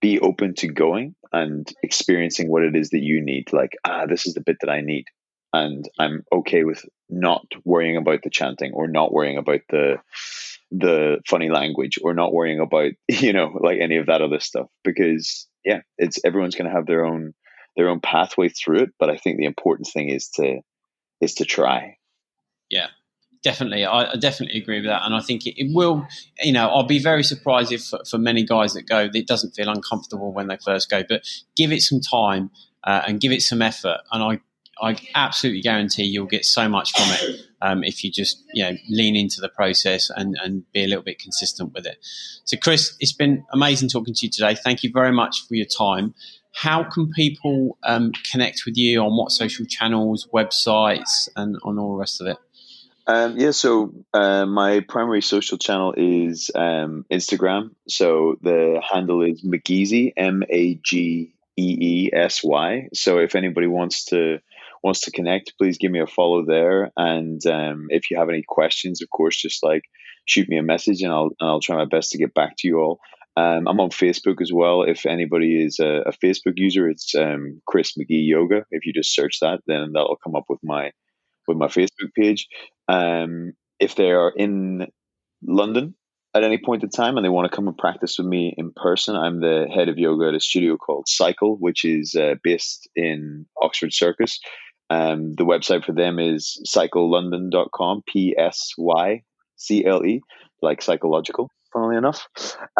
be 0.00 0.20
open 0.20 0.54
to 0.54 0.68
going 0.68 1.14
and 1.32 1.70
experiencing 1.82 2.50
what 2.50 2.62
it 2.62 2.76
is 2.76 2.90
that 2.90 3.02
you 3.02 3.22
need. 3.22 3.52
Like, 3.52 3.72
ah, 3.84 4.06
this 4.06 4.26
is 4.26 4.34
the 4.34 4.40
bit 4.40 4.58
that 4.60 4.70
I 4.70 4.80
need. 4.80 5.04
And 5.52 5.88
I'm 5.98 6.24
okay 6.32 6.64
with 6.64 6.84
not 7.08 7.46
worrying 7.64 7.96
about 7.96 8.22
the 8.22 8.30
chanting 8.30 8.72
or 8.74 8.86
not 8.86 9.12
worrying 9.12 9.38
about 9.38 9.60
the 9.70 9.96
the 10.70 11.18
funny 11.26 11.48
language 11.48 11.98
or 12.02 12.14
not 12.14 12.32
worrying 12.32 12.60
about 12.60 12.92
you 13.08 13.32
know 13.32 13.58
like 13.62 13.78
any 13.80 13.96
of 13.96 14.06
that 14.06 14.22
other 14.22 14.40
stuff 14.40 14.68
because 14.84 15.46
yeah 15.64 15.80
it's 15.96 16.18
everyone's 16.24 16.54
going 16.54 16.68
to 16.68 16.76
have 16.76 16.86
their 16.86 17.04
own 17.04 17.32
their 17.76 17.88
own 17.88 18.00
pathway 18.00 18.48
through 18.48 18.80
it 18.80 18.90
but 18.98 19.08
i 19.08 19.16
think 19.16 19.38
the 19.38 19.44
important 19.44 19.88
thing 19.88 20.08
is 20.08 20.28
to 20.28 20.60
is 21.20 21.34
to 21.34 21.44
try. 21.44 21.96
Yeah 22.70 22.88
definitely. 23.42 23.84
I, 23.84 24.14
definitely 24.16 24.60
agree 24.60 24.80
with 24.80 24.86
that 24.86 25.02
and 25.04 25.14
i 25.14 25.20
think 25.20 25.46
it, 25.46 25.60
it, 25.60 25.72
will 25.72 26.06
you 26.42 26.52
know 26.52 26.68
i'll 26.68 26.82
be 26.82 26.98
very 26.98 27.22
surprised 27.22 27.72
if 27.72 27.92
for, 28.08 28.18
many 28.18 28.44
guys 28.44 28.74
that 28.74 28.82
go 28.82 29.08
it 29.12 29.26
doesn't 29.26 29.54
feel 29.54 29.68
uncomfortable 29.68 30.32
when 30.32 30.48
they 30.48 30.58
first 30.64 30.90
go 30.90 31.02
but 31.08 31.22
give 31.56 31.72
it 31.72 31.80
some 31.80 32.00
time 32.00 32.50
uh, 32.84 33.02
and 33.06 33.20
give 33.20 33.32
it 33.32 33.42
some 33.42 33.62
effort 33.62 33.98
and 34.12 34.22
i 34.22 34.40
I 34.80 34.96
absolutely 35.14 35.62
guarantee 35.62 36.04
you'll 36.04 36.26
get 36.26 36.44
so 36.44 36.68
much 36.68 36.92
from 36.92 37.08
it 37.10 37.40
um, 37.62 37.84
if 37.84 38.04
you 38.04 38.10
just 38.10 38.44
you 38.52 38.64
know 38.64 38.76
lean 38.88 39.16
into 39.16 39.40
the 39.40 39.48
process 39.48 40.10
and, 40.10 40.36
and 40.42 40.64
be 40.72 40.84
a 40.84 40.86
little 40.86 41.02
bit 41.02 41.18
consistent 41.18 41.72
with 41.74 41.86
it. 41.86 41.98
So, 42.44 42.56
Chris, 42.56 42.96
it's 43.00 43.12
been 43.12 43.44
amazing 43.52 43.88
talking 43.88 44.14
to 44.14 44.26
you 44.26 44.30
today. 44.30 44.54
Thank 44.54 44.82
you 44.82 44.90
very 44.92 45.12
much 45.12 45.46
for 45.46 45.54
your 45.54 45.66
time. 45.66 46.14
How 46.54 46.82
can 46.82 47.10
people 47.10 47.78
um, 47.84 48.12
connect 48.30 48.62
with 48.66 48.76
you 48.76 49.00
on 49.00 49.16
what 49.16 49.30
social 49.30 49.64
channels, 49.66 50.28
websites, 50.34 51.28
and 51.36 51.56
on 51.62 51.78
all 51.78 51.92
the 51.92 52.00
rest 52.00 52.20
of 52.20 52.26
it? 52.26 52.38
Um, 53.06 53.38
yeah, 53.38 53.52
so 53.52 53.94
uh, 54.12 54.44
my 54.44 54.80
primary 54.80 55.22
social 55.22 55.56
channel 55.56 55.94
is 55.96 56.50
um, 56.54 57.06
Instagram. 57.10 57.70
So 57.88 58.36
the 58.42 58.82
handle 58.86 59.22
is 59.22 59.42
Mageesy, 59.42 60.12
M 60.14 60.42
A 60.50 60.74
G 60.74 61.32
E 61.56 61.78
E 61.80 62.10
S 62.12 62.44
Y. 62.44 62.88
So 62.92 63.18
if 63.18 63.34
anybody 63.34 63.66
wants 63.66 64.06
to 64.06 64.40
wants 64.82 65.00
to 65.02 65.10
connect, 65.10 65.54
please 65.58 65.78
give 65.78 65.90
me 65.90 66.00
a 66.00 66.06
follow 66.06 66.44
there. 66.46 66.90
And 66.96 67.44
um, 67.46 67.86
if 67.90 68.10
you 68.10 68.18
have 68.18 68.28
any 68.28 68.44
questions, 68.46 69.02
of 69.02 69.10
course, 69.10 69.40
just 69.40 69.62
like 69.62 69.82
shoot 70.24 70.48
me 70.48 70.58
a 70.58 70.62
message, 70.62 71.02
and 71.02 71.12
I'll 71.12 71.30
and 71.40 71.48
I'll 71.48 71.60
try 71.60 71.76
my 71.76 71.86
best 71.86 72.10
to 72.10 72.18
get 72.18 72.34
back 72.34 72.54
to 72.58 72.68
you 72.68 72.78
all. 72.78 73.00
Um, 73.36 73.68
I'm 73.68 73.78
on 73.78 73.90
Facebook 73.90 74.42
as 74.42 74.50
well. 74.52 74.82
If 74.82 75.06
anybody 75.06 75.64
is 75.64 75.78
a, 75.78 76.02
a 76.06 76.12
Facebook 76.12 76.54
user, 76.56 76.88
it's 76.88 77.14
um, 77.14 77.60
Chris 77.66 77.96
Magee 77.96 78.26
Yoga. 78.26 78.64
If 78.72 78.84
you 78.84 78.92
just 78.92 79.14
search 79.14 79.38
that, 79.40 79.60
then 79.66 79.92
that'll 79.92 80.18
come 80.22 80.34
up 80.34 80.46
with 80.48 80.58
my 80.62 80.90
with 81.46 81.56
my 81.56 81.68
Facebook 81.68 82.12
page. 82.16 82.48
Um, 82.88 83.52
if 83.78 83.94
they 83.94 84.10
are 84.10 84.32
in 84.36 84.88
London 85.42 85.94
at 86.34 86.42
any 86.42 86.58
point 86.58 86.82
in 86.82 86.90
time 86.90 87.16
and 87.16 87.24
they 87.24 87.30
want 87.30 87.50
to 87.50 87.54
come 87.54 87.68
and 87.68 87.78
practice 87.78 88.18
with 88.18 88.26
me 88.26 88.54
in 88.56 88.72
person, 88.74 89.16
I'm 89.16 89.40
the 89.40 89.66
head 89.72 89.88
of 89.88 89.98
yoga 89.98 90.28
at 90.28 90.34
a 90.34 90.40
studio 90.40 90.76
called 90.76 91.06
Psycle, 91.08 91.56
which 91.58 91.84
is 91.84 92.14
uh, 92.14 92.34
based 92.42 92.88
in 92.96 93.46
Oxford 93.60 93.92
Circus. 93.92 94.40
Um, 94.90 95.34
the 95.34 95.44
website 95.44 95.84
for 95.84 95.92
them 95.92 96.18
is 96.18 96.60
psyclelondon.com, 96.66 98.02
P 98.06 98.34
S 98.38 98.72
Y 98.78 99.22
C 99.56 99.84
L 99.84 100.04
E, 100.04 100.22
like 100.62 100.82
psychological, 100.82 101.50
funnily 101.72 101.96
enough. 101.96 102.26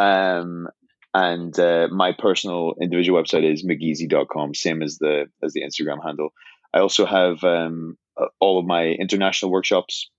Um, 0.00 0.68
and 1.14 1.58
uh, 1.58 1.88
my 1.90 2.12
personal 2.18 2.74
individual 2.80 3.22
website 3.22 3.50
is 3.50 3.64
mageesy.com, 3.64 4.54
same 4.54 4.82
as 4.82 4.98
the 4.98 5.26
as 5.42 5.52
the 5.52 5.62
Instagram 5.62 6.02
handle. 6.04 6.30
I 6.72 6.80
also 6.80 7.06
have 7.06 7.42
um, 7.44 7.96
all 8.40 8.58
of 8.58 8.66
my 8.66 8.86
international 8.86 9.50
workshops, 9.50 10.10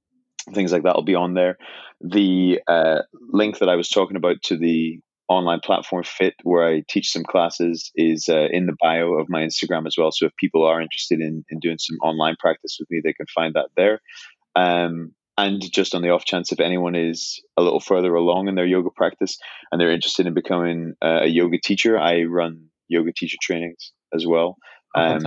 things 0.54 0.72
like 0.72 0.84
that 0.84 0.96
will 0.96 1.04
be 1.04 1.16
on 1.16 1.34
there. 1.34 1.58
The 2.02 2.62
uh, 2.68 3.00
link 3.32 3.60
that 3.60 3.70
I 3.70 3.76
was 3.76 3.90
talking 3.90 4.18
about 4.18 4.42
to 4.44 4.58
the 4.58 5.00
online 5.30 5.60
platform 5.60 6.04
fit 6.04 6.34
where 6.44 6.68
I 6.68 6.84
teach 6.90 7.12
some 7.12 7.24
classes 7.24 7.92
is 7.96 8.28
uh, 8.28 8.48
in 8.52 8.66
the 8.66 8.76
bio 8.82 9.14
of 9.14 9.30
my 9.30 9.42
Instagram 9.42 9.86
as 9.86 9.96
well. 9.98 10.12
So 10.12 10.26
if 10.26 10.36
people 10.36 10.66
are 10.66 10.82
interested 10.82 11.22
in, 11.22 11.46
in 11.50 11.60
doing 11.60 11.78
some 11.78 11.98
online 11.98 12.36
practice 12.40 12.78
with 12.80 12.90
me, 12.90 13.02
they 13.04 13.14
can 13.14 13.28
find 13.28 13.54
that 13.54 13.70
there. 13.78 14.02
Um, 14.56 15.14
and 15.38 15.62
just 15.72 15.96
on 15.96 16.02
the 16.02 16.10
off 16.10 16.26
chance, 16.26 16.52
if 16.52 16.60
anyone 16.60 16.96
is 16.96 17.42
a 17.56 17.62
little 17.62 17.80
further 17.80 18.14
along 18.14 18.48
in 18.50 18.56
their 18.56 18.66
yoga 18.66 18.90
practice 18.90 19.38
and 19.72 19.80
they're 19.80 19.92
interested 19.92 20.26
in 20.26 20.34
becoming 20.34 20.96
uh, 21.02 21.22
a 21.22 21.28
yoga 21.28 21.60
teacher, 21.64 21.98
I 21.98 22.24
run 22.24 22.66
yoga 22.90 23.14
teacher 23.14 23.38
trainings 23.42 23.94
as 24.14 24.26
well. 24.26 24.58
Oh, 24.96 25.02
um, 25.02 25.22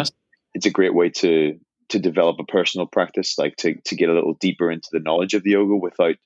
it's 0.54 0.66
a 0.66 0.70
great 0.70 0.94
way 0.94 1.10
to 1.10 1.58
to 1.88 1.98
develop 1.98 2.36
a 2.40 2.44
personal 2.44 2.86
practice, 2.86 3.38
like 3.38 3.56
to 3.56 3.76
to 3.86 3.96
get 3.96 4.10
a 4.10 4.14
little 4.14 4.34
deeper 4.34 4.70
into 4.70 4.88
the 4.92 5.00
knowledge 5.00 5.34
of 5.34 5.44
the 5.44 5.52
yoga 5.52 5.76
without 5.76 6.16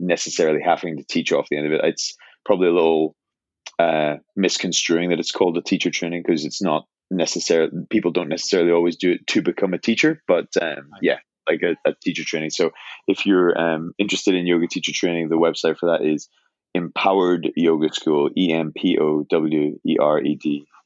necessarily 0.00 0.60
having 0.60 0.96
to 0.96 1.04
teach 1.04 1.32
off 1.32 1.48
the 1.48 1.56
end 1.56 1.66
of 1.66 1.72
it. 1.72 1.84
It's 1.84 2.16
probably 2.44 2.68
a 2.68 2.72
little 2.74 3.14
uh, 3.78 4.16
misconstruing 4.34 5.10
that 5.10 5.18
it's 5.18 5.32
called 5.32 5.56
a 5.56 5.62
teacher 5.62 5.90
training 5.90 6.22
because 6.26 6.44
it's 6.44 6.62
not 6.62 6.86
necessarily 7.10 7.70
people 7.90 8.10
don't 8.10 8.28
necessarily 8.28 8.72
always 8.72 8.96
do 8.96 9.12
it 9.12 9.26
to 9.26 9.42
become 9.42 9.74
a 9.74 9.78
teacher 9.78 10.22
but 10.26 10.48
um, 10.60 10.90
yeah 11.02 11.18
like 11.48 11.62
a, 11.62 11.76
a, 11.88 11.94
teacher 12.02 12.24
training. 12.24 12.50
So 12.50 12.72
if 13.06 13.24
you're 13.26 13.56
um, 13.58 13.92
interested 13.98 14.34
in 14.34 14.46
yoga 14.46 14.66
teacher 14.66 14.92
training 14.94 15.28
the 15.28 15.36
website 15.36 15.78
for 15.78 15.90
that 15.90 16.04
is 16.04 16.28
empowered 16.74 17.50
yoga 17.56 17.92
school 17.92 18.30
e-m-p-o-w-e-r-e-d 18.36 18.66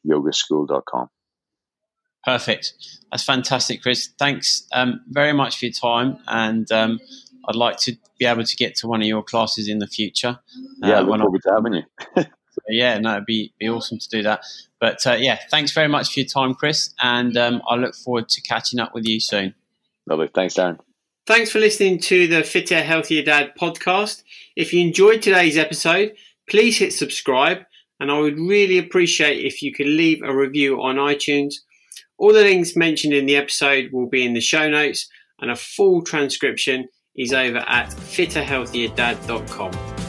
yogaschool.com 0.07 1.09
perfect. 2.25 2.75
That's 3.11 3.25
fantastic 3.25 3.83
chris. 3.83 4.11
Thanks 4.19 4.67
um, 4.73 5.01
very 5.09 5.33
much 5.33 5.59
for 5.59 5.65
your 5.67 5.73
time 5.73 6.19
and 6.29 6.71
um, 6.71 7.01
i'd 7.49 7.57
like 7.57 7.79
to 7.79 7.97
be 8.19 8.27
able 8.27 8.45
to 8.45 8.57
get 8.57 8.77
to 8.77 8.87
one 8.87 9.01
of 9.01 9.09
your 9.09 9.23
classes 9.23 9.67
in 9.69 9.79
the 9.79 9.87
future. 9.87 10.39
Yeah 10.83 10.99
uh, 10.99 11.03
look 11.03 11.21
forward 11.21 11.43
to 11.43 11.51
having 11.51 11.73
you 11.75 11.83
yeah, 12.71 12.99
no, 12.99 13.15
it'd 13.15 13.27
be, 13.27 13.53
be 13.59 13.69
awesome 13.69 13.99
to 13.99 14.09
do 14.09 14.23
that. 14.23 14.45
But 14.81 15.07
uh, 15.07 15.17
yeah, 15.19 15.39
thanks 15.51 15.73
very 15.73 15.89
much 15.89 16.13
for 16.13 16.21
your 16.21 16.29
time, 16.29 16.55
Chris, 16.55 16.95
and 17.01 17.37
um, 17.37 17.63
I 17.69 17.77
look 17.77 17.95
forward 17.95 18.29
to 18.31 18.41
catching 18.41 18.81
up 18.81 18.95
with 18.95 19.07
you 19.07 19.21
soon. 19.21 19.55
Lovely. 20.07 20.31
Thanks, 20.35 20.55
Darren. 20.55 20.79
Thanks 21.27 21.51
for 21.51 21.61
listening 21.61 22.01
to 22.01 22.27
the 22.27 22.43
Fitter, 22.43 22.83
Healthier 22.83 23.23
Dad 23.23 23.53
podcast. 23.61 24.23
If 24.57 24.73
you 24.73 24.81
enjoyed 24.81 25.23
today's 25.23 25.59
episode, 25.59 26.15
please 26.49 26.79
hit 26.79 26.93
subscribe, 26.93 27.59
and 28.01 28.11
I 28.11 28.19
would 28.19 28.39
really 28.39 28.79
appreciate 28.79 29.45
if 29.45 29.63
you 29.63 29.73
could 29.73 29.87
leave 29.87 30.23
a 30.23 30.35
review 30.35 30.83
on 30.83 30.97
iTunes. 30.97 31.57
All 32.19 32.33
the 32.33 32.43
links 32.43 32.75
mentioned 32.75 33.15
in 33.15 33.27
the 33.27 33.37
episode 33.37 33.93
will 33.93 34.09
be 34.09 34.25
in 34.25 34.35
the 34.35 34.41
show 34.41 34.69
notes, 34.69 35.09
and 35.41 35.51
a 35.51 35.57
full 35.57 36.03
transcription 36.03 36.89
is 37.15 37.33
over 37.33 37.59
at 37.59 37.91
fitterhealthierdad.com. 37.91 40.00